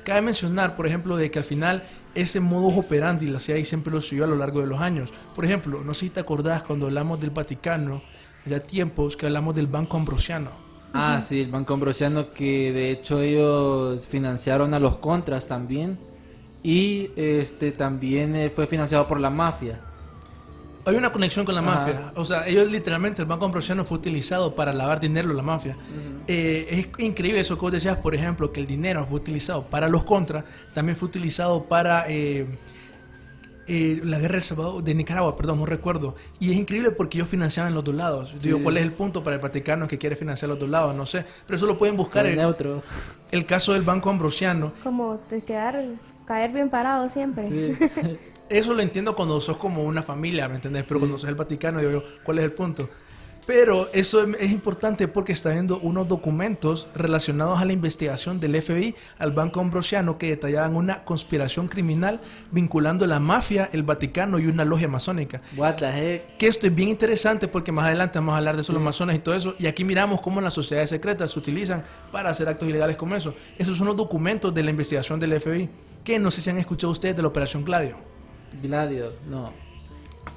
Cabe 0.08 0.22
mencionar, 0.22 0.74
por 0.74 0.86
ejemplo, 0.86 1.18
de 1.18 1.30
que 1.30 1.38
al 1.38 1.44
final 1.44 1.86
ese 2.14 2.40
modus 2.40 2.78
operandi 2.78 3.26
la 3.26 3.38
CIA 3.38 3.62
siempre 3.62 3.92
lo 3.92 4.00
siguió 4.00 4.24
a 4.24 4.26
lo 4.26 4.36
largo 4.36 4.62
de 4.62 4.66
los 4.66 4.80
años. 4.80 5.12
Por 5.34 5.44
ejemplo, 5.44 5.84
no 5.84 5.92
sé 5.92 6.06
si 6.06 6.10
te 6.10 6.20
acordás 6.20 6.62
cuando 6.62 6.86
hablamos 6.86 7.20
del 7.20 7.28
Vaticano, 7.28 8.00
ya 8.46 8.58
tiempos 8.60 9.18
que 9.18 9.26
hablamos 9.26 9.54
del 9.54 9.66
Banco 9.66 9.98
Ambrosiano. 9.98 10.52
Ah, 10.94 11.20
sí, 11.20 11.42
el 11.42 11.50
Banco 11.50 11.74
Ambrosiano 11.74 12.32
que 12.32 12.72
de 12.72 12.90
hecho 12.90 13.20
ellos 13.20 14.06
financiaron 14.06 14.72
a 14.72 14.80
los 14.80 14.96
contras 14.96 15.46
también 15.46 15.98
y 16.62 17.10
este 17.14 17.70
también 17.72 18.34
eh, 18.34 18.48
fue 18.48 18.66
financiado 18.66 19.06
por 19.06 19.20
la 19.20 19.28
mafia. 19.28 19.78
Hay 20.88 20.96
una 20.96 21.12
conexión 21.12 21.44
con 21.44 21.54
la 21.54 21.60
Ajá. 21.60 21.70
mafia. 21.80 22.12
O 22.16 22.24
sea, 22.24 22.46
ellos 22.46 22.70
literalmente, 22.70 23.22
el 23.22 23.28
Banco 23.28 23.44
Ambrosiano 23.44 23.84
fue 23.84 23.98
utilizado 23.98 24.54
para 24.54 24.72
lavar 24.72 25.00
dinero 25.00 25.28
de 25.28 25.34
la 25.34 25.42
mafia. 25.42 25.76
Eh, 26.26 26.66
es 26.96 27.02
increíble 27.04 27.40
eso 27.40 27.56
que 27.56 27.60
vos 27.62 27.72
decías, 27.72 27.96
por 27.98 28.14
ejemplo, 28.14 28.52
que 28.52 28.60
el 28.60 28.66
dinero 28.66 29.06
fue 29.08 29.20
utilizado 29.20 29.64
para 29.64 29.88
los 29.88 30.04
contras, 30.04 30.44
también 30.74 30.96
fue 30.96 31.08
utilizado 31.08 31.64
para 31.64 32.04
eh, 32.08 32.46
eh, 33.66 34.00
la 34.02 34.18
guerra 34.18 34.34
del 34.34 34.42
Salvador, 34.42 34.82
de 34.82 34.94
Nicaragua, 34.94 35.36
perdón, 35.36 35.58
no 35.58 35.66
recuerdo. 35.66 36.14
Y 36.40 36.50
es 36.50 36.56
increíble 36.56 36.90
porque 36.90 37.18
ellos 37.18 37.28
financiaban 37.28 37.74
los 37.74 37.84
dos 37.84 37.94
lados. 37.94 38.34
Digo, 38.40 38.56
Sí. 38.58 38.62
¿cuál 38.64 38.78
es 38.78 38.82
el 38.82 38.92
punto 38.92 39.22
para 39.22 39.36
el 39.36 39.42
Vaticano 39.42 39.86
que 39.86 39.98
quiere 39.98 40.16
financiar 40.16 40.48
los 40.48 40.58
dos 40.58 40.70
lados? 40.70 40.94
No 40.94 41.04
sé. 41.04 41.24
Pero 41.46 41.56
eso 41.56 41.66
lo 41.66 41.76
pueden 41.76 41.94
buscar. 41.96 42.24
El, 42.26 42.36
neutro. 42.36 42.82
el 43.30 43.44
caso 43.44 43.74
del 43.74 43.82
Banco 43.82 44.08
Ambrosiano 44.08 44.72
Como 44.82 45.20
de 45.28 45.42
quedar, 45.42 45.84
caer 46.26 46.50
bien 46.52 46.70
parado 46.70 47.10
siempre. 47.10 47.48
Sí. 47.48 48.18
Eso 48.50 48.72
lo 48.74 48.82
entiendo 48.82 49.14
cuando 49.14 49.40
sos 49.40 49.56
como 49.56 49.82
una 49.84 50.02
familia, 50.02 50.48
¿me 50.48 50.56
entendés? 50.56 50.84
Pero 50.84 50.96
Sí. 50.96 51.00
cuando 51.00 51.18
sos 51.18 51.28
el 51.28 51.34
Vaticano, 51.34 51.78
digo 51.80 51.90
yo, 51.92 52.04
¿cuál 52.24 52.38
es 52.38 52.44
el 52.44 52.52
punto? 52.52 52.88
Pero 53.46 53.88
eso 53.94 54.22
es- 54.22 54.36
es 54.42 54.52
importante 54.52 55.08
porque 55.08 55.32
está 55.32 55.48
viendo 55.50 55.78
unos 55.80 56.06
documentos 56.06 56.86
relacionados 56.94 57.58
a 57.58 57.64
la 57.64 57.72
investigación 57.72 58.38
del 58.40 58.54
FBI 58.56 58.94
al 59.18 59.32
Banco 59.32 59.60
Ambrosiano 59.60 60.18
que 60.18 60.28
detallaban 60.28 60.76
una 60.76 61.02
conspiración 61.04 61.66
criminal 61.66 62.20
vinculando 62.52 63.06
la 63.06 63.20
mafia, 63.20 63.70
el 63.72 63.84
Vaticano 63.84 64.38
y 64.38 64.46
una 64.48 64.66
logia 64.66 64.86
masónica. 64.86 65.40
What 65.56 65.76
the 65.76 65.86
heck. 65.88 66.36
Que 66.36 66.46
esto 66.46 66.66
es 66.66 66.74
bien 66.74 66.90
interesante 66.90 67.48
porque 67.48 67.72
más 67.72 67.86
adelante 67.86 68.18
vamos 68.18 68.34
a 68.34 68.36
hablar 68.36 68.54
de 68.54 68.60
eso, 68.60 68.74
los 68.74 68.82
masones 68.82 69.16
y 69.16 69.20
todo 69.20 69.34
eso. 69.34 69.54
Y 69.58 69.66
aquí 69.66 69.82
miramos 69.82 70.20
cómo 70.20 70.42
las 70.42 70.52
sociedades 70.52 70.90
secretas 70.90 71.30
se 71.30 71.38
utilizan 71.38 71.84
para 72.12 72.28
hacer 72.28 72.50
actos 72.50 72.68
ilegales 72.68 72.98
como 72.98 73.16
eso. 73.16 73.34
Esos 73.56 73.78
son 73.78 73.86
los 73.86 73.96
documentos 73.96 74.52
de 74.52 74.62
la 74.62 74.70
investigación 74.70 75.18
del 75.18 75.32
FBI. 75.40 75.70
Que 76.04 76.18
no 76.18 76.30
sé 76.30 76.42
si 76.42 76.50
han 76.50 76.58
escuchado 76.58 76.90
ustedes 76.92 77.16
de 77.16 77.22
la 77.22 77.28
Operación 77.28 77.64
Gladio. 77.64 77.96
Gladio, 78.62 79.12
no. 79.28 79.52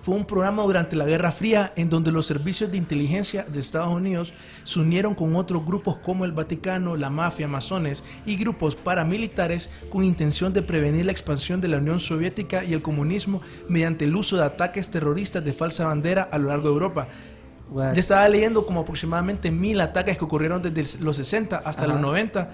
Fue 0.04 0.16
un 0.16 0.26
programa 0.26 0.64
durante 0.64 0.96
la 0.96 1.06
Guerra 1.06 1.32
Fría 1.32 1.74
en 1.76 1.90
donde 1.90 2.12
los 2.12 2.26
servicios 2.26 2.72
de 2.72 2.78
inteligencia 2.78 3.44
de 3.44 3.60
Estados 3.60 3.94
Unidos 3.94 4.34
se 4.64 4.80
unieron 4.80 5.14
con 5.14 5.36
otros 5.36 5.66
grupos 5.66 5.98
como 5.98 6.26
el 6.26 6.32
Vaticano, 6.32 6.96
la 6.96 7.10
mafia, 7.10 7.48
masones 7.48 8.04
y 8.26 8.38
grupos 8.38 8.76
paramilitares 8.76 9.70
con 9.90 10.04
intención 10.04 10.54
de 10.54 10.62
prevenir 10.62 11.06
la 11.06 11.12
expansión 11.12 11.62
de 11.62 11.68
la 11.68 11.78
Unión 11.78 12.00
Soviética 12.00 12.64
y 12.64 12.74
el 12.74 12.82
comunismo 12.82 13.42
mediante 13.68 14.06
el 14.06 14.16
uso 14.16 14.38
de 14.38 14.46
ataques 14.46 14.90
terroristas 14.90 15.44
de 15.44 15.54
falsa 15.54 15.86
bandera 15.88 16.24
a 16.32 16.38
lo 16.38 16.48
largo 16.48 16.70
de 16.70 16.74
Europa. 16.74 17.08
What? 17.70 17.94
Ya 17.94 18.00
estaba 18.00 18.28
leyendo 18.28 18.66
como 18.66 18.82
aproximadamente 18.82 19.52
mil 19.52 19.80
ataques 19.82 20.18
que 20.18 20.26
ocurrieron 20.26 20.62
desde 20.62 21.04
los 21.04 21.16
60 21.16 21.58
hasta 21.58 21.88
los 21.88 22.00
90. 22.02 22.52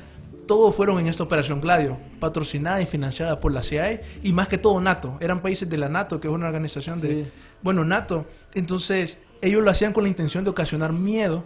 Todos 0.48 0.74
fueron 0.74 1.00
en 1.00 1.08
esta 1.08 1.24
operación 1.24 1.60
Gladio, 1.60 1.98
patrocinada 2.20 2.82
y 2.82 2.86
financiada 2.86 3.40
por 3.40 3.52
la 3.52 3.62
CIA 3.62 4.02
y 4.24 4.32
más 4.32 4.48
que 4.48 4.58
todo 4.58 4.80
NATO. 4.80 5.18
Eran 5.20 5.42
países 5.42 5.70
de 5.70 5.78
la 5.78 5.90
NATO, 5.90 6.20
que 6.20 6.28
es 6.28 6.34
una 6.34 6.48
organización 6.48 7.02
de, 7.02 7.30
bueno, 7.62 7.84
NATO. 7.84 8.26
Entonces, 8.54 9.24
ellos 9.42 9.64
lo 9.64 9.70
hacían 9.70 9.94
con 9.94 10.04
la 10.04 10.10
intención 10.10 10.44
de 10.44 10.50
ocasionar 10.50 10.94
miedo 10.94 11.44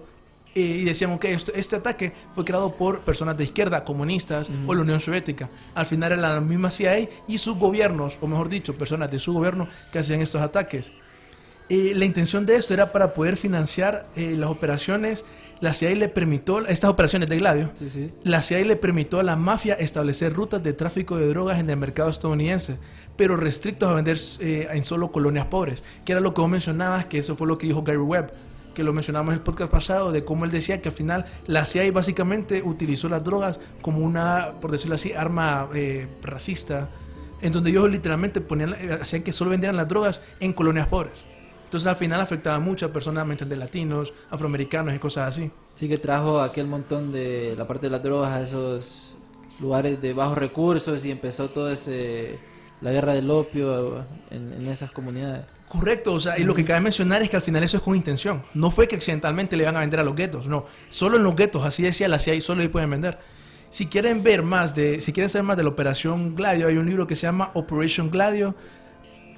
eh, 0.54 0.62
y 0.62 0.84
decían, 0.84 1.12
ok, 1.14 1.26
este, 1.26 1.60
este 1.60 1.78
ataque 1.78 2.14
fue 2.36 2.46
creado 2.46 2.76
por 2.76 3.02
personas 3.02 3.38
de 3.38 3.46
izquierda, 3.46 3.84
comunistas 3.84 4.52
o 4.68 4.76
la 4.76 4.82
Unión 4.82 5.00
Soviética. 5.00 5.50
Al 5.74 5.86
final 5.86 6.12
era 6.12 6.22
la 6.22 6.42
misma 6.42 6.70
CIA 6.70 7.10
y 7.28 7.38
sus 7.38 7.58
gobiernos, 7.58 8.20
o 8.22 8.28
mejor 8.28 8.50
dicho, 8.50 8.78
personas 8.78 9.10
de 9.10 9.18
su 9.18 9.34
gobierno 9.34 9.68
que 9.92 10.00
hacían 10.00 10.22
estos 10.22 10.42
ataques. 10.42 10.92
Eh, 11.70 11.94
la 11.96 12.04
intención 12.04 12.46
de 12.46 12.56
esto 12.56 12.74
era 12.74 12.92
para 12.92 13.14
poder 13.14 13.38
financiar 13.38 14.10
eh, 14.18 14.36
las 14.38 14.50
operaciones. 14.50 15.24
La 15.62 15.74
CIA 15.74 15.96
le 15.96 16.10
permitió, 16.10 16.66
estas 16.68 16.90
operaciones 16.90 17.30
de 17.30 17.38
Gladio, 17.38 17.72
Sí, 17.76 17.90
sí. 17.90 18.12
la 18.24 18.42
CIA 18.42 18.66
le 18.66 18.76
permitió 18.76 19.20
a 19.20 19.24
la 19.24 19.36
mafia 19.36 19.76
establecer 19.76 20.34
rutas 20.34 20.62
de 20.64 20.74
tráfico 20.74 21.18
de 21.18 21.28
drogas 21.28 21.60
en 21.60 21.70
el 21.70 21.78
mercado 21.78 22.10
estadounidense, 22.10 22.78
pero 23.16 23.38
restrictos 23.38 23.90
a 23.90 23.94
vender 23.94 24.18
eh, 24.40 24.68
en 24.72 24.84
solo 24.84 25.12
colonias 25.12 25.46
pobres, 25.46 25.84
que 26.04 26.12
era 26.14 26.22
lo 26.22 26.34
que 26.34 26.42
vos 26.42 26.50
mencionabas, 26.50 27.06
que 27.06 27.20
eso 27.20 27.36
fue 27.36 27.48
lo 27.48 27.58
que 27.60 27.68
dijo 27.68 27.84
Gary 27.84 28.00
Webb, 28.00 28.34
que 28.74 28.84
lo 28.84 28.92
mencionamos 28.94 29.34
en 29.34 29.40
el 29.40 29.44
podcast 29.44 29.72
pasado, 29.72 30.12
de 30.12 30.24
cómo 30.26 30.46
él 30.46 30.52
decía 30.52 30.82
que 30.82 30.90
al 30.90 30.96
final 30.96 31.26
la 31.46 31.66
CIA 31.66 31.92
básicamente 31.92 32.64
utilizó 32.64 33.08
las 33.10 33.24
drogas 33.24 33.60
como 33.82 34.00
una, 34.00 34.54
por 34.62 34.72
decirlo 34.72 34.96
así, 34.96 35.14
arma 35.14 35.70
eh, 35.76 36.08
racista 36.24 36.90
en 37.42 37.52
donde 37.52 37.72
ellos 37.72 37.90
literalmente 37.90 38.40
ponían, 38.40 38.74
eh, 38.74 39.00
hacían 39.02 39.24
que 39.24 39.34
solo 39.34 39.52
vendieran 39.52 39.76
las 39.76 39.88
drogas 39.88 40.22
en 40.40 40.54
colonias 40.54 40.88
pobres. 40.88 41.26
Entonces 41.72 41.88
al 41.88 41.96
final 41.96 42.20
afectaba 42.20 42.58
a 42.58 42.88
personas 42.92 43.26
mente, 43.26 43.46
de 43.46 43.56
latinos, 43.56 44.14
afroamericanos 44.30 44.94
y 44.94 45.00
cosas 45.00 45.30
así. 45.30 45.50
Sí 45.74 45.88
que 45.88 45.98
trajo 45.98 46.42
aquel 46.42 46.68
montón 46.68 47.14
de 47.14 47.56
la 47.58 47.66
parte 47.66 47.86
de 47.86 47.92
las 47.92 48.04
drogas 48.04 48.30
a 48.30 48.42
esos 48.42 49.16
lugares 49.58 50.02
de 50.02 50.12
bajos 50.12 50.38
recursos 50.38 51.06
y 51.06 51.12
empezó 51.12 51.50
todo 51.50 51.72
ese 51.72 52.40
la 52.82 52.92
guerra 52.92 53.14
del 53.14 53.32
opio 53.32 54.06
en, 54.30 54.52
en 54.52 54.68
esas 54.68 54.92
comunidades. 54.92 55.46
Correcto, 55.70 56.14
o 56.14 56.20
sea, 56.20 56.38
y 56.38 56.44
lo 56.44 56.54
que 56.54 56.66
cabe 56.66 56.82
mencionar 56.82 57.22
es 57.22 57.30
que 57.30 57.38
al 57.38 57.42
final 57.42 57.64
eso 57.64 57.78
es 57.78 57.84
con 57.84 57.96
intención. 57.96 58.44
No 58.54 58.70
fue 58.70 58.90
que 58.90 58.98
accidentalmente 58.98 59.56
le 59.56 59.64
iban 59.64 59.78
a 59.78 59.80
vender 59.80 60.02
a 60.02 60.04
los 60.04 60.14
guetos, 60.14 60.50
no. 60.50 60.66
Solo 60.90 61.16
en 61.16 61.24
los 61.24 61.38
guetos, 61.38 61.64
así 61.64 61.84
decía 61.84 62.10
la 62.10 62.20
CIA, 62.20 62.36
y 62.36 62.42
solo 62.42 62.64
ahí 62.64 62.68
pueden 62.68 62.90
vender. 62.90 63.18
Si 63.70 63.88
quieren 63.88 64.24
ver 64.24 64.44
más 64.44 64.76
de, 64.76 65.00
si 65.00 65.14
quieren 65.14 65.30
saber 65.30 65.46
más 65.46 65.56
de 65.56 65.64
la 65.64 65.70
Operación 65.70 66.36
Gladio, 66.36 66.68
hay 66.68 66.76
un 66.76 66.86
libro 66.86 67.08
que 67.08 67.16
se 67.16 67.22
llama 67.22 67.52
Operation 67.54 68.12
Gladio, 68.12 68.56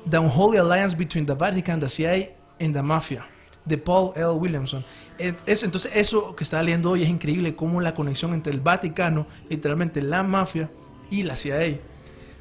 The 0.09 0.17
Unholy 0.17 0.57
Alliance 0.57 0.95
Between 0.95 1.25
the 1.25 1.33
Vatican, 1.33 1.79
the 1.79 1.89
CIA 1.89 2.35
and 2.59 2.73
the 2.73 2.81
Mafia, 2.81 3.25
de 3.65 3.77
Paul 3.77 4.13
L. 4.15 4.31
Williamson. 4.31 4.83
Es, 5.17 5.63
entonces, 5.63 5.95
eso 5.95 6.35
que 6.35 6.43
estaba 6.43 6.63
leyendo 6.63 6.91
hoy 6.91 7.03
es 7.03 7.09
increíble, 7.09 7.55
cómo 7.55 7.81
la 7.81 7.93
conexión 7.93 8.33
entre 8.33 8.53
el 8.53 8.59
Vaticano, 8.59 9.27
literalmente 9.49 10.01
la 10.01 10.23
mafia, 10.23 10.69
y 11.09 11.23
la 11.23 11.35
CIA. 11.35 11.79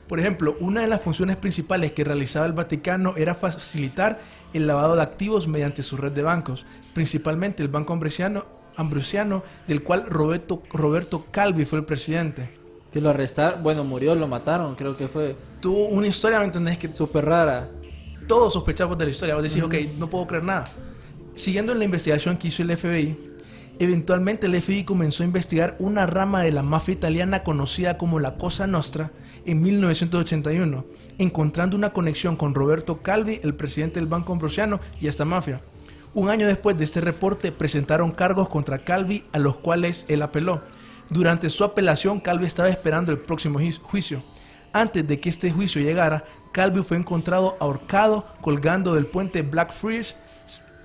Por 0.08 0.18
ejemplo, 0.18 0.56
una 0.60 0.80
de 0.80 0.88
las 0.88 1.02
funciones 1.02 1.36
principales 1.36 1.92
que 1.92 2.04
realizaba 2.04 2.46
el 2.46 2.52
Vaticano 2.52 3.14
era 3.16 3.34
facilitar 3.34 4.20
el 4.52 4.66
lavado 4.66 4.96
de 4.96 5.02
activos 5.02 5.46
mediante 5.46 5.82
su 5.82 5.96
red 5.96 6.12
de 6.12 6.22
bancos, 6.22 6.66
principalmente 6.94 7.62
el 7.62 7.68
Banco 7.68 7.92
Ambrosiano, 7.92 8.46
Ambrosiano 8.76 9.42
del 9.68 9.82
cual 9.82 10.06
Roberto, 10.06 10.62
Roberto 10.70 11.26
Calvi 11.30 11.64
fue 11.64 11.78
el 11.78 11.84
presidente. 11.84 12.61
Que 12.92 13.00
lo 13.00 13.10
arrestaron, 13.10 13.62
bueno, 13.62 13.84
murió, 13.84 14.14
lo 14.14 14.28
mataron, 14.28 14.74
creo 14.74 14.92
que 14.92 15.08
fue 15.08 15.34
Tuvo 15.62 15.86
una 15.86 16.08
historia, 16.08 16.40
¿me 16.40 16.46
entendés? 16.46 16.76
Que 16.76 16.92
súper 16.92 17.24
rara. 17.24 17.70
todos 18.26 18.52
sospechamos 18.52 18.98
de 18.98 19.04
la 19.04 19.10
historia. 19.12 19.36
Vos 19.36 19.44
decís, 19.44 19.62
ok, 19.62 19.74
no 19.96 20.10
puedo 20.10 20.26
creer 20.26 20.42
nada. 20.42 20.64
Siguiendo 21.34 21.70
en 21.70 21.78
la 21.78 21.84
investigación 21.84 22.36
que 22.36 22.48
hizo 22.48 22.64
el 22.64 22.76
FBI, 22.76 23.16
eventualmente 23.78 24.46
el 24.46 24.60
FBI 24.60 24.82
comenzó 24.82 25.22
a 25.22 25.26
investigar 25.26 25.76
una 25.78 26.04
rama 26.04 26.42
de 26.42 26.50
la 26.50 26.64
mafia 26.64 26.94
italiana 26.94 27.44
conocida 27.44 27.96
como 27.96 28.18
la 28.18 28.36
Cosa 28.38 28.66
Nostra 28.66 29.12
en 29.46 29.62
1981, 29.62 30.84
encontrando 31.18 31.76
una 31.76 31.92
conexión 31.92 32.34
con 32.34 32.56
Roberto 32.56 33.00
Calvi, 33.00 33.38
el 33.44 33.54
presidente 33.54 34.00
del 34.00 34.08
Banco 34.08 34.32
Ambrosiano, 34.32 34.80
y 35.00 35.06
esta 35.06 35.24
mafia. 35.24 35.60
Un 36.12 36.28
año 36.28 36.48
después 36.48 36.76
de 36.76 36.84
este 36.84 37.00
reporte, 37.00 37.52
presentaron 37.52 38.10
cargos 38.10 38.48
contra 38.48 38.78
Calvi, 38.78 39.24
a 39.32 39.38
los 39.38 39.58
cuales 39.58 40.06
él 40.08 40.22
apeló. 40.22 40.60
Durante 41.10 41.50
su 41.50 41.64
apelación, 41.64 42.20
Calvi 42.20 42.46
estaba 42.46 42.68
esperando 42.68 43.12
el 43.12 43.18
próximo 43.18 43.58
juicio-. 43.82 44.22
Antes 44.72 45.06
de 45.06 45.20
que 45.20 45.28
este 45.28 45.50
juicio 45.50 45.82
llegara, 45.82 46.24
Calvi 46.52 46.82
fue 46.82 46.96
encontrado 46.96 47.56
ahorcado 47.60 48.26
colgando 48.40 48.94
del 48.94 49.06
puente 49.06 49.42
Blackfriars 49.42 50.16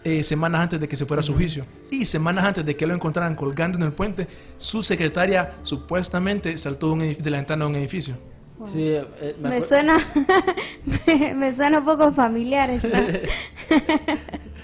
eh, 0.03 0.23
semanas 0.23 0.61
antes 0.61 0.79
de 0.79 0.87
que 0.87 0.95
se 0.95 1.05
fuera 1.05 1.19
a 1.19 1.23
su 1.23 1.33
juicio. 1.33 1.65
Y 1.91 2.05
semanas 2.05 2.45
antes 2.45 2.65
de 2.65 2.75
que 2.75 2.87
lo 2.87 2.93
encontraran 2.93 3.35
colgando 3.35 3.77
en 3.77 3.83
el 3.83 3.91
puente, 3.91 4.27
su 4.55 4.81
secretaria 4.81 5.55
supuestamente 5.63 6.57
saltó 6.57 6.95
de, 6.95 7.15
de 7.15 7.29
la 7.29 7.37
ventana 7.37 7.65
de 7.65 7.71
un 7.71 7.75
edificio. 7.75 8.15
Sí, 8.63 8.85
eh, 8.87 9.35
me 9.39 9.49
Me 9.49 9.61
suena, 9.61 9.97
me, 11.07 11.33
me 11.33 11.53
suena 11.53 11.79
un 11.79 11.85
poco 11.85 12.11
familiar 12.11 12.69
esa. 12.69 13.05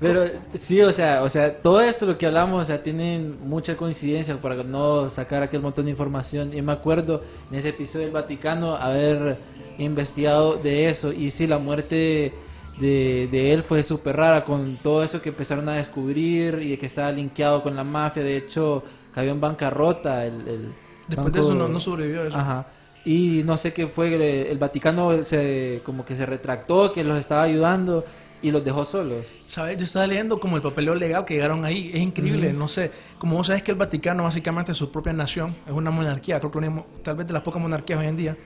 Pero 0.00 0.24
sí, 0.54 0.80
o 0.80 0.92
sea, 0.92 1.22
o 1.22 1.28
sea, 1.28 1.60
todo 1.60 1.80
esto 1.80 2.06
lo 2.06 2.16
que 2.16 2.26
hablamos, 2.26 2.62
o 2.62 2.64
sea, 2.64 2.82
tienen 2.82 3.36
mucha 3.42 3.76
coincidencia 3.76 4.40
para 4.40 4.62
no 4.62 5.10
sacar 5.10 5.42
aquel 5.42 5.60
montón 5.60 5.86
de 5.86 5.90
información. 5.90 6.56
Y 6.56 6.62
me 6.62 6.72
acuerdo 6.72 7.22
en 7.50 7.56
ese 7.56 7.70
episodio 7.70 8.04
del 8.06 8.14
Vaticano 8.14 8.76
haber 8.76 9.38
investigado 9.78 10.54
de 10.54 10.88
eso. 10.88 11.12
Y 11.12 11.30
sí, 11.30 11.48
la 11.48 11.58
muerte 11.58 12.32
de, 12.78 13.28
de 13.30 13.52
él 13.52 13.64
fue 13.64 13.82
súper 13.82 14.16
rara 14.16 14.44
con 14.44 14.78
todo 14.80 15.02
eso 15.02 15.20
que 15.20 15.30
empezaron 15.30 15.68
a 15.68 15.74
descubrir 15.74 16.60
y 16.62 16.70
de 16.70 16.78
que 16.78 16.86
estaba 16.86 17.10
linkeado 17.10 17.62
con 17.62 17.74
la 17.74 17.82
mafia. 17.82 18.22
De 18.22 18.36
hecho, 18.36 18.84
cayó 19.12 19.32
en 19.32 19.40
bancarrota 19.40 20.24
el, 20.24 20.46
el 20.46 20.74
Después 21.08 21.32
de 21.32 21.40
eso 21.40 21.54
no, 21.54 21.68
no 21.68 21.80
sobrevivió 21.80 22.22
a 22.22 22.26
eso. 22.28 22.36
Ajá. 22.36 22.66
Y 23.04 23.42
no 23.44 23.56
sé 23.56 23.72
qué 23.72 23.86
fue, 23.86 24.50
el 24.50 24.58
Vaticano 24.58 25.24
se 25.24 25.80
como 25.84 26.04
que 26.04 26.14
se 26.14 26.26
retractó, 26.26 26.92
que 26.92 27.02
los 27.04 27.18
estaba 27.18 27.42
ayudando 27.42 28.04
y 28.42 28.50
los 28.50 28.64
dejó 28.64 28.84
solos. 28.84 29.26
¿Sabes? 29.46 29.76
Yo 29.76 29.84
estaba 29.84 30.06
leyendo 30.06 30.38
como 30.38 30.56
el 30.56 30.62
papeleo 30.62 30.94
legal 30.94 31.24
que 31.24 31.34
llegaron 31.34 31.64
ahí. 31.64 31.90
Es 31.92 32.00
increíble, 32.00 32.52
no 32.52 32.68
sé. 32.68 32.90
Como 33.18 33.36
vos 33.36 33.46
sabes 33.48 33.62
que 33.62 33.72
el 33.72 33.76
Vaticano 33.76 34.22
básicamente 34.22 34.72
es 34.72 34.78
su 34.78 34.90
propia 34.90 35.12
nación, 35.12 35.56
es 35.66 35.72
una 35.72 35.90
monarquía, 35.90 36.38
creo 36.38 36.50
que 36.50 36.58
una 36.58 36.84
tal 37.02 37.16
vez 37.16 37.26
de 37.26 37.32
las 37.32 37.42
pocas 37.42 37.60
monarquías 37.60 37.98
hoy 37.98 38.06
en 38.06 38.16
día. 38.16 38.36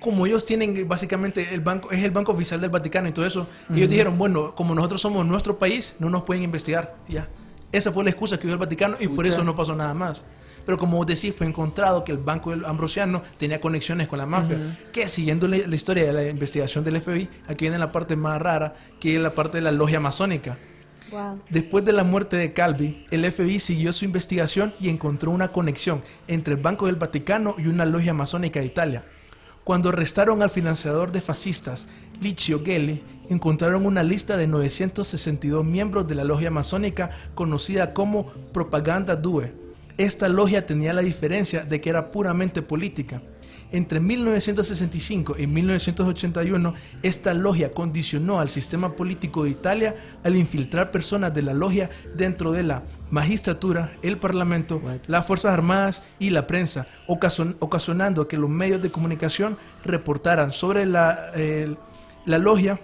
Como 0.00 0.26
ellos 0.26 0.44
tienen 0.44 0.86
básicamente 0.86 1.54
el 1.54 1.60
banco, 1.60 1.90
es 1.90 2.02
el 2.04 2.10
banco 2.10 2.32
oficial 2.32 2.60
del 2.60 2.70
Vaticano 2.70 3.08
y 3.08 3.12
todo 3.12 3.26
eso, 3.26 3.48
ellos 3.74 3.88
dijeron, 3.88 4.18
bueno, 4.18 4.54
como 4.54 4.74
nosotros 4.74 5.00
somos 5.00 5.24
nuestro 5.24 5.58
país, 5.58 5.96
no 5.98 6.10
nos 6.10 6.22
pueden 6.24 6.42
investigar. 6.42 6.96
Ya. 7.08 7.28
Esa 7.72 7.90
fue 7.92 8.04
la 8.04 8.10
excusa 8.10 8.38
que 8.38 8.44
dio 8.44 8.52
el 8.52 8.58
Vaticano 8.58 8.96
y 9.00 9.08
por 9.08 9.26
eso 9.26 9.42
no 9.42 9.54
pasó 9.54 9.74
nada 9.74 9.94
más. 9.94 10.24
Pero 10.66 10.76
como 10.76 10.98
vos 10.98 11.06
decís, 11.06 11.34
fue 11.34 11.46
encontrado 11.46 12.04
que 12.04 12.12
el 12.12 12.18
Banco 12.18 12.50
del 12.50 12.64
Ambrosiano 12.64 13.22
tenía 13.38 13.60
conexiones 13.60 14.08
con 14.08 14.18
la 14.18 14.26
mafia. 14.26 14.76
Que 14.92 15.08
siguiendo 15.08 15.48
la, 15.48 15.56
la 15.58 15.74
historia 15.74 16.04
de 16.04 16.12
la 16.12 16.28
investigación 16.28 16.84
del 16.84 17.00
FBI, 17.00 17.30
aquí 17.46 17.64
viene 17.64 17.78
la 17.78 17.92
parte 17.92 18.16
más 18.16 18.42
rara, 18.42 18.76
que 19.00 19.14
es 19.14 19.20
la 19.20 19.30
parte 19.30 19.58
de 19.58 19.62
la 19.62 19.72
logia 19.72 20.00
masónica. 20.00 20.58
Wow. 21.10 21.40
Después 21.48 21.84
de 21.84 21.92
la 21.92 22.02
muerte 22.02 22.36
de 22.36 22.52
Calvi, 22.52 23.06
el 23.12 23.30
FBI 23.30 23.60
siguió 23.60 23.92
su 23.92 24.04
investigación 24.04 24.74
y 24.80 24.88
encontró 24.88 25.30
una 25.30 25.52
conexión 25.52 26.02
entre 26.26 26.54
el 26.54 26.60
Banco 26.60 26.86
del 26.86 26.96
Vaticano 26.96 27.54
y 27.58 27.68
una 27.68 27.86
logia 27.86 28.12
masónica 28.12 28.58
de 28.58 28.66
Italia. 28.66 29.04
Cuando 29.62 29.88
arrestaron 29.88 30.42
al 30.42 30.50
financiador 30.50 31.12
de 31.12 31.20
fascistas, 31.20 31.88
Licio 32.20 32.64
Gelli, 32.64 33.02
encontraron 33.28 33.86
una 33.86 34.02
lista 34.02 34.36
de 34.36 34.46
962 34.46 35.64
miembros 35.64 36.06
de 36.06 36.14
la 36.14 36.24
logia 36.24 36.50
masónica 36.50 37.10
conocida 37.34 37.92
como 37.92 38.32
Propaganda 38.52 39.16
Due. 39.16 39.65
Esta 39.98 40.28
logia 40.28 40.66
tenía 40.66 40.92
la 40.92 41.02
diferencia 41.02 41.64
de 41.64 41.80
que 41.80 41.88
era 41.90 42.10
puramente 42.10 42.62
política. 42.62 43.22
Entre 43.72 43.98
1965 43.98 45.34
y 45.38 45.48
1981, 45.48 46.74
esta 47.02 47.34
logia 47.34 47.72
condicionó 47.72 48.38
al 48.38 48.48
sistema 48.48 48.94
político 48.94 49.42
de 49.42 49.50
Italia 49.50 49.96
al 50.22 50.36
infiltrar 50.36 50.92
personas 50.92 51.34
de 51.34 51.42
la 51.42 51.52
logia 51.52 51.90
dentro 52.14 52.52
de 52.52 52.62
la 52.62 52.84
magistratura, 53.10 53.90
el 54.02 54.18
parlamento, 54.18 54.80
las 55.08 55.26
Fuerzas 55.26 55.52
Armadas 55.52 56.04
y 56.20 56.30
la 56.30 56.46
prensa, 56.46 56.86
ocasion- 57.08 57.56
ocasionando 57.58 58.28
que 58.28 58.36
los 58.36 58.48
medios 58.50 58.80
de 58.82 58.92
comunicación 58.92 59.58
reportaran 59.84 60.52
sobre 60.52 60.86
la 60.86 61.32
logia 62.24 62.80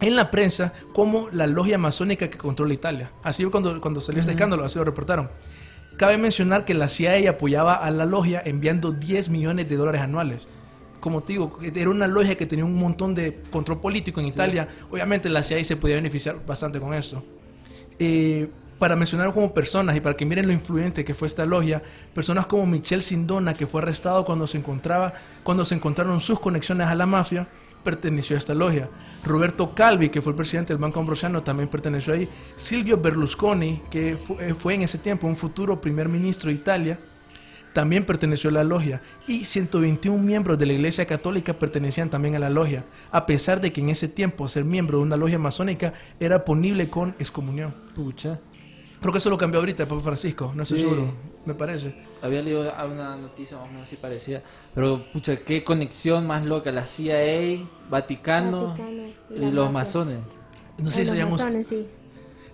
en 0.00 0.16
la 0.16 0.30
prensa 0.30 0.72
como 0.92 1.28
la 1.30 1.46
logia 1.46 1.78
masónica 1.78 2.28
que 2.28 2.38
controla 2.38 2.74
Italia. 2.74 3.10
Así 3.22 3.42
fue 3.42 3.50
cuando, 3.50 3.80
cuando 3.80 4.00
salió 4.00 4.20
este 4.20 4.32
escándalo, 4.32 4.64
así 4.64 4.78
lo 4.78 4.84
reportaron. 4.84 5.28
Cabe 6.00 6.16
mencionar 6.16 6.64
que 6.64 6.72
la 6.72 6.88
CIA 6.88 7.28
apoyaba 7.28 7.74
a 7.74 7.90
la 7.90 8.06
logia 8.06 8.40
enviando 8.42 8.90
10 8.90 9.28
millones 9.28 9.68
de 9.68 9.76
dólares 9.76 10.00
anuales. 10.00 10.48
Como 10.98 11.22
te 11.22 11.34
digo, 11.34 11.58
era 11.62 11.90
una 11.90 12.06
logia 12.06 12.38
que 12.38 12.46
tenía 12.46 12.64
un 12.64 12.78
montón 12.78 13.14
de 13.14 13.42
control 13.50 13.82
político 13.82 14.18
en 14.18 14.28
Italia. 14.28 14.66
Obviamente 14.90 15.28
la 15.28 15.42
CIA 15.42 15.62
se 15.62 15.76
podía 15.76 15.96
beneficiar 15.96 16.40
bastante 16.46 16.80
con 16.80 16.94
eso. 16.94 17.22
Eh, 17.98 18.48
para 18.78 18.96
mencionar 18.96 19.34
como 19.34 19.52
personas 19.52 19.94
y 19.94 20.00
para 20.00 20.16
que 20.16 20.24
miren 20.24 20.46
lo 20.46 20.54
influyente 20.54 21.04
que 21.04 21.14
fue 21.14 21.28
esta 21.28 21.44
logia, 21.44 21.82
personas 22.14 22.46
como 22.46 22.64
Michel 22.64 23.02
Sindona, 23.02 23.52
que 23.52 23.66
fue 23.66 23.82
arrestado 23.82 24.24
cuando 24.24 24.46
se 24.46 24.56
encontraba, 24.56 25.12
cuando 25.42 25.66
se 25.66 25.74
encontraron 25.74 26.18
sus 26.22 26.40
conexiones 26.40 26.88
a 26.88 26.94
la 26.94 27.04
mafia, 27.04 27.46
perteneció 27.82 28.36
a 28.36 28.38
esta 28.38 28.54
logia. 28.54 28.88
Roberto 29.24 29.74
Calvi, 29.74 30.08
que 30.08 30.22
fue 30.22 30.32
el 30.32 30.36
presidente 30.36 30.72
del 30.72 30.80
Banco 30.80 31.00
Ambrosiano, 31.00 31.42
también 31.42 31.68
perteneció 31.68 32.14
ahí. 32.14 32.28
Silvio 32.56 32.96
Berlusconi, 32.98 33.82
que 33.90 34.12
eh, 34.40 34.54
fue 34.58 34.74
en 34.74 34.82
ese 34.82 34.98
tiempo 34.98 35.26
un 35.26 35.36
futuro 35.36 35.80
primer 35.80 36.08
ministro 36.08 36.48
de 36.48 36.54
Italia, 36.54 36.98
también 37.72 38.04
perteneció 38.04 38.50
a 38.50 38.54
la 38.54 38.64
logia 38.64 39.00
y 39.28 39.44
121 39.44 40.20
miembros 40.20 40.58
de 40.58 40.66
la 40.66 40.72
Iglesia 40.72 41.06
Católica 41.06 41.56
pertenecían 41.58 42.10
también 42.10 42.34
a 42.34 42.40
la 42.40 42.50
logia, 42.50 42.84
a 43.12 43.26
pesar 43.26 43.60
de 43.60 43.72
que 43.72 43.80
en 43.80 43.90
ese 43.90 44.08
tiempo 44.08 44.48
ser 44.48 44.64
miembro 44.64 44.98
de 44.98 45.04
una 45.04 45.16
logia 45.16 45.38
masónica 45.38 45.92
era 46.18 46.44
ponible 46.44 46.90
con 46.90 47.10
excomunión. 47.20 47.74
Pucha. 47.94 48.40
Creo 49.00 49.12
que 49.12 49.18
eso 49.18 49.30
lo 49.30 49.38
cambió 49.38 49.60
ahorita 49.60 49.84
el 49.84 49.88
Papa 49.88 50.02
Francisco, 50.02 50.52
no 50.54 50.62
estoy 50.64 50.78
Sí. 50.78 50.82
seguro, 50.84 51.14
me 51.46 51.54
parece. 51.54 51.94
Había 52.22 52.42
leído 52.42 52.70
a 52.74 52.84
una 52.86 53.16
noticia 53.16 53.56
más 53.56 53.66
o 53.66 53.68
menos 53.68 53.82
así 53.84 53.96
parecía. 53.96 54.42
Pero, 54.74 55.04
pucha, 55.12 55.36
qué 55.36 55.64
conexión 55.64 56.26
más 56.26 56.44
loca. 56.44 56.70
La 56.72 56.84
CIA, 56.86 57.64
Vaticano, 57.88 58.68
Vaticano 58.68 59.02
y 59.30 59.50
los 59.50 59.72
masones. 59.72 60.18
No 60.82 60.88
sé 60.90 60.92
si 60.96 61.00
Los 61.00 61.08
sabíamos, 61.08 61.38
masones, 61.40 61.66
sí. 61.66 61.86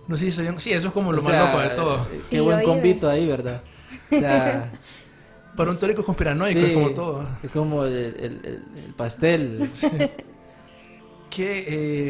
no 0.08 0.16
sé 0.16 0.24
si 0.26 0.32
sabíamos- 0.32 0.62
sí, 0.62 0.72
eso 0.72 0.88
es 0.88 0.94
como 0.94 1.12
lo 1.12 1.18
O 1.18 1.22
más 1.22 1.30
sea, 1.32 1.46
loco 1.46 1.58
de 1.60 1.68
todo. 1.70 1.96
eh, 2.12 2.16
Sí, 2.18 2.26
Qué 2.30 2.40
buen 2.40 2.62
convito 2.64 3.08
ahí, 3.08 3.26
¿verdad? 3.26 3.62
O 4.10 4.18
sea, 4.18 4.72
Para 5.56 5.70
un 5.70 5.78
teórico 5.78 6.04
conspiranoico 6.04 6.60
sí, 6.60 6.66
es 6.66 6.74
como 6.74 6.90
todo. 6.90 7.26
Es 7.42 7.50
como 7.50 7.84
el, 7.84 7.94
el- 7.94 8.40
el- 8.44 8.84
el 8.84 8.94
pastel. 8.94 9.70
Que 11.30 11.64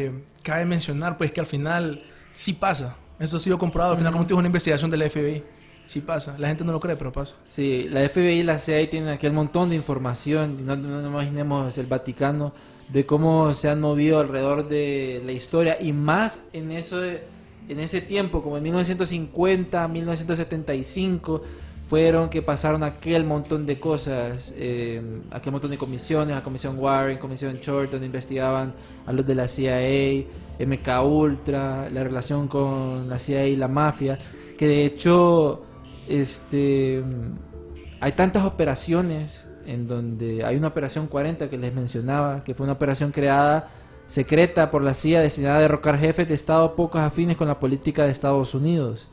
eh, 0.07 0.23
cabe 0.43 0.65
mencionar 0.65 1.17
pues 1.17 1.31
que 1.31 1.39
al 1.39 1.45
final 1.45 2.03
sí 2.31 2.53
pasa. 2.53 2.95
Eso 3.19 3.37
ha 3.37 3.39
sido 3.39 3.57
comprobado. 3.57 3.93
Al 3.93 3.97
final, 3.97 4.13
como 4.13 4.23
te 4.23 4.29
digo, 4.29 4.39
una 4.39 4.47
investigación 4.47 4.91
del 4.91 5.09
FBI. 5.09 5.43
Sí 5.87 6.01
pasa. 6.01 6.35
La 6.37 6.49
gente 6.49 6.65
no 6.65 6.73
lo 6.73 6.81
cree, 6.81 6.97
pero 6.97 7.13
pasa. 7.13 7.35
Sí, 7.43 7.87
la 7.89 8.07
FBI 8.07 8.39
y 8.39 8.43
la 8.43 8.57
CIA 8.57 8.89
tienen 8.89 9.09
aquel 9.09 9.31
montón 9.31 9.69
de 9.69 9.75
información, 9.75 10.65
no, 10.65 10.75
no 10.75 11.07
imaginemos 11.07 11.77
el 11.77 11.87
Vaticano, 11.87 12.51
de 12.89 13.05
cómo 13.05 13.53
se 13.53 13.69
han 13.69 13.79
movido 13.79 14.19
alrededor 14.19 14.67
de 14.67 15.21
la 15.25 15.31
historia, 15.31 15.77
y 15.79 15.93
más 15.93 16.41
en, 16.51 16.73
eso, 16.73 17.01
en 17.03 17.79
ese 17.79 18.01
tiempo, 18.01 18.43
como 18.43 18.57
en 18.57 18.63
1950, 18.63 19.87
1975, 19.87 21.41
fueron 21.87 22.27
que 22.27 22.41
pasaron 22.41 22.83
aquel 22.83 23.23
montón 23.23 23.65
de 23.65 23.79
cosas, 23.79 24.53
eh, 24.57 25.01
aquel 25.31 25.53
montón 25.53 25.71
de 25.71 25.77
comisiones, 25.77 26.35
la 26.35 26.43
comisión 26.43 26.77
Warren, 26.77 27.17
comisión 27.17 27.59
Short, 27.61 27.91
donde 27.91 28.07
investigaban 28.07 28.73
a 29.05 29.13
los 29.13 29.25
de 29.25 29.35
la 29.35 29.47
CIA, 29.47 30.25
MK 30.59 31.05
Ultra, 31.05 31.89
la 31.89 32.03
relación 32.03 32.49
con 32.49 33.07
la 33.07 33.19
CIA 33.19 33.47
y 33.47 33.55
la 33.55 33.69
mafia, 33.69 34.17
que 34.57 34.67
de 34.67 34.85
hecho 34.85 35.66
este 36.07 37.03
hay 37.99 38.11
tantas 38.11 38.45
operaciones 38.45 39.47
en 39.65 39.87
donde 39.87 40.45
hay 40.45 40.55
una 40.55 40.67
operación 40.67 41.07
40 41.07 41.49
que 41.49 41.57
les 41.57 41.73
mencionaba, 41.73 42.43
que 42.43 42.53
fue 42.53 42.65
una 42.65 42.73
operación 42.73 43.11
creada 43.11 43.69
secreta 44.05 44.71
por 44.71 44.81
la 44.81 44.93
CIA 44.93 45.21
destinada 45.21 45.57
a 45.57 45.61
derrocar 45.61 45.99
jefes 45.99 46.27
de 46.27 46.33
Estado 46.33 46.75
pocos 46.75 47.01
afines 47.01 47.35
con 47.35 47.47
la 47.47 47.59
política 47.59 48.05
de 48.05 48.11
Estados 48.11 48.53
Unidos. 48.55 49.09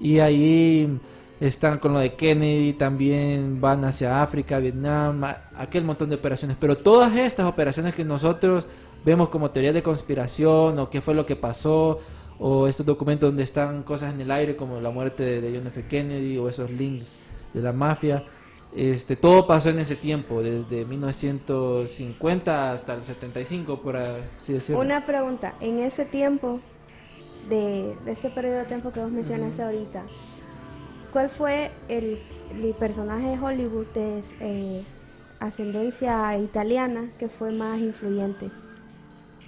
Y 0.00 0.20
ahí 0.20 1.00
están 1.40 1.78
con 1.78 1.92
lo 1.92 1.98
de 1.98 2.14
Kennedy, 2.14 2.74
también 2.74 3.60
van 3.60 3.84
hacia 3.84 4.22
África, 4.22 4.58
Vietnam, 4.58 5.24
aquel 5.56 5.84
montón 5.84 6.08
de 6.08 6.16
operaciones. 6.16 6.56
Pero 6.60 6.76
todas 6.76 7.16
estas 7.16 7.46
operaciones 7.46 7.94
que 7.94 8.04
nosotros 8.04 8.66
vemos 9.04 9.28
como 9.28 9.50
teorías 9.50 9.74
de 9.74 9.82
conspiración 9.82 10.78
o 10.78 10.88
qué 10.88 11.00
fue 11.00 11.14
lo 11.14 11.26
que 11.26 11.34
pasó, 11.34 11.98
o 12.38 12.66
estos 12.66 12.86
documentos 12.86 13.28
donde 13.28 13.42
están 13.42 13.82
cosas 13.82 14.14
en 14.14 14.20
el 14.20 14.30
aire 14.30 14.56
como 14.56 14.80
la 14.80 14.90
muerte 14.90 15.40
de, 15.40 15.56
John 15.56 15.66
F. 15.66 15.86
Kennedy 15.86 16.38
o 16.38 16.48
esos 16.48 16.70
links 16.70 17.16
de 17.52 17.62
la 17.62 17.72
mafia, 17.72 18.24
este, 18.74 19.16
todo 19.16 19.46
pasó 19.46 19.70
en 19.70 19.78
ese 19.78 19.96
tiempo, 19.96 20.42
desde 20.42 20.84
1950 20.84 22.72
hasta 22.72 22.94
el 22.94 23.02
75, 23.02 23.80
por 23.80 23.96
así 23.96 24.52
decirlo. 24.52 24.80
Una 24.80 25.04
pregunta, 25.04 25.54
en 25.60 25.78
ese 25.80 26.04
tiempo, 26.04 26.60
de, 27.48 27.96
de 28.04 28.12
este 28.12 28.30
periodo 28.30 28.58
de 28.58 28.64
tiempo 28.66 28.92
que 28.92 29.00
vos 29.00 29.10
mencionaste 29.10 29.62
ahorita, 29.62 30.04
¿cuál 31.12 31.30
fue 31.30 31.70
el, 31.88 32.22
el 32.62 32.74
personaje 32.74 33.28
de 33.28 33.38
Hollywood 33.38 33.86
de 33.94 34.22
eh, 34.40 34.84
ascendencia 35.40 36.36
italiana 36.38 37.10
que 37.18 37.28
fue 37.28 37.52
más 37.52 37.80
influyente? 37.80 38.50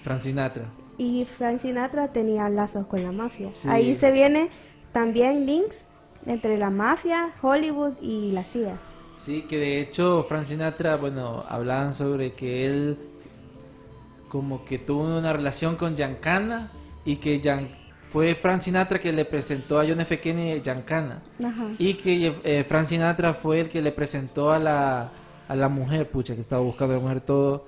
Frank 0.02 0.20
Sinatra. 0.20 0.79
Y 1.02 1.24
Frank 1.24 1.60
Sinatra 1.60 2.08
tenía 2.12 2.48
lazos 2.50 2.86
con 2.86 3.02
la 3.02 3.10
mafia. 3.10 3.52
Sí. 3.52 3.68
Ahí 3.70 3.94
se 3.94 4.10
viene 4.12 4.50
también 4.92 5.46
links 5.46 5.86
entre 6.26 6.58
la 6.58 6.68
mafia, 6.68 7.30
Hollywood 7.40 7.94
y 8.02 8.32
la 8.32 8.44
CIA. 8.44 8.78
Sí, 9.16 9.46
que 9.48 9.56
de 9.56 9.80
hecho 9.80 10.24
Frank 10.28 10.44
Sinatra, 10.44 10.96
bueno, 10.96 11.42
hablaban 11.48 11.94
sobre 11.94 12.34
que 12.34 12.66
él 12.66 12.98
como 14.28 14.64
que 14.64 14.78
tuvo 14.78 15.04
una 15.18 15.32
relación 15.32 15.76
con 15.76 15.96
Giancana 15.96 16.70
y 17.04 17.16
que 17.16 17.40
Gian- 17.40 17.68
fue 18.02 18.34
Frank 18.34 18.60
Sinatra 18.60 18.98
que 18.98 19.12
le 19.12 19.24
presentó 19.24 19.80
a 19.80 19.84
John 19.88 20.00
F. 20.00 20.20
Kennedy 20.20 20.60
Giancana 20.62 21.22
Ajá. 21.42 21.68
y 21.78 21.94
que 21.94 22.34
eh, 22.44 22.64
Frank 22.64 22.84
Sinatra 22.86 23.32
fue 23.34 23.60
el 23.60 23.68
que 23.68 23.80
le 23.80 23.92
presentó 23.92 24.50
a 24.52 24.58
la, 24.58 25.10
a 25.48 25.56
la 25.56 25.68
mujer, 25.68 26.10
pucha, 26.10 26.34
que 26.34 26.40
estaba 26.42 26.60
buscando 26.62 26.94
a 26.94 26.96
la 26.98 27.02
mujer 27.02 27.20
todo, 27.22 27.66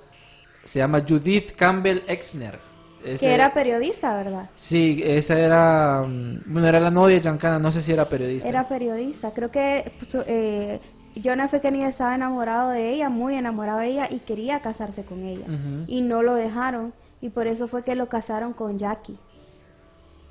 se 0.63 0.79
llama 0.79 1.01
Judith 1.07 1.53
Campbell 1.55 2.03
Exner. 2.07 2.59
Ese- 3.03 3.25
Que 3.25 3.33
era 3.33 3.53
periodista, 3.53 4.15
¿verdad? 4.15 4.49
Sí, 4.55 5.01
esa 5.03 5.37
era, 5.39 6.03
mm, 6.07 6.43
bueno, 6.45 6.67
era 6.67 6.79
la 6.79 6.89
novia 6.91 7.15
de 7.15 7.21
Giancana, 7.21 7.59
no 7.59 7.71
sé 7.71 7.81
si 7.81 7.91
era 7.91 8.07
periodista. 8.07 8.47
Era 8.47 8.67
periodista. 8.67 9.31
Creo 9.31 9.51
que 9.51 9.91
pues, 9.99 10.15
eh, 10.27 10.79
John 11.23 11.41
F. 11.41 11.59
Kennedy 11.61 11.83
estaba 11.83 12.15
enamorado 12.15 12.69
de 12.69 12.91
ella, 12.91 13.09
muy 13.09 13.35
enamorado 13.35 13.79
de 13.79 13.87
ella 13.87 14.07
y 14.09 14.19
quería 14.19 14.61
casarse 14.61 15.03
con 15.03 15.23
ella. 15.23 15.45
Y 15.87 16.01
no 16.01 16.23
lo 16.23 16.33
dejaron. 16.35 16.93
Y 17.21 17.29
por 17.29 17.47
eso 17.47 17.67
fue 17.67 17.83
que 17.83 17.95
lo 17.95 18.07
casaron 18.09 18.53
con 18.53 18.79
Jackie. 18.79 19.17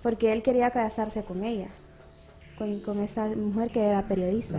Porque 0.02 0.32
él 0.32 0.42
quería 0.42 0.70
casarse 0.70 1.22
con 1.22 1.44
ella. 1.44 1.68
Con, 2.58 2.80
con 2.80 3.00
esa 3.00 3.26
mujer 3.26 3.70
que 3.70 3.80
era 3.82 4.02
periodista. 4.08 4.58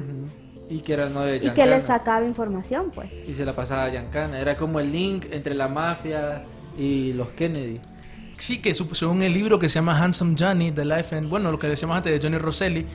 Y 0.69 0.79
que 0.79 0.93
era 0.93 1.05
la 1.05 1.09
novia 1.11 1.31
de 1.33 1.37
Y 1.37 1.39
que 1.41 1.47
le 1.47 1.53
Giancana. 1.53 1.81
sacaba 1.81 2.25
información, 2.25 2.91
pues. 2.95 3.11
Y 3.27 3.33
se 3.33 3.43
la 3.45 3.55
pasaba 3.55 3.83
a 3.85 3.89
Giancana. 3.89 4.39
Era 4.39 4.55
como 4.55 4.79
el 4.79 4.91
link 4.91 5.25
entre 5.31 5.53
la 5.53 5.67
mafia 5.67 6.43
y 6.77 7.13
los 7.13 7.31
Kennedy. 7.31 7.79
Sí, 8.43 8.57
que 8.57 8.73
según 8.73 9.23
el 9.23 9.33
libro 9.33 9.57
que 9.57 9.69
se 9.69 9.75
llama 9.75 9.97
Handsome 9.97 10.35
Johnny, 10.37 10.69
The 10.73 10.83
Life 10.83 11.15
and, 11.15 11.29
bueno, 11.29 11.49
lo 11.49 11.57
que 11.57 11.69
decíamos 11.69 11.95
antes 11.95 12.11
de 12.11 12.19
Johnny 12.19 12.37
Rosselli, 12.37 12.85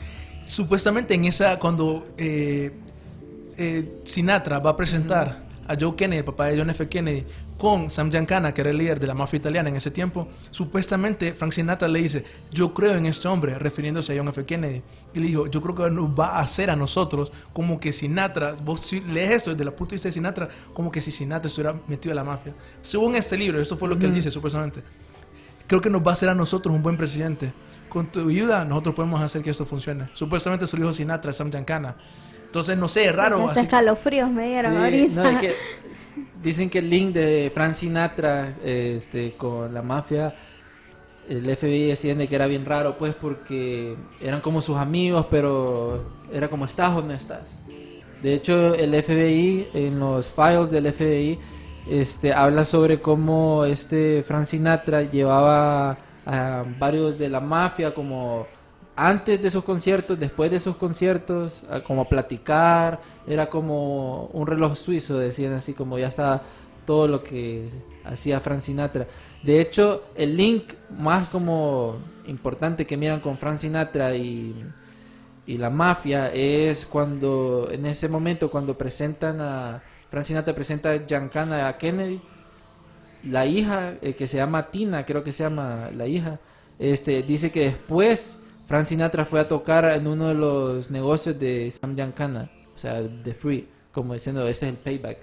supuestamente 0.44 1.14
en 1.14 1.24
esa, 1.24 1.58
cuando 1.58 2.06
eh, 2.18 2.70
eh, 3.56 4.00
Sinatra 4.04 4.58
va 4.58 4.68
a 4.68 4.76
presentar 4.76 5.46
a 5.66 5.74
Joe 5.74 5.96
Kennedy, 5.96 6.18
el 6.18 6.24
papá 6.26 6.48
de 6.48 6.58
John 6.58 6.68
F. 6.68 6.86
Kennedy, 6.90 7.24
con 7.56 7.88
Sam 7.88 8.10
Giancana, 8.10 8.52
que 8.52 8.60
era 8.60 8.68
el 8.68 8.76
líder 8.76 9.00
de 9.00 9.06
la 9.06 9.14
mafia 9.14 9.38
italiana 9.38 9.70
en 9.70 9.76
ese 9.76 9.90
tiempo, 9.90 10.28
supuestamente 10.50 11.32
Frank 11.32 11.52
Sinatra 11.52 11.88
le 11.88 12.02
dice, 12.02 12.24
yo 12.52 12.74
creo 12.74 12.96
en 12.96 13.06
este 13.06 13.26
hombre, 13.26 13.58
refiriéndose 13.58 14.12
a 14.12 14.18
John 14.18 14.28
F. 14.28 14.44
Kennedy. 14.44 14.82
Y 15.14 15.20
le 15.20 15.26
dijo, 15.28 15.46
yo 15.46 15.62
creo 15.62 15.74
que 15.74 15.90
nos 15.90 16.10
va 16.10 16.36
a 16.36 16.40
hacer 16.40 16.68
a 16.68 16.76
nosotros 16.76 17.32
como 17.54 17.78
que 17.80 17.94
Sinatra, 17.94 18.52
vos 18.64 18.82
si 18.82 19.00
lees 19.00 19.30
esto 19.30 19.52
desde 19.52 19.64
el 19.64 19.72
punto 19.72 19.92
de 19.92 19.94
vista 19.94 20.08
de 20.08 20.12
Sinatra, 20.12 20.50
como 20.74 20.92
que 20.92 21.00
si 21.00 21.10
Sinatra 21.10 21.48
estuviera 21.48 21.74
metido 21.86 22.12
en 22.12 22.16
la 22.16 22.24
mafia. 22.24 22.54
Según 22.82 23.14
este 23.14 23.38
libro, 23.38 23.58
esto 23.58 23.78
fue 23.78 23.88
lo 23.88 23.98
que 23.98 24.04
él 24.04 24.12
dice 24.12 24.30
supuestamente 24.30 24.82
creo 25.68 25.80
que 25.80 25.90
nos 25.90 26.02
va 26.04 26.10
a 26.10 26.12
hacer 26.14 26.28
a 26.28 26.34
nosotros 26.34 26.74
un 26.74 26.82
buen 26.82 26.96
presidente. 26.96 27.52
Con 27.88 28.10
tu 28.10 28.28
ayuda, 28.28 28.64
nosotros 28.64 28.96
podemos 28.96 29.20
hacer 29.22 29.42
que 29.42 29.50
esto 29.50 29.64
funcione. 29.64 30.08
Supuestamente 30.14 30.66
su 30.66 30.76
hijo 30.76 30.92
Sinatra, 30.92 31.32
Sam 31.32 31.50
Giancana. 31.50 31.94
Entonces, 32.46 32.76
no 32.76 32.88
sé, 32.88 33.04
es 33.04 33.14
raro. 33.14 33.36
Hasta 33.40 33.52
así 33.52 33.60
escalofríos 33.60 34.30
me 34.30 34.48
dieron 34.48 34.72
Sí, 34.72 34.78
ahorita. 34.78 35.22
no, 35.22 35.28
es 35.28 35.38
que 35.38 35.54
dicen 36.42 36.70
que 36.70 36.78
el 36.78 36.90
link 36.90 37.12
de 37.12 37.52
Frank 37.54 37.74
Sinatra 37.74 38.56
este, 38.64 39.34
con 39.34 39.72
la 39.72 39.82
mafia, 39.82 40.34
el 41.28 41.44
FBI 41.56 41.88
decían 41.88 42.18
de 42.18 42.26
que 42.26 42.34
era 42.34 42.46
bien 42.46 42.64
raro, 42.64 42.96
pues 42.96 43.14
porque 43.14 43.94
eran 44.20 44.40
como 44.40 44.62
sus 44.62 44.78
amigos, 44.78 45.26
pero 45.30 46.10
era 46.32 46.48
como 46.48 46.64
estás 46.64 46.96
o 46.96 47.02
no 47.02 47.12
estás. 47.12 47.58
De 48.22 48.34
hecho, 48.34 48.74
el 48.74 49.00
FBI, 49.02 49.68
en 49.74 50.00
los 50.00 50.30
files 50.30 50.70
del 50.70 50.90
FBI, 50.92 51.38
este, 51.88 52.32
habla 52.32 52.64
sobre 52.64 53.00
cómo 53.00 53.64
este 53.64 54.22
Frank 54.22 54.44
Sinatra 54.44 55.02
llevaba 55.02 55.98
a 56.26 56.64
varios 56.78 57.18
de 57.18 57.28
la 57.28 57.40
mafia 57.40 57.94
como 57.94 58.46
antes 58.94 59.40
de 59.40 59.48
sus 59.48 59.64
conciertos, 59.64 60.18
después 60.18 60.50
de 60.50 60.58
sus 60.58 60.76
conciertos, 60.76 61.62
como 61.86 62.08
platicar, 62.08 63.00
era 63.26 63.48
como 63.48 64.26
un 64.32 64.46
reloj 64.46 64.76
suizo, 64.76 65.18
decían 65.18 65.52
así, 65.52 65.72
como 65.72 65.98
ya 65.98 66.08
estaba 66.08 66.42
todo 66.84 67.06
lo 67.06 67.22
que 67.22 67.70
hacía 68.04 68.40
Frank 68.40 68.60
Sinatra. 68.60 69.06
De 69.42 69.60
hecho, 69.60 70.02
el 70.16 70.36
link 70.36 70.72
más 70.98 71.28
como 71.28 71.98
importante 72.26 72.86
que 72.86 72.96
miran 72.96 73.20
con 73.20 73.38
Frank 73.38 73.58
Sinatra 73.58 74.16
y 74.16 74.64
la 75.46 75.70
mafia 75.70 76.32
es 76.32 76.84
cuando, 76.84 77.68
en 77.70 77.86
ese 77.86 78.08
momento, 78.08 78.50
cuando 78.50 78.76
presentan 78.76 79.40
a, 79.40 79.80
Frank 80.10 80.24
Sinatra 80.24 80.54
presenta 80.54 80.90
a 80.90 81.06
Giancana 81.06 81.68
a 81.68 81.76
Kennedy, 81.76 82.20
la 83.24 83.46
hija, 83.46 83.94
eh, 84.00 84.14
que 84.14 84.26
se 84.26 84.36
llama 84.36 84.70
Tina, 84.70 85.04
creo 85.04 85.22
que 85.22 85.32
se 85.32 85.42
llama 85.42 85.90
la 85.94 86.06
hija, 86.06 86.38
este, 86.78 87.22
dice 87.22 87.50
que 87.50 87.64
después 87.64 88.38
Frank 88.66 88.86
Sinatra 88.86 89.24
fue 89.24 89.40
a 89.40 89.48
tocar 89.48 89.84
en 89.86 90.06
uno 90.06 90.28
de 90.28 90.34
los 90.34 90.90
negocios 90.90 91.38
de 91.38 91.70
Sam 91.70 91.96
Giancana, 91.96 92.50
o 92.74 92.78
sea, 92.78 93.02
de 93.02 93.34
Free, 93.34 93.68
como 93.92 94.14
diciendo, 94.14 94.46
ese 94.46 94.66
es 94.66 94.72
el 94.72 94.78
payback. 94.78 95.18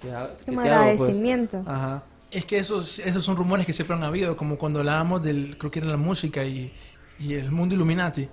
que 0.00 0.08
te 0.08 0.12
hago, 0.12 0.36
pues". 0.46 0.58
agradecimiento. 0.58 1.62
Ajá. 1.66 2.02
Es 2.30 2.44
que 2.44 2.58
esos, 2.58 2.98
esos 2.98 3.24
son 3.24 3.36
rumores 3.36 3.64
que 3.64 3.72
siempre 3.72 3.96
han 3.96 4.04
habido, 4.04 4.36
como 4.36 4.58
cuando 4.58 4.80
hablábamos 4.80 5.22
del, 5.22 5.56
creo 5.56 5.70
que 5.70 5.78
era 5.78 5.88
la 5.88 5.96
música 5.96 6.44
y, 6.44 6.72
y 7.18 7.34
el 7.34 7.50
mundo 7.50 7.74
Illuminati. 7.74 8.28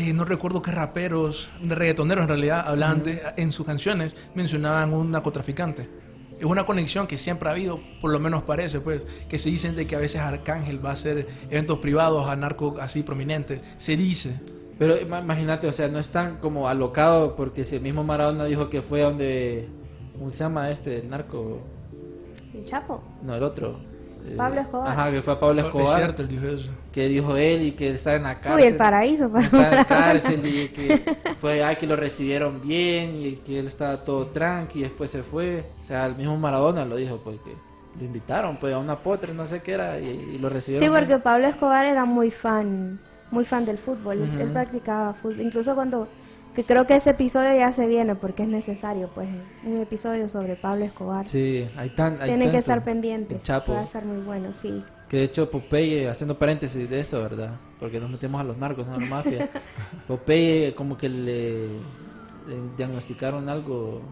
Eh, 0.00 0.14
no 0.14 0.24
recuerdo 0.24 0.62
qué 0.62 0.70
raperos, 0.70 1.50
de 1.62 1.74
reggaetoneros 1.74 2.22
en 2.22 2.28
realidad, 2.28 2.64
hablaban 2.66 3.02
de- 3.02 3.20
en 3.36 3.52
sus 3.52 3.66
canciones, 3.66 4.16
mencionaban 4.34 4.94
un 4.94 5.10
narcotraficante. 5.10 5.90
Es 6.38 6.46
una 6.46 6.64
conexión 6.64 7.06
que 7.06 7.18
siempre 7.18 7.50
ha 7.50 7.52
habido, 7.52 7.80
por 8.00 8.10
lo 8.10 8.18
menos 8.18 8.42
parece, 8.44 8.80
pues, 8.80 9.02
que 9.28 9.38
se 9.38 9.50
dicen 9.50 9.76
de 9.76 9.86
que 9.86 9.96
a 9.96 9.98
veces 9.98 10.22
Arcángel 10.22 10.82
va 10.82 10.88
a 10.88 10.92
hacer 10.94 11.28
eventos 11.50 11.80
privados 11.80 12.30
a 12.30 12.34
narcos 12.34 12.78
así 12.80 13.02
prominentes. 13.02 13.62
Se 13.76 13.94
dice. 13.94 14.40
Pero 14.78 14.96
ima- 14.98 15.20
imagínate, 15.20 15.66
o 15.68 15.72
sea, 15.72 15.88
no 15.88 15.98
es 15.98 16.08
tan 16.08 16.38
como 16.38 16.66
alocado 16.66 17.36
porque 17.36 17.66
si 17.66 17.76
el 17.76 17.82
mismo 17.82 18.02
Maradona 18.02 18.46
dijo 18.46 18.70
que 18.70 18.80
fue 18.80 19.02
donde, 19.02 19.68
¿cómo 20.18 20.32
se 20.32 20.38
llama 20.44 20.70
este, 20.70 21.00
el 21.00 21.10
narco? 21.10 21.60
El 22.54 22.64
Chapo. 22.64 23.02
No, 23.22 23.34
el 23.34 23.42
otro. 23.42 23.78
Eh, 24.24 24.34
Pablo 24.36 24.60
Escobar. 24.60 24.88
Ajá, 24.88 25.10
que 25.10 25.22
fue 25.22 25.32
a 25.34 25.40
Pablo 25.40 25.60
Es 25.60 25.66
Escobar. 25.66 25.96
cierto, 25.96 26.22
él 26.22 26.28
dijo 26.28 26.46
eso. 26.46 26.70
que 26.92 27.08
dijo 27.08 27.36
él 27.36 27.62
y 27.62 27.72
que 27.72 27.88
él 27.88 27.94
está 27.94 28.14
en 28.16 28.24
la 28.24 28.40
cárcel. 28.40 28.62
Uy, 28.64 28.68
el 28.68 28.76
paraíso 28.76 29.30
para 29.30 29.46
Está 29.46 29.56
en 29.56 29.62
la 29.62 29.70
Maradona. 29.70 29.86
cárcel 30.06 30.40
y 30.46 30.68
que 30.68 31.02
fue 31.38 31.64
ay 31.64 31.76
que 31.76 31.86
lo 31.86 31.96
recibieron 31.96 32.60
bien 32.60 33.14
y 33.16 33.36
que 33.36 33.58
él 33.60 33.66
estaba 33.66 34.02
todo 34.04 34.26
tranqui 34.28 34.80
y 34.80 34.82
después 34.82 35.10
se 35.10 35.22
fue. 35.22 35.64
O 35.80 35.84
sea, 35.84 36.06
el 36.06 36.16
mismo 36.16 36.36
Maradona 36.36 36.84
lo 36.84 36.96
dijo 36.96 37.18
porque 37.24 37.54
lo 37.98 38.04
invitaron 38.04 38.56
pues 38.58 38.74
a 38.74 38.78
una 38.78 38.96
potre, 38.98 39.32
no 39.34 39.46
sé 39.46 39.60
qué 39.62 39.72
era 39.72 39.98
y, 39.98 40.06
y 40.34 40.38
lo 40.38 40.48
recibieron. 40.48 40.84
Sí, 40.86 40.90
porque 40.92 41.06
bien. 41.14 41.22
Pablo 41.22 41.46
Escobar 41.46 41.84
era 41.86 42.04
muy 42.04 42.30
fan 42.30 43.00
muy 43.30 43.44
fan 43.44 43.64
del 43.64 43.78
fútbol. 43.78 44.18
Él- 44.38 44.50
practicaba 44.52 45.14
fútbol. 45.14 45.40
Incluso 45.40 45.74
cuando, 45.76 46.08
que 46.60 46.66
creo 46.66 46.86
que 46.86 46.94
ese 46.94 47.10
episodio 47.10 47.54
ya 47.54 47.72
se 47.72 47.86
viene 47.86 48.14
porque 48.14 48.42
es 48.42 48.48
necesario, 48.48 49.08
pues, 49.14 49.28
un 49.64 49.78
episodio 49.78 50.28
sobre 50.28 50.56
Pablo 50.56 50.84
Escobar. 50.84 51.26
Sí, 51.26 51.66
hay 51.76 51.90
tan. 51.90 52.20
hay 52.20 52.28
Tienen 52.28 52.50
que 52.50 52.58
estar 52.58 52.84
pendientes. 52.84 53.38
El 53.38 53.42
Chapo. 53.42 53.72
Va 53.72 53.80
a 53.80 53.84
estar 53.84 54.04
muy 54.04 54.22
bueno, 54.22 54.52
sí. 54.52 54.84
Que 55.08 55.18
de 55.18 55.24
hecho 55.24 55.50
Popeye, 55.50 56.08
haciendo 56.08 56.38
paréntesis 56.38 56.88
de 56.88 57.00
eso, 57.00 57.20
¿verdad? 57.22 57.58
Porque 57.78 57.98
nos 57.98 58.10
metemos 58.10 58.40
a 58.40 58.44
los 58.44 58.58
narcos, 58.58 58.86
no 58.86 58.94
a 58.94 58.98
la 58.98 59.06
mafia. 59.06 59.48
Popeye 60.06 60.74
como 60.74 60.98
que 60.98 61.08
le, 61.08 61.68
le 62.46 62.60
diagnosticaron 62.76 63.48
algo, 63.48 64.02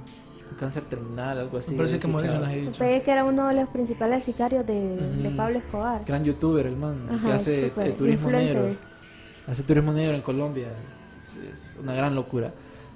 un 0.51 0.57
cáncer 0.59 0.85
terminal, 0.85 1.39
algo 1.39 1.59
así. 1.59 1.73
Me 1.73 1.79
parece 1.79 2.01
que 2.01 2.07
escuchado. 2.07 2.41
las 2.41 2.53
he 2.53 2.57
dicho. 2.57 2.73
Popeye 2.73 3.03
que 3.03 3.11
era 3.11 3.25
uno 3.25 3.47
de 3.49 3.55
los 3.57 3.69
principales 3.69 4.25
sicarios 4.25 4.67
de, 4.67 4.97
de. 4.97 5.31
Pablo 5.31 5.59
Escobar. 5.59 6.03
Gran 6.05 6.25
youtuber 6.25 6.67
el 6.67 6.77
man, 6.77 7.21
que 7.23 7.31
hace 7.33 7.67
eh, 7.67 7.71
turismo 7.97 8.29
influencer. 8.29 8.63
negro. 8.63 8.77
Hace 9.47 9.63
turismo 9.63 9.93
negro 9.93 10.15
en 10.15 10.23
Colombia. 10.23 10.69
Es, 11.53 11.77
una 11.81 11.95
gran 11.95 12.15
locura. 12.15 12.53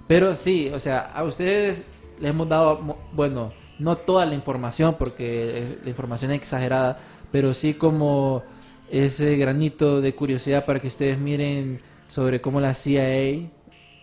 Pero 0.07 0.34
sí, 0.34 0.68
o 0.72 0.80
sea, 0.80 1.01
a 1.01 1.24
ustedes 1.24 1.86
les 2.20 2.30
hemos 2.30 2.49
dado, 2.49 2.99
bueno, 3.12 3.53
no 3.78 3.97
toda 3.97 4.26
la 4.26 4.34
información 4.34 4.97
porque 4.99 5.78
la 5.82 5.88
información 5.88 6.30
es 6.32 6.38
exagerada, 6.38 6.99
pero 7.30 7.55
sí 7.55 7.74
como 7.74 8.43
ese 8.90 9.36
granito 9.36 10.01
de 10.01 10.14
curiosidad 10.14 10.64
para 10.66 10.80
que 10.80 10.88
ustedes 10.88 11.18
miren 11.18 11.80
sobre 12.09 12.40
cómo 12.40 12.61
la 12.61 12.74
CIA 12.74 13.49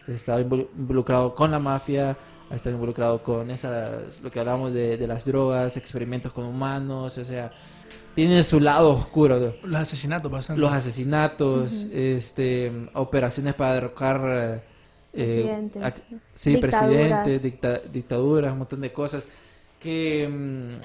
estaba 0.08 0.42
invol- 0.42 0.68
involucrado 0.78 1.36
con 1.36 1.52
la 1.52 1.60
mafia, 1.60 2.18
ha 2.50 2.56
estado 2.56 2.76
involucrado 2.76 3.22
con 3.22 3.52
esa, 3.52 4.00
lo 4.24 4.32
que 4.32 4.40
hablábamos 4.40 4.74
de, 4.74 4.98
de 4.98 5.08
las 5.08 5.26
drogas, 5.26 5.78
experimentos 5.78 6.34
con 6.34 6.46
humanos, 6.46 7.18
o 7.20 7.26
sea, 7.26 7.52
tiene 8.28 8.44
su 8.44 8.60
lado 8.60 8.92
oscuro. 8.92 9.54
Los 9.64 9.80
asesinatos 9.82 10.32
bastante. 10.32 10.60
Los 10.62 10.72
asesinatos, 10.72 11.86
este, 11.92 12.72
operaciones 12.94 13.54
para 13.54 13.74
derrocar 13.76 14.64
eh, 15.14 15.70
sí, 16.34 16.52
dictaduras. 16.52 16.82
presidentes, 16.82 17.42
dicta- 17.44 17.80
dictaduras, 17.92 18.52
un 18.52 18.60
montón 18.60 18.82
de 18.82 18.92
cosas 18.92 19.26
que, 19.80 20.28
mm, 20.28 20.82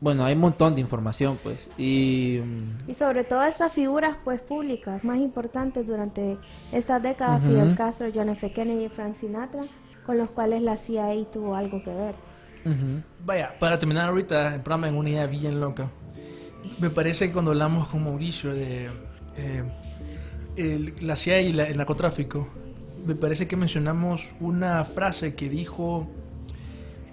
bueno, 0.00 0.24
hay 0.24 0.34
un 0.34 0.40
montón 0.40 0.74
de 0.74 0.80
información, 0.80 1.38
pues, 1.42 1.68
y 1.78 2.40
mm, 2.44 2.90
Y 2.90 2.94
sobre 2.94 3.24
todo 3.24 3.42
estas 3.44 3.72
figuras 3.72 4.16
pues 4.24 4.40
públicas 4.40 5.04
más 5.04 5.18
importantes 5.18 5.86
durante 5.86 6.38
estas 6.72 7.02
décadas. 7.02 7.42
Fidel 7.42 7.74
Castro, 7.74 8.08
John 8.14 8.30
F. 8.30 8.52
Kennedy 8.52 8.86
y 8.86 8.88
Frank 8.88 9.14
Sinatra, 9.14 9.64
con 10.06 10.18
los 10.18 10.30
cuales 10.30 10.62
la 10.62 10.76
CIA 10.76 11.14
tuvo 11.30 11.54
algo 11.54 11.82
que 11.82 11.90
ver. 11.94 12.14
Vaya, 13.24 13.58
para 13.58 13.78
terminar 13.78 14.08
ahorita 14.08 14.54
el 14.54 14.60
programa 14.62 14.88
en 14.88 14.96
una 14.96 15.10
idea 15.10 15.26
bien 15.26 15.60
loca. 15.60 15.90
Me 16.78 16.90
parece 16.90 17.26
que 17.28 17.32
cuando 17.32 17.50
hablamos 17.52 17.88
con 17.88 18.04
Mauricio 18.04 18.54
de 18.54 18.90
eh, 19.36 19.62
el- 20.56 20.94
la 21.00 21.16
CIA 21.16 21.40
y 21.42 21.58
el 21.58 21.76
narcotráfico, 21.76 22.48
me 23.06 23.14
parece 23.14 23.46
que 23.46 23.56
mencionamos 23.56 24.34
una 24.40 24.84
frase 24.84 25.34
que 25.34 25.48
dijo 25.48 26.08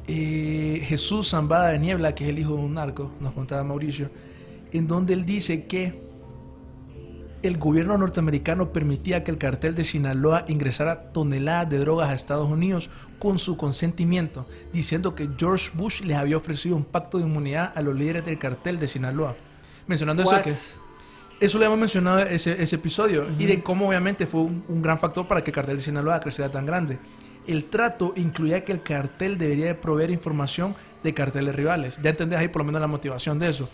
eh, 0.08 0.82
Jesús 0.86 1.30
Zambada 1.30 1.70
de 1.70 1.80
Niebla, 1.80 2.16
que 2.16 2.26
es 2.26 2.30
el 2.32 2.40
hijo 2.40 2.56
de 2.56 2.62
un 2.62 2.74
narco, 2.74 3.12
nos 3.20 3.34
contaba 3.34 3.64
Mauricio, 3.64 4.10
en 4.72 4.88
donde 4.88 5.14
él 5.14 5.26
dice 5.26 5.66
que 5.66 6.00
el 7.44 7.58
gobierno 7.58 7.98
norteamericano 7.98 8.72
permitía 8.72 9.24
que 9.24 9.32
el 9.32 9.38
cartel 9.38 9.76
de 9.76 9.84
Sinaloa 9.84 10.46
ingresara 10.48 11.12
toneladas 11.12 11.70
de 11.70 11.80
drogas 11.80 12.10
a 12.10 12.14
Estados 12.14 12.50
Unidos 12.50 12.90
con 13.20 13.40
su 13.40 13.58
consentimiento, 13.58 14.48
diciendo 14.74 15.16
que 15.16 15.30
George 15.38 15.72
Bush 15.74 16.02
les 16.02 16.18
había 16.18 16.38
ofrecido 16.38 16.76
un 16.76 16.86
pacto 16.86 17.18
de 17.18 17.24
inmunidad 17.24 17.72
a 17.76 17.82
los 17.82 17.96
líderes 17.96 18.26
del 18.26 18.38
cartel 18.38 18.80
de 18.80 18.88
Sinaloa. 18.88 19.36
Mencionando 19.88 20.24
eso 20.24 20.42
que 20.44 20.56
eso 21.40 21.58
lo 21.58 21.66
hemos 21.66 21.80
mencionado 21.80 22.20
ese, 22.20 22.62
ese 22.62 22.76
episodio 22.76 23.26
y 23.40 23.46
de 23.46 23.64
cómo 23.64 23.90
obviamente 23.90 24.28
fue 24.28 24.42
un, 24.42 24.64
un 24.68 24.82
gran 24.84 25.00
factor 25.00 25.28
para 25.28 25.44
que 25.44 25.50
el 25.50 25.56
cartel 25.56 25.78
de 25.78 25.82
Sinaloa 25.82 26.20
creciera 26.20 26.52
tan 26.52 26.68
grande. 26.68 27.00
El 27.48 27.66
trato 27.66 28.14
incluía 28.16 28.64
que 28.64 28.72
el 28.72 28.84
cartel 28.84 29.40
debería 29.40 29.66
de 29.66 29.76
proveer 29.76 30.12
información 30.12 30.76
de 31.04 31.16
carteles 31.16 31.56
rivales. 31.56 31.98
Ya 32.04 32.12
entendés 32.12 32.38
ahí 32.38 32.48
por 32.48 32.62
lo 32.62 32.66
menos 32.66 32.80
la 32.80 32.88
motivación 32.88 33.40
de 33.40 33.50
eso. 33.50 33.70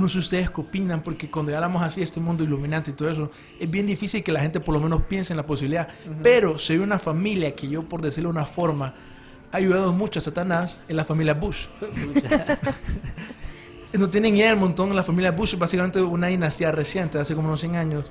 No 0.00 0.08
sé 0.08 0.18
ustedes 0.18 0.48
qué 0.48 0.62
opinan, 0.62 1.02
porque 1.02 1.30
cuando 1.30 1.50
ya 1.50 1.58
hablamos 1.58 1.82
así 1.82 2.00
este 2.00 2.20
mundo 2.20 2.42
iluminante 2.42 2.90
y 2.90 2.94
todo 2.94 3.10
eso, 3.10 3.30
es 3.58 3.70
bien 3.70 3.86
difícil 3.86 4.24
que 4.24 4.32
la 4.32 4.40
gente 4.40 4.58
por 4.58 4.72
lo 4.72 4.80
menos 4.80 5.02
piense 5.02 5.34
en 5.34 5.36
la 5.36 5.44
posibilidad. 5.44 5.88
Pero 6.22 6.56
si 6.56 6.72
hay 6.72 6.78
una 6.78 6.98
familia 6.98 7.54
que 7.54 7.68
yo, 7.68 7.86
por 7.86 8.00
decirlo 8.00 8.30
de 8.30 8.38
una 8.38 8.46
forma, 8.46 8.94
ha 9.52 9.56
ayudado 9.58 9.92
mucho 9.92 10.18
a 10.18 10.22
Satanás, 10.22 10.80
es 10.88 10.96
la 10.96 11.04
familia 11.04 11.34
Bush. 11.34 11.66
No 13.92 14.08
tienen 14.08 14.36
idea 14.36 14.50
del 14.50 14.56
montón 14.56 14.94
la 14.94 15.02
familia 15.02 15.32
Bush, 15.32 15.56
básicamente 15.56 16.00
una 16.00 16.28
dinastía 16.28 16.70
reciente, 16.70 17.18
hace 17.18 17.34
como 17.34 17.48
unos 17.48 17.58
100 17.58 17.74
años, 17.74 18.04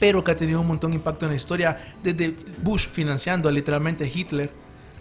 pero 0.00 0.24
que 0.24 0.32
ha 0.32 0.36
tenido 0.36 0.60
un 0.60 0.66
montón 0.66 0.90
de 0.90 0.96
impacto 0.96 1.26
en 1.26 1.30
la 1.30 1.36
historia, 1.36 1.76
desde 2.02 2.34
Bush 2.60 2.88
financiando 2.88 3.48
a 3.48 3.52
literalmente 3.52 4.10
Hitler, 4.12 4.50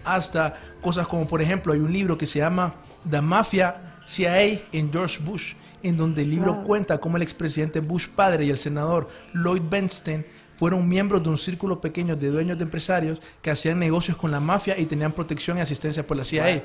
hasta 0.04 0.54
cosas 0.80 1.08
como, 1.08 1.28
por 1.28 1.42
ejemplo, 1.42 1.74
hay 1.74 1.80
un 1.80 1.92
libro 1.92 2.20
que 2.20 2.28
se 2.28 2.38
llama 2.38 2.76
The 3.10 3.20
Mafia 3.20 3.90
CIA 4.06 4.62
en 4.72 4.92
George 4.92 5.20
Bush, 5.24 5.54
en 5.84 5.98
donde 5.98 6.22
el 6.24 6.30
libro 6.30 6.54
Wow. 6.56 6.64
cuenta 6.64 6.98
cómo 7.00 7.18
el 7.18 7.24
expresidente 7.24 7.80
Bush 7.80 8.08
padre 8.10 8.46
y 8.46 8.50
el 8.50 8.58
senador 8.58 9.08
Lloyd 9.34 9.62
Bernstein 9.70 10.26
fueron 10.58 10.88
miembros 10.88 11.24
de 11.24 11.30
un 11.30 11.38
círculo 11.38 11.80
pequeño 11.80 12.16
de 12.18 12.30
dueños 12.30 12.58
de 12.58 12.64
empresarios 12.66 13.22
que 13.42 13.50
hacían 13.52 13.80
negocios 13.80 14.18
con 14.18 14.30
la 14.32 14.40
mafia 14.42 14.78
y 14.78 14.86
tenían 14.86 15.14
protección 15.14 15.58
y 15.58 15.62
asistencia 15.62 16.06
por 16.06 16.18
la 16.18 16.24
CIA. 16.26 16.64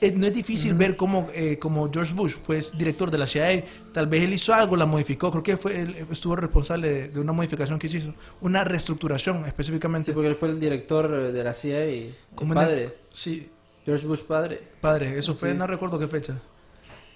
Eh, 0.00 0.12
no 0.14 0.28
es 0.28 0.32
difícil 0.32 0.74
ver 0.74 0.96
cómo, 0.96 1.26
eh, 1.34 1.58
como 1.58 1.90
George 1.92 2.14
Bush 2.14 2.30
fue 2.34 2.60
director 2.76 3.10
de 3.10 3.18
la 3.18 3.26
CIA, 3.26 3.64
tal 3.92 4.06
vez 4.06 4.22
él 4.22 4.32
hizo 4.32 4.54
algo, 4.54 4.76
la 4.76 4.86
modificó, 4.86 5.32
creo 5.32 5.42
que 5.42 5.56
fue, 5.56 5.80
él 5.80 6.06
estuvo 6.12 6.36
responsable 6.36 6.88
de, 6.88 7.08
de 7.08 7.18
una 7.18 7.32
modificación 7.32 7.80
que 7.80 7.88
se 7.88 7.98
hizo, 7.98 8.14
una 8.40 8.62
reestructuración 8.62 9.44
específicamente. 9.46 10.06
sí, 10.06 10.12
porque 10.12 10.28
él 10.28 10.36
fue 10.36 10.50
el 10.50 10.60
director 10.60 11.32
de 11.32 11.42
la 11.42 11.52
CIA, 11.52 11.84
el 11.86 12.14
Como 12.36 12.52
el- 12.52 12.58
padre, 12.60 12.94
sí, 13.10 13.50
George 13.84 14.06
Bush 14.06 14.22
padre. 14.22 14.60
padre, 14.80 15.18
eso 15.18 15.34
fue, 15.34 15.50
Sí. 15.50 15.58
no 15.58 15.66
recuerdo 15.66 15.98
qué 15.98 16.06
fecha. 16.06 16.38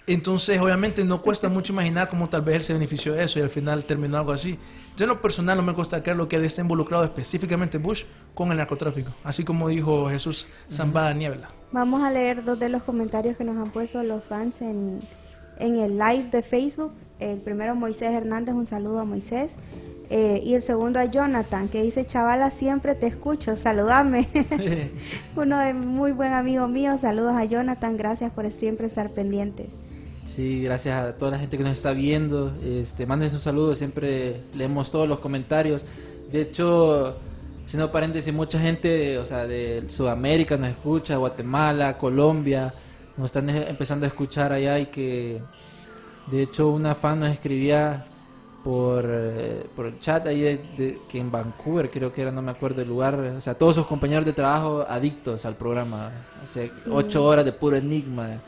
Entonces, 0.05 0.59
obviamente, 0.59 1.05
no 1.05 1.21
cuesta 1.21 1.47
mucho 1.47 1.71
imaginar 1.71 2.09
cómo 2.09 2.27
tal 2.27 2.41
vez 2.41 2.57
él 2.57 2.63
se 2.63 2.73
benefició 2.73 3.13
de 3.13 3.23
eso 3.23 3.39
y 3.39 3.41
al 3.41 3.49
final 3.49 3.85
terminó 3.85 4.17
algo 4.17 4.33
así. 4.33 4.59
Yo 4.97 5.05
en 5.05 5.09
lo 5.09 5.21
personal 5.21 5.55
no 5.57 5.63
me 5.63 5.73
cuesta 5.73 6.03
creer 6.03 6.17
lo 6.17 6.27
que 6.27 6.35
él 6.35 6.43
está 6.43 6.61
involucrado 6.61 7.03
específicamente 7.05 7.77
Bush 7.77 8.03
con 8.33 8.51
el 8.51 8.57
narcotráfico, 8.57 9.11
así 9.23 9.43
como 9.43 9.69
dijo 9.69 10.09
Jesús 10.09 10.47
Zambada 10.69 11.13
Niebla. 11.13 11.47
Vamos 11.71 12.03
a 12.03 12.11
leer 12.11 12.43
dos 12.43 12.59
de 12.59 12.69
los 12.69 12.83
comentarios 12.83 13.37
que 13.37 13.45
nos 13.45 13.57
han 13.57 13.71
puesto 13.71 14.03
los 14.03 14.25
fans 14.25 14.61
en, 14.61 14.99
en 15.57 15.77
el 15.77 15.97
live 15.97 16.27
de 16.31 16.43
Facebook. 16.43 16.91
El 17.19 17.39
primero 17.39 17.73
Moisés 17.73 18.11
Hernández, 18.11 18.53
un 18.53 18.65
saludo 18.65 18.99
a 18.99 19.05
Moisés. 19.05 19.53
Eh, 20.09 20.41
y 20.43 20.53
el 20.53 20.63
segundo 20.63 20.99
a 20.99 21.05
Jonathan, 21.05 21.69
que 21.69 21.81
dice, 21.81 22.05
chavala, 22.05 22.51
siempre 22.51 22.93
te 22.93 23.07
escucho, 23.07 23.55
saludame. 23.55 24.27
Uno 25.35 25.59
de 25.59 25.73
muy 25.73 26.11
buen 26.11 26.33
amigo 26.33 26.67
mío, 26.67 26.97
saludos 26.97 27.35
a 27.35 27.45
Jonathan, 27.45 27.95
gracias 27.95 28.31
por 28.31 28.49
siempre 28.51 28.85
estar 28.85 29.09
pendientes. 29.11 29.69
Sí, 30.23 30.63
gracias 30.63 30.95
a 30.97 31.13
toda 31.17 31.31
la 31.31 31.39
gente 31.39 31.57
que 31.57 31.63
nos 31.63 31.73
está 31.73 31.91
viendo. 31.93 32.51
Este, 32.63 33.05
mándense 33.05 33.35
un 33.35 33.41
saludo, 33.41 33.75
siempre 33.75 34.41
leemos 34.53 34.89
todos 34.91 35.07
los 35.07 35.19
comentarios. 35.19 35.85
De 36.31 36.41
hecho, 36.41 37.17
siendo 37.65 37.91
paréntesis, 37.91 38.33
mucha 38.33 38.59
gente, 38.59 39.17
o 39.19 39.25
sea, 39.25 39.45
de 39.45 39.83
Sudamérica 39.89 40.57
nos 40.57 40.69
escucha, 40.69 41.17
Guatemala, 41.17 41.97
Colombia, 41.97 42.73
nos 43.17 43.25
están 43.27 43.49
eh, 43.49 43.65
empezando 43.69 44.05
a 44.05 44.07
escuchar 44.07 44.51
allá 44.53 44.79
y 44.79 44.87
que, 44.87 45.41
de 46.31 46.41
hecho, 46.43 46.69
una 46.69 46.95
fan 46.95 47.19
nos 47.19 47.29
escribía 47.29 48.05
por, 48.63 49.05
eh, 49.07 49.65
por 49.75 49.85
el 49.87 49.99
chat 49.99 50.25
ahí 50.25 50.41
de, 50.41 50.57
de- 50.77 50.99
que 51.07 51.19
en 51.19 51.29
Vancouver 51.29 51.91
creo 51.91 52.11
que 52.13 52.21
era, 52.21 52.31
no 52.31 52.41
me 52.41 52.51
acuerdo 52.51 52.81
el 52.81 52.87
lugar, 52.87 53.15
o 53.19 53.41
sea, 53.41 53.53
todos 53.55 53.75
sus 53.75 53.85
compañeros 53.85 54.25
de 54.25 54.31
trabajo 54.33 54.85
adictos 54.87 55.45
al 55.45 55.55
programa, 55.57 56.11
hace 56.41 56.69
ocho 56.89 57.25
horas 57.25 57.43
de 57.43 57.51
puro 57.51 57.75
enigma. 57.75 58.41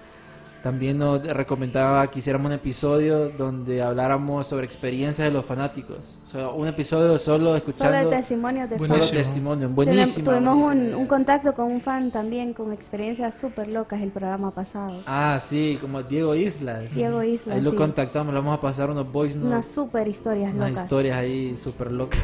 También 0.66 0.98
nos 0.98 1.24
recomendaba 1.24 2.10
que 2.10 2.18
hiciéramos 2.18 2.48
un 2.48 2.54
episodio 2.54 3.30
donde 3.30 3.84
habláramos 3.84 4.48
sobre 4.48 4.66
experiencias 4.66 5.28
de 5.28 5.32
los 5.32 5.46
fanáticos. 5.46 6.18
O 6.26 6.28
sea, 6.28 6.50
un 6.50 6.68
episodio 6.68 7.20
solo 7.20 7.56
escuchando 7.56 7.96
Solo 8.00 8.10
testimonios 8.10 8.68
de 8.72 8.76
solo 8.78 8.88
Buenísimo. 8.88 9.16
fans. 9.16 9.28
testimonios. 9.28 9.76
Buenísimo. 9.76 10.26
Tuvimos 10.32 10.56
un, 10.56 10.62
buenísimo. 10.64 10.98
un 11.02 11.06
contacto 11.06 11.54
con 11.54 11.72
un 11.72 11.80
fan 11.82 12.10
también 12.10 12.56
con 12.56 12.74
experiencias 12.74 13.40
súper 13.40 13.68
locas 13.68 14.02
el 14.02 14.10
programa 14.10 14.50
pasado. 14.50 15.04
Ah, 15.06 15.38
sí, 15.40 15.78
como 15.80 16.02
Diego 16.02 16.34
Islas. 16.34 16.96
Diego 16.96 17.22
Islas, 17.22 17.58
Ahí 17.58 17.62
lo 17.62 17.70
sí. 17.70 17.78
contactamos, 17.78 18.34
le 18.34 18.40
vamos 18.40 18.58
a 18.58 18.62
pasar 18.62 18.90
unos 18.90 19.12
voice 19.12 19.36
notes. 19.36 19.52
Unas 19.54 19.68
súper 19.68 20.08
historias 20.08 20.52
unas 20.52 20.70
locas. 20.72 20.84
historias 20.84 21.16
ahí 21.18 21.56
súper 21.56 21.92
locas. 21.92 22.24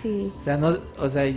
Sí. 0.00 0.32
o 0.34 0.40
sea, 0.40 0.56
no, 0.56 0.74
o 0.96 1.08
sea, 1.10 1.30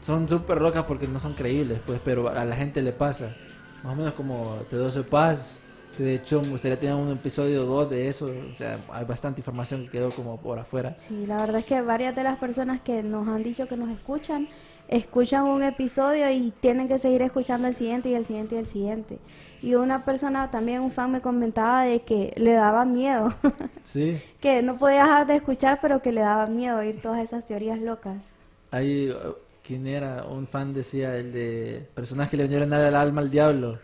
son 0.00 0.28
súper 0.28 0.60
locas 0.62 0.84
porque 0.84 1.08
no 1.08 1.18
son 1.18 1.34
creíbles, 1.34 1.80
pues, 1.84 2.00
pero 2.04 2.28
a 2.28 2.44
la 2.44 2.54
gente 2.54 2.80
le 2.80 2.92
pasa. 2.92 3.34
Más 3.82 3.92
o 3.92 3.96
menos 3.96 4.12
como 4.14 4.54
Teodosio 4.70 5.04
Paz, 5.04 5.58
Que 5.58 5.63
de 5.98 6.14
hecho 6.16 6.40
me 6.42 6.48
gustaría 6.48 6.78
tener 6.78 6.94
un 6.94 7.10
episodio 7.12 7.64
2 7.64 7.90
de 7.90 8.08
eso. 8.08 8.26
O 8.52 8.54
sea, 8.56 8.80
hay 8.90 9.04
bastante 9.04 9.40
información 9.40 9.84
que 9.84 9.90
quedó 9.92 10.10
como 10.10 10.38
por 10.40 10.58
afuera. 10.58 10.94
Sí, 10.98 11.26
la 11.26 11.36
verdad 11.38 11.56
es 11.60 11.66
que 11.66 11.80
varias 11.80 12.14
de 12.16 12.22
las 12.22 12.38
personas 12.38 12.80
que 12.80 13.02
nos 13.02 13.28
han 13.28 13.42
dicho 13.42 13.68
que 13.68 13.76
nos 13.76 13.90
escuchan, 13.90 14.48
escuchan 14.88 15.44
un 15.44 15.62
episodio 15.62 16.30
y 16.30 16.52
tienen 16.60 16.88
que 16.88 16.98
seguir 16.98 17.22
escuchando 17.22 17.68
el 17.68 17.74
siguiente 17.74 18.08
y 18.10 18.14
el 18.14 18.24
siguiente 18.26 18.54
y 18.56 18.58
el 18.58 18.66
siguiente. 18.66 19.18
Y 19.62 19.74
una 19.76 20.04
persona, 20.04 20.50
también 20.50 20.80
un 20.82 20.90
fan 20.90 21.10
me 21.10 21.20
comentaba 21.20 21.84
de 21.84 22.02
que 22.02 22.34
le 22.36 22.52
daba 22.52 22.84
miedo, 22.84 23.32
Sí. 23.82 24.20
que 24.40 24.62
no 24.62 24.76
podía 24.76 25.04
dejar 25.04 25.26
de 25.26 25.36
escuchar, 25.36 25.78
pero 25.80 26.02
que 26.02 26.12
le 26.12 26.20
daba 26.20 26.46
miedo 26.46 26.78
oír 26.78 27.00
todas 27.00 27.20
esas 27.22 27.46
teorías 27.46 27.78
locas. 27.80 28.16
Hay, 28.70 29.08
uh, 29.10 29.34
¿quién 29.62 29.86
era? 29.86 30.24
Un 30.24 30.46
fan 30.46 30.74
decía, 30.74 31.16
el 31.16 31.32
de 31.32 31.88
personas 31.94 32.28
que 32.28 32.36
le 32.36 32.42
vinieron 32.42 32.72
a 32.74 32.78
dar 32.78 32.88
el 32.88 32.94
alma 32.96 33.22
al 33.22 33.30
diablo, 33.30 33.78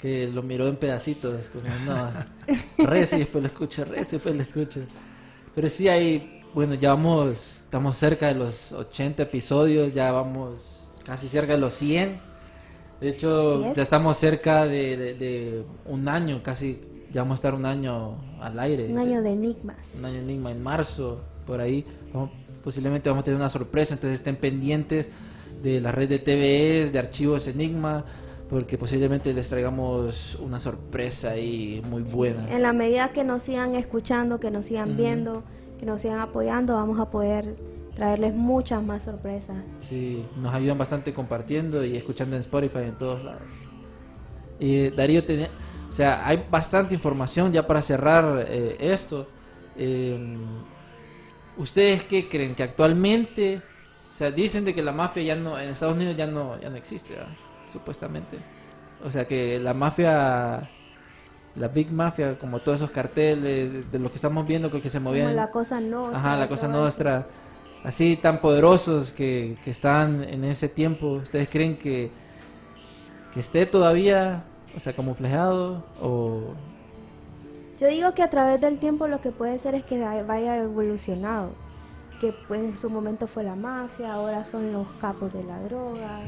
que 0.00 0.28
lo 0.28 0.42
miró 0.42 0.66
en 0.68 0.76
pedacitos, 0.76 1.48
como, 1.50 1.64
no, 1.86 2.10
reza 2.86 3.16
y 3.16 3.20
después 3.20 3.42
lo 3.42 3.48
escucha, 3.48 3.84
reza 3.84 4.16
y 4.16 4.18
después 4.18 4.34
lo 4.36 4.42
escucha. 4.42 4.80
Pero 5.54 5.68
sí 5.68 5.88
hay, 5.88 6.42
bueno, 6.54 6.74
ya 6.74 6.90
vamos, 6.94 7.62
estamos 7.64 7.96
cerca 7.96 8.28
de 8.28 8.34
los 8.34 8.72
80 8.72 9.22
episodios, 9.24 9.92
ya 9.92 10.10
vamos 10.12 10.88
casi 11.04 11.28
cerca 11.28 11.52
de 11.54 11.58
los 11.58 11.74
100. 11.74 12.20
De 13.00 13.08
hecho, 13.08 13.66
es. 13.70 13.76
ya 13.76 13.82
estamos 13.82 14.16
cerca 14.16 14.66
de, 14.66 14.96
de- 14.96 15.14
de 15.14 15.64
un 15.86 16.08
año, 16.08 16.42
casi, 16.42 16.78
ya 17.10 17.22
vamos 17.22 17.34
a 17.34 17.38
estar 17.40 17.54
un 17.54 17.64
año 17.66 18.16
al 18.40 18.58
aire. 18.60 18.86
Un 18.88 18.98
año 18.98 19.22
de 19.22 19.32
enigmas. 19.32 19.76
un 19.98 20.04
año 20.04 20.18
enigma 20.18 20.50
en 20.50 20.62
marzo, 20.62 21.20
por 21.46 21.60
ahí. 21.60 21.84
Vamos- 22.12 22.30
posiblemente 22.62 23.08
vamos 23.08 23.22
a 23.22 23.24
tener 23.24 23.38
una 23.40 23.48
sorpresa, 23.48 23.94
entonces 23.94 24.20
estén 24.20 24.36
pendientes 24.36 25.08
de 25.62 25.80
la 25.80 25.92
red 25.92 26.08
de 26.08 26.18
TVS, 26.18 26.92
de 26.92 26.98
archivos 26.98 27.46
Enigma, 27.48 28.04
porque 28.50 28.76
posiblemente 28.76 29.32
les 29.32 29.48
traigamos 29.48 30.34
una 30.40 30.58
sorpresa 30.58 31.30
ahí 31.30 31.80
muy 31.88 32.02
buena. 32.02 32.50
En 32.50 32.62
la 32.62 32.72
medida 32.72 33.10
que 33.10 33.22
nos 33.22 33.42
sigan 33.42 33.76
escuchando, 33.76 34.40
que 34.40 34.50
nos 34.50 34.66
sigan 34.66 34.90
Ujú. 34.90 34.98
viendo, 34.98 35.44
que 35.78 35.86
nos 35.86 36.02
sigan 36.02 36.18
apoyando, 36.18 36.74
vamos 36.74 36.98
a 36.98 37.10
poder 37.10 37.54
traerles 37.94 38.34
muchas 38.34 38.82
más 38.82 39.04
sorpresas. 39.04 39.56
Sí, 39.78 40.26
nos 40.36 40.52
ayudan 40.52 40.78
bastante 40.78 41.12
compartiendo 41.12 41.84
y 41.84 41.96
escuchando 41.96 42.34
en 42.34 42.40
Spotify 42.40 42.80
en 42.80 42.98
todos 42.98 43.22
lados. 43.22 43.42
Y 44.58 44.90
Darío 44.90 45.24
tenía, 45.24 45.48
o 45.88 45.92
sea, 45.92 46.26
hay 46.26 46.44
bastante 46.50 46.92
información 46.92 47.52
ya 47.52 47.64
para 47.64 47.80
cerrar 47.82 48.46
eh, 48.48 48.76
esto. 48.80 49.28
Eh, 49.76 50.36
¿Ustedes 51.56 52.02
qué 52.02 52.28
creen 52.28 52.56
que 52.56 52.64
actualmente, 52.64 53.62
o 54.10 54.12
sea, 54.14 54.32
dicen 54.32 54.64
de 54.64 54.74
que 54.74 54.82
la 54.82 54.92
mafia 54.92 55.22
ya 55.22 55.36
no 55.36 55.56
en 55.56 55.68
Estados 55.68 55.94
Unidos 55.94 56.16
ya 56.16 56.26
no 56.26 56.60
ya 56.60 56.68
no 56.68 56.76
existe, 56.76 57.14
¿verdad? 57.14 57.36
Supuestamente. 57.70 58.38
O 59.04 59.10
sea, 59.10 59.26
que 59.26 59.58
la 59.58 59.72
mafia 59.74 60.68
la 61.56 61.68
Big 61.68 61.90
Mafia, 61.90 62.38
como 62.38 62.60
todos 62.60 62.76
esos 62.76 62.90
carteles 62.90 63.72
de, 63.72 63.82
de 63.82 63.98
lo 63.98 64.08
que 64.10 64.16
estamos 64.16 64.46
viendo, 64.46 64.70
creo 64.70 64.82
que 64.82 64.88
se 64.88 64.98
Como 64.98 65.10
movían 65.10 65.34
la 65.34 65.50
cosa 65.50 65.80
no. 65.80 66.08
Ajá, 66.08 66.36
la 66.36 66.48
cosa 66.48 66.68
nuestra, 66.68 67.26
así 67.84 68.16
tan 68.16 68.40
poderosos 68.40 69.12
que, 69.12 69.58
que 69.62 69.70
están 69.70 70.22
en 70.22 70.44
ese 70.44 70.68
tiempo, 70.68 71.12
¿ustedes 71.14 71.48
creen 71.48 71.76
que, 71.76 72.10
que 73.32 73.40
esté 73.40 73.66
todavía, 73.66 74.44
o 74.76 74.80
sea, 74.80 74.92
camuflajeado 74.92 75.84
o... 76.00 76.54
Yo 77.78 77.88
digo 77.88 78.12
que 78.14 78.22
a 78.22 78.28
través 78.28 78.60
del 78.60 78.78
tiempo 78.78 79.08
lo 79.08 79.20
que 79.20 79.30
puede 79.30 79.58
ser 79.58 79.74
es 79.74 79.84
que 79.84 79.98
vaya 80.22 80.58
evolucionado. 80.58 81.52
Que 82.20 82.34
pues, 82.46 82.60
en 82.60 82.76
su 82.76 82.90
momento 82.90 83.26
fue 83.26 83.42
la 83.42 83.56
mafia, 83.56 84.12
ahora 84.12 84.44
son 84.44 84.70
los 84.70 84.86
capos 85.00 85.32
de 85.32 85.42
la 85.44 85.58
droga. 85.62 86.20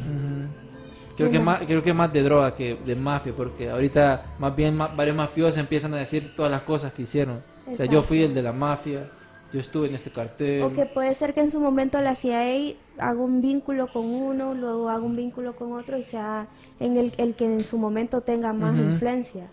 Creo 1.17 1.31
que, 1.31 1.41
más, 1.41 1.61
creo 1.67 1.83
que 1.83 1.93
más 1.93 2.13
de 2.13 2.23
droga 2.23 2.55
que 2.55 2.75
de 2.77 2.97
mafia, 2.97 3.33
porque 3.37 3.69
ahorita 3.71 4.35
más 4.39 4.55
bien 4.57 4.77
ma- 4.77 4.89
varios 4.89 5.17
mafiosos 5.17 5.59
empiezan 5.59 5.93
a 5.95 5.99
decir 5.99 6.35
todas 6.35 6.51
las 6.51 6.63
cosas 6.63 6.93
que 6.93 7.03
hicieron. 7.03 7.43
O 7.71 7.75
sea, 7.77 7.87
yo 7.87 7.99
Exacto. 7.99 8.03
fui 8.03 8.23
el 8.23 8.35
de 8.35 8.43
la 8.43 8.53
mafia, 8.53 9.11
yo 9.53 9.61
estuve 9.61 9.89
en 9.89 9.95
este 9.95 10.11
cartel. 10.11 10.63
O 10.63 10.73
que 10.73 10.87
puede 10.87 11.15
ser 11.15 11.35
que 11.35 11.41
en 11.41 11.51
su 11.51 11.61
momento 11.61 12.01
la 12.01 12.15
CIA 12.15 12.75
haga 12.99 13.21
un 13.21 13.41
vínculo 13.43 13.93
con 13.93 14.07
uno, 14.07 14.55
luego 14.55 14.89
haga 14.89 15.03
un 15.05 15.15
vínculo 15.15 15.55
con 15.55 15.73
otro 15.75 15.99
y 15.99 16.03
sea 16.03 16.49
en 16.81 16.97
el, 16.97 17.13
el 17.19 17.35
que 17.35 17.45
en 17.45 17.63
su 17.65 17.77
momento 17.79 18.23
tenga 18.23 18.53
más 18.53 18.73
Ujú. 18.75 18.83
influencia. 18.83 19.49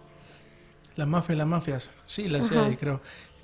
La 0.96 1.06
mafia, 1.06 1.36
las 1.36 1.48
mafias. 1.48 1.90
Sí, 2.04 2.28
la 2.30 2.40
Ajá. 2.40 2.48
CIA, 2.48 2.78
creo. 2.78 3.02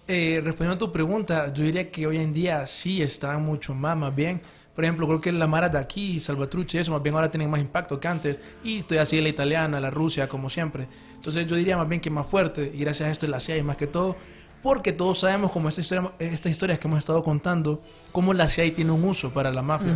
Eh, 0.08 0.42
respondiendo 0.44 0.76
a 0.86 0.88
tu 0.88 0.92
pregunta, 0.92 1.52
yo 1.54 1.64
diría 1.64 1.90
que 1.92 2.06
hoy 2.08 2.18
en 2.18 2.32
día 2.34 2.66
sí 2.68 3.02
está 3.02 3.38
mucho 3.38 3.74
más, 3.74 3.98
más 3.98 4.16
bien. 4.16 4.42
Por 4.76 4.84
ejemplo, 4.84 5.08
creo 5.08 5.22
que 5.22 5.32
la 5.32 5.48
Mara 5.48 5.70
de 5.70 5.78
aquí, 5.78 6.20
Salvatruche, 6.20 6.80
eso 6.82 6.92
más 6.92 7.02
bien 7.02 7.16
ahora 7.16 7.32
tienen 7.32 7.50
más 7.50 7.62
impacto 7.62 8.00
que 8.00 8.08
antes. 8.10 8.40
Y 8.64 8.82
todavía 8.82 9.06
sigue 9.06 9.22
la 9.22 9.30
italiana, 9.30 9.80
la 9.80 9.90
Rusia, 9.90 10.28
como 10.28 10.50
siempre. 10.50 10.88
Entonces 11.16 11.48
yo 11.48 11.56
diría 11.56 11.78
más 11.78 11.88
bien 11.88 12.02
que 12.02 12.10
más 12.10 12.28
fuerte. 12.28 12.72
Y 12.76 12.80
gracias 12.80 13.08
a 13.08 13.12
esto 13.12 13.26
la 13.28 13.40
CIA 13.40 13.64
más 13.64 13.78
que 13.78 13.88
todo. 13.88 14.18
Porque 14.62 14.92
todos 14.94 15.20
sabemos, 15.20 15.52
como 15.52 15.70
esta 15.70 15.80
historia- 15.82 16.12
estas 16.20 16.52
historias 16.52 16.80
que 16.80 16.88
hemos 16.88 17.00
estado 17.00 17.24
contando, 17.24 17.82
cómo 18.12 18.34
la 18.34 18.50
CIA 18.50 18.74
tiene 18.74 18.92
un 18.92 19.04
uso 19.04 19.32
para 19.32 19.54
las 19.54 19.64
mafias. 19.64 19.96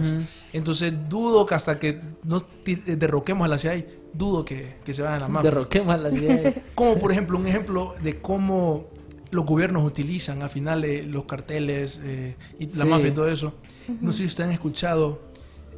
Entonces 0.54 0.94
dudo 1.10 1.46
que 1.46 1.56
hasta 1.56 1.78
que 1.80 2.00
no 2.24 2.40
ti- 2.40 2.76
derroquemos 2.76 3.46
a 3.46 3.48
la 3.50 3.58
CIA, 3.58 3.86
dudo 4.14 4.46
que, 4.46 4.78
que 4.86 4.94
se 4.94 5.02
vayan 5.02 5.22
las 5.22 5.30
mafias. 5.30 5.54
Derroquemos 5.54 5.94
a 5.94 5.98
la 5.98 6.12
CIA. 6.12 6.54
Como 6.76 7.00
por 7.00 7.12
ejemplo 7.12 7.38
un 7.38 7.48
ejemplo 7.48 7.96
de 8.02 8.22
cómo 8.22 8.88
los 9.32 9.46
gobiernos 9.46 9.84
utilizan 9.86 10.42
al 10.42 10.50
final 10.50 10.84
eh, 10.84 11.04
los 11.06 11.26
carteles 11.26 12.00
eh, 12.04 12.36
y 12.60 12.66
la 12.76 12.84
Sí. 12.86 12.90
mafia 12.90 13.08
y 13.10 13.12
todo 13.12 13.28
eso. 13.28 13.54
No 14.02 14.14
sé 14.14 14.20
si 14.20 14.26
ustedes 14.26 14.48
han 14.50 14.54
escuchado 14.54 15.20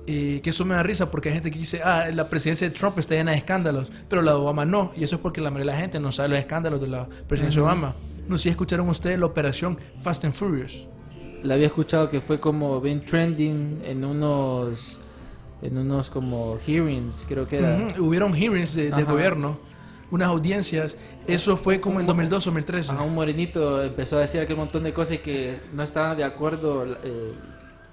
eh, 0.08 0.42
que 0.44 0.50
eso 0.50 0.66
me 0.66 0.74
da 0.76 0.84
risa 0.84 1.12
porque 1.12 1.30
hay 1.30 1.36
gente 1.36 1.52
que 1.52 1.60
dice, 1.60 1.82
ah, 1.84 2.10
la 2.14 2.30
presidencia 2.30 2.68
de 2.68 2.76
Trump 2.76 2.98
está 3.00 3.16
llena 3.16 3.32
de 3.32 3.38
escándalos, 3.38 3.92
pero 4.10 4.22
la 4.22 4.32
de 4.32 4.38
Obama 4.38 4.66
no. 4.66 4.92
Y 4.96 5.04
eso 5.04 5.16
es 5.16 5.22
porque 5.22 5.42
la 5.42 5.52
mayoría 5.52 5.72
de 5.74 5.78
la 5.78 5.82
gente 5.82 6.00
no 6.00 6.12
sabe 6.12 6.30
los 6.30 6.40
escándalos 6.40 6.82
de 6.82 6.88
la 6.88 7.08
presidencia 7.28 7.62
de 7.62 7.66
Obama. 7.68 7.96
No 8.28 8.38
sé 8.38 8.44
si 8.44 8.50
escucharon 8.50 8.88
ustedes 8.90 9.20
la 9.20 9.26
operación 9.28 9.78
Fast 10.02 10.26
and 10.26 10.34
Furious. 10.34 10.86
La 11.44 11.56
había 11.56 11.68
escuchado 11.68 12.10
que 12.10 12.22
fue 12.22 12.40
como 12.40 12.80
bien 12.82 13.04
trending 13.04 13.82
en 13.86 14.06
unos 14.06 14.98
en 15.62 15.78
unos 15.78 16.10
como 16.10 16.58
hearings, 16.66 17.26
creo 17.30 17.48
que 17.48 17.58
era. 17.58 17.88
Hubieron 18.00 18.34
hearings 18.34 18.74
de- 18.74 18.90
gobierno, 19.04 19.60
unas 20.10 20.28
audiencias. 20.28 20.98
Eso 21.28 21.56
fue 21.58 21.80
como 21.80 22.00
en 22.00 22.08
2002 22.08 22.46
2013. 22.46 22.92
Ajá, 22.92 23.04
un 23.04 23.14
morenito 23.14 23.84
empezó 23.84 24.18
a 24.18 24.22
decir 24.22 24.42
aquel 24.42 24.56
montón 24.58 24.84
de 24.84 24.92
cosas 24.94 25.18
que 25.20 25.58
no 25.74 25.84
estaban 25.84 26.18
de 26.18 26.24
acuerdo 26.24 26.86
eh, 27.04 27.34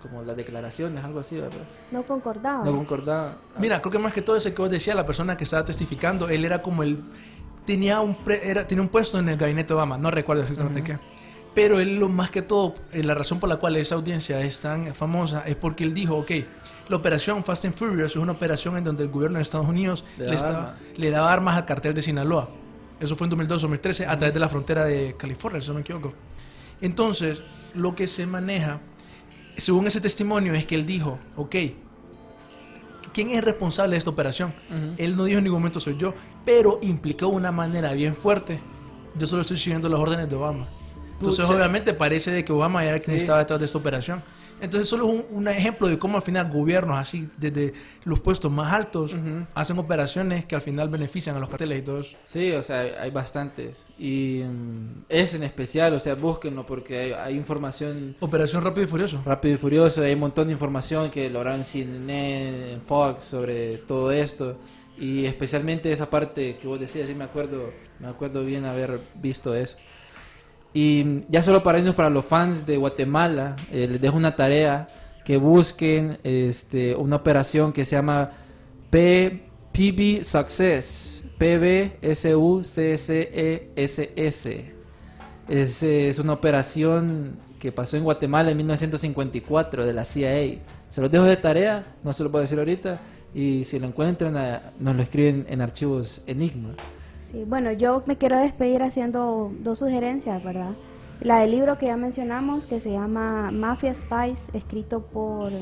como 0.02 0.22
las 0.22 0.36
declaraciones, 0.36 1.02
algo 1.04 1.20
así, 1.20 1.36
¿verdad? 1.40 1.58
No 1.90 2.02
concordaba. 2.04 2.64
No 2.64 2.72
concordaban. 2.76 3.36
Mira, 3.58 3.80
creo 3.80 3.90
que 3.92 3.98
más 3.98 4.12
que 4.12 4.22
todo 4.22 4.36
ese 4.36 4.54
que 4.54 4.62
vos 4.62 4.70
decías, 4.70 4.94
la 4.96 5.04
persona 5.06 5.36
que 5.36 5.44
estaba 5.44 5.64
testificando, 5.64 6.28
él 6.28 6.44
era 6.44 6.62
como 6.62 6.82
el... 6.82 7.00
Tenía 7.66 8.00
un, 8.00 8.14
pre- 8.14 8.48
era, 8.50 8.66
tenía 8.66 8.80
un 8.82 8.88
puesto 8.88 9.18
en 9.18 9.28
el 9.28 9.36
gabinete 9.36 9.68
de 9.68 9.74
Obama, 9.74 9.98
no 9.98 10.10
recuerdo 10.10 10.42
exactamente 10.42 10.82
qué. 10.84 10.98
Pero 11.54 11.80
él, 11.80 11.98
lo 11.98 12.08
más 12.08 12.30
que 12.30 12.40
todo, 12.42 12.74
eh, 12.92 13.02
la 13.02 13.14
razón 13.14 13.40
por 13.40 13.48
la 13.48 13.56
cual 13.56 13.76
esa 13.76 13.96
audiencia 13.96 14.40
es 14.40 14.60
tan 14.60 14.94
famosa 14.94 15.42
es 15.44 15.56
porque 15.56 15.82
él 15.84 15.92
dijo, 15.92 16.16
ok, 16.16 16.30
la 16.88 16.96
operación 16.96 17.42
Fast 17.44 17.64
and 17.66 17.74
Furious 17.74 18.12
es 18.12 18.16
una 18.16 18.32
operación 18.32 18.76
en 18.78 18.84
donde 18.84 19.02
el 19.02 19.10
gobierno 19.10 19.36
de 19.38 19.42
Estados 19.42 19.68
Unidos 19.68 20.04
Le 20.16 20.32
estaba- 20.34 20.58
armas. 20.70 20.74
le 20.96 21.10
daba 21.10 21.32
armas 21.32 21.56
al 21.56 21.64
cartel 21.66 21.92
de 21.92 22.00
Sinaloa. 22.00 22.48
Eso 23.00 23.14
fue 23.16 23.26
en 23.26 23.32
2002-2013 23.36 24.06
a 24.08 24.16
través 24.16 24.32
de 24.32 24.40
la 24.40 24.48
frontera 24.48 24.84
de 24.84 25.14
California, 25.18 25.60
si 25.60 25.68
no 25.68 25.74
me 25.74 25.80
equivoco. 25.80 26.14
Entonces, 26.80 27.42
lo 27.74 27.94
que 27.94 28.06
se 28.06 28.26
maneja, 28.26 28.80
según 29.60 29.86
ese 29.86 30.00
testimonio, 30.00 30.54
es 30.54 30.66
que 30.66 30.74
él 30.74 30.86
dijo, 30.86 31.18
ok, 31.36 31.56
¿quién 33.12 33.30
es 33.30 33.36
el 33.38 33.42
responsable 33.42 33.92
de 33.92 33.98
esta 33.98 34.10
operación? 34.10 34.54
Él 34.96 35.16
no 35.16 35.24
dijo 35.24 35.38
en 35.38 35.44
ningún 35.44 35.60
momento 35.60 35.80
soy 35.80 35.96
yo, 35.96 36.14
pero 36.44 36.78
implicó 36.82 37.26
de 37.26 37.32
una 37.36 37.52
manera 37.52 37.92
bien 37.92 38.14
fuerte. 38.16 38.60
Yo 39.18 39.26
solo 39.26 39.42
estoy 39.42 39.56
siguiendo 39.58 39.88
las 39.88 40.00
órdenes 40.00 40.28
de 40.28 40.36
Obama. 40.36 40.68
Entonces, 41.14 41.44
Pucha. 41.46 41.56
obviamente, 41.58 41.94
parece 41.94 42.30
de 42.30 42.44
que 42.44 42.52
Obama 42.52 42.84
era 42.84 42.98
quien 43.00 43.16
Sí. 43.16 43.22
estaba 43.22 43.40
detrás 43.40 43.58
de 43.58 43.64
esta 43.66 43.78
operación. 43.78 44.22
Entonces, 44.60 44.88
solo 44.88 45.06
es 45.06 45.24
un, 45.30 45.36
un 45.36 45.48
ejemplo 45.48 45.86
de 45.86 45.98
cómo 45.98 46.16
al 46.16 46.22
final 46.22 46.50
gobiernos 46.50 46.98
así, 46.98 47.28
desde 47.36 47.72
los 48.04 48.20
puestos 48.20 48.50
más 48.50 48.72
altos, 48.72 49.14
hacen 49.54 49.78
operaciones 49.78 50.44
que 50.44 50.54
al 50.54 50.62
final 50.62 50.88
benefician 50.88 51.36
a 51.36 51.38
los 51.38 51.48
carteles 51.48 51.78
y 51.80 51.82
todo 51.82 52.00
eso. 52.00 52.16
Sí, 52.24 52.52
o 52.52 52.62
sea, 52.62 52.80
hay, 52.80 53.10
bastantes. 53.10 53.86
Y 53.98 54.42
mm, 54.44 55.04
es 55.08 55.34
en 55.34 55.42
especial, 55.42 55.94
o 55.94 56.00
sea, 56.00 56.14
búsquenlo 56.14 56.64
porque 56.66 56.98
hay, 56.98 57.12
hay 57.12 57.36
información 57.36 58.16
Operación 58.20 58.62
Rápido 58.62 58.84
y 58.84 58.88
Furioso. 58.88 59.22
rápido 59.24 59.54
y 59.54 59.58
furioso. 59.58 60.02
Hay 60.02 60.14
un 60.14 60.20
montón 60.20 60.46
de 60.46 60.52
información 60.52 61.10
que 61.10 61.28
lograron 61.30 61.60
en 61.60 61.64
CNN, 61.64 62.72
en 62.72 62.80
Fox 62.80 63.24
sobre 63.24 63.78
todo 63.78 64.10
esto. 64.12 64.56
Y 64.98 65.26
especialmente 65.26 65.92
esa 65.92 66.10
parte 66.10 66.56
que 66.56 66.66
vos 66.66 66.80
decías, 66.80 67.06
sí 67.08 67.14
me 67.14 67.24
acuerdo, 67.24 67.72
me 68.00 68.08
acuerdo 68.08 68.44
bien 68.44 68.64
haber 68.64 69.00
visto 69.14 69.54
eso. 69.54 69.76
Y 70.80 71.24
ya 71.28 71.42
solo 71.42 71.60
para 71.64 71.80
irnos 71.80 71.96
para 71.96 72.08
los 72.08 72.24
fans 72.24 72.64
de 72.64 72.76
Guatemala, 72.76 73.56
eh, 73.72 73.88
les 73.90 74.00
dejo 74.00 74.16
una 74.16 74.36
tarea 74.36 74.88
que 75.24 75.36
busquen 75.36 76.18
este, 76.22 76.94
una 76.94 77.16
operación 77.16 77.72
que 77.72 77.84
se 77.84 77.96
llama 77.96 78.30
P 78.88 79.42
PB 79.72 80.22
Success, 80.22 81.24
P-B-S-U-C-C-E-S-S. 81.36 82.04
Es, 85.48 85.82
eh, 85.82 86.08
es 86.08 86.18
una 86.20 86.34
operación 86.34 87.40
que 87.58 87.72
pasó 87.72 87.96
en 87.96 88.04
Guatemala 88.04 88.52
en 88.52 88.56
1954 88.58 89.84
de 89.84 89.92
la 89.92 90.04
CIA. 90.04 90.60
Se 90.90 91.00
los 91.00 91.10
dejo 91.10 91.24
de 91.24 91.38
tarea, 91.38 91.96
no 92.04 92.12
se 92.12 92.22
lo 92.22 92.30
puedo 92.30 92.42
decir 92.42 92.56
ahorita. 92.56 93.00
Y 93.34 93.64
si 93.64 93.80
lo 93.80 93.88
encuentran, 93.88 94.60
nos 94.78 94.94
lo 94.94 95.02
escriben 95.02 95.44
en 95.48 95.60
archivos 95.60 96.22
Enigma. 96.28 96.76
Sí, 97.30 97.44
bueno, 97.46 97.72
yo 97.72 98.02
me 98.06 98.16
quiero 98.16 98.38
despedir 98.38 98.82
haciendo 98.82 99.52
dos 99.60 99.80
sugerencias, 99.80 100.42
¿verdad? 100.42 100.70
La 101.20 101.40
del 101.40 101.50
libro 101.50 101.76
que 101.78 101.86
ya 101.86 101.96
mencionamos, 101.96 102.66
que 102.66 102.80
se 102.80 102.92
llama 102.92 103.50
Mafia 103.50 103.92
Spies, 103.94 104.48
escrito 104.52 105.00
por 105.02 105.52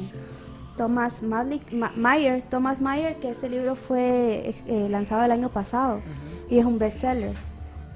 Thomas 0.76 1.22
Marlick, 1.22 1.72
Ma- 1.72 1.92
Mayer, 1.96 2.42
Thomas 2.42 2.80
Mayer, 2.80 3.16
que 3.16 3.30
este 3.30 3.48
libro 3.48 3.74
fue 3.74 4.54
eh, 4.66 4.86
lanzado 4.90 5.24
el 5.24 5.30
año 5.32 5.48
pasado 5.48 6.00
y 6.50 6.58
es 6.58 6.64
un 6.66 6.78
bestseller. 6.78 7.34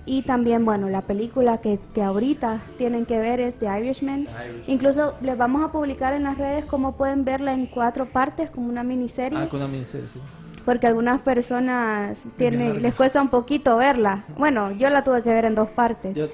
Y 0.06 0.22
también, 0.22 0.64
bueno, 0.64 0.88
la 0.88 1.02
película 1.02 1.58
que, 1.58 1.78
que 1.94 2.02
ahorita 2.02 2.62
tienen 2.78 3.04
que 3.06 3.20
ver 3.20 3.38
es 3.38 3.54
The 3.56 3.66
Irishman. 3.78 4.26
Incluso 4.66 5.14
les 5.20 5.36
vamos 5.36 5.62
a 5.62 5.70
publicar 5.70 6.14
en 6.14 6.24
las 6.24 6.38
redes 6.38 6.64
cómo 6.64 6.96
pueden 6.96 7.24
verla 7.24 7.52
en 7.52 7.66
cuatro 7.66 8.06
partes, 8.06 8.50
como 8.50 8.68
una 8.68 8.82
miniserie 8.82 9.38
Ah, 9.38 9.48
con 9.48 9.60
una 9.60 9.68
miniserie, 9.68 10.08
sí. 10.08 10.18
Porque 10.64 10.86
algunas 10.86 11.20
personas 11.20 12.26
tienen, 12.36 12.82
les 12.82 12.94
cuesta 12.94 13.20
un 13.20 13.28
poquito 13.28 13.76
verla. 13.76 14.24
Bueno, 14.36 14.72
yo 14.72 14.88
la 14.90 15.04
tuve 15.04 15.22
que 15.22 15.30
ver 15.30 15.44
en 15.44 15.54
dos 15.54 15.70
partes. 15.70 16.14
Yo. 16.14 16.28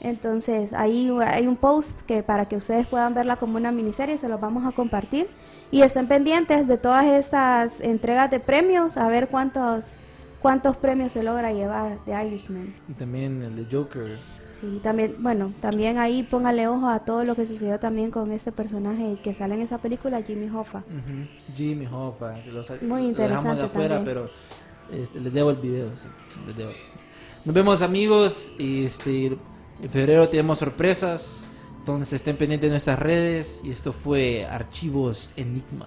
Entonces, 0.00 0.72
ahí 0.72 1.10
hay 1.24 1.46
un 1.46 1.56
post 1.56 2.00
que 2.02 2.24
para 2.24 2.46
que 2.46 2.56
ustedes 2.56 2.88
puedan 2.88 3.14
verla 3.14 3.36
como 3.36 3.56
una 3.56 3.70
miniserie, 3.70 4.18
se 4.18 4.28
los 4.28 4.40
vamos 4.40 4.66
a 4.66 4.72
compartir. 4.72 5.28
Y 5.70 5.82
estén 5.82 6.08
pendientes 6.08 6.66
de 6.66 6.76
todas 6.76 7.06
estas 7.06 7.80
entregas 7.80 8.30
de 8.30 8.40
premios, 8.40 8.96
a 8.96 9.06
ver 9.06 9.28
cuántos 9.28 9.94
cuántos 10.42 10.76
premios 10.76 11.12
se 11.12 11.22
logra 11.22 11.52
llevar 11.52 12.04
de 12.04 12.26
Irishman. 12.26 12.74
Y 12.88 12.92
también 12.94 13.40
el 13.42 13.54
de 13.56 13.66
Joker. 13.70 14.18
Sí, 14.62 14.78
también, 14.82 15.16
bueno, 15.18 15.52
también 15.60 15.98
ahí 15.98 16.22
póngale 16.22 16.68
ojo 16.68 16.88
a 16.88 17.00
todo 17.00 17.24
lo 17.24 17.34
que 17.34 17.46
sucedió 17.46 17.78
también 17.80 18.10
con 18.12 18.30
este 18.32 18.52
personaje 18.52 19.18
que 19.22 19.34
sale 19.34 19.56
en 19.56 19.60
esa 19.62 19.78
película, 19.78 20.22
Jimmy 20.22 20.48
Hoffa. 20.48 20.84
Jimmy 21.54 21.86
Hoffa. 21.86 22.38
lo 22.46 22.62
sa- 22.62 22.76
Muy 22.80 23.02
lo 23.02 23.08
interesante 23.08 23.42
dejamos 23.48 23.56
de 23.58 23.62
afuera, 23.64 23.96
también. 23.96 24.16
pero 24.16 25.00
este, 25.02 25.20
les 25.20 25.32
debo 25.32 25.50
el 25.50 25.56
video, 25.56 25.96
sí. 25.96 26.06
les 26.46 26.56
debo. 26.56 26.70
Nos 27.44 27.54
vemos 27.54 27.82
amigos. 27.82 28.52
y, 28.56 28.84
Este, 28.84 29.26
en 29.82 29.90
febrero 29.90 30.28
tenemos 30.28 30.60
sorpresas. 30.60 31.42
Entonces 31.78 32.12
estén 32.12 32.36
pendientes 32.36 32.68
de 32.68 32.74
nuestras 32.74 33.00
redes. 33.00 33.60
Y 33.64 33.72
esto 33.72 33.92
fue 33.92 34.44
Archivos 34.46 35.30
Enigma. 35.36 35.86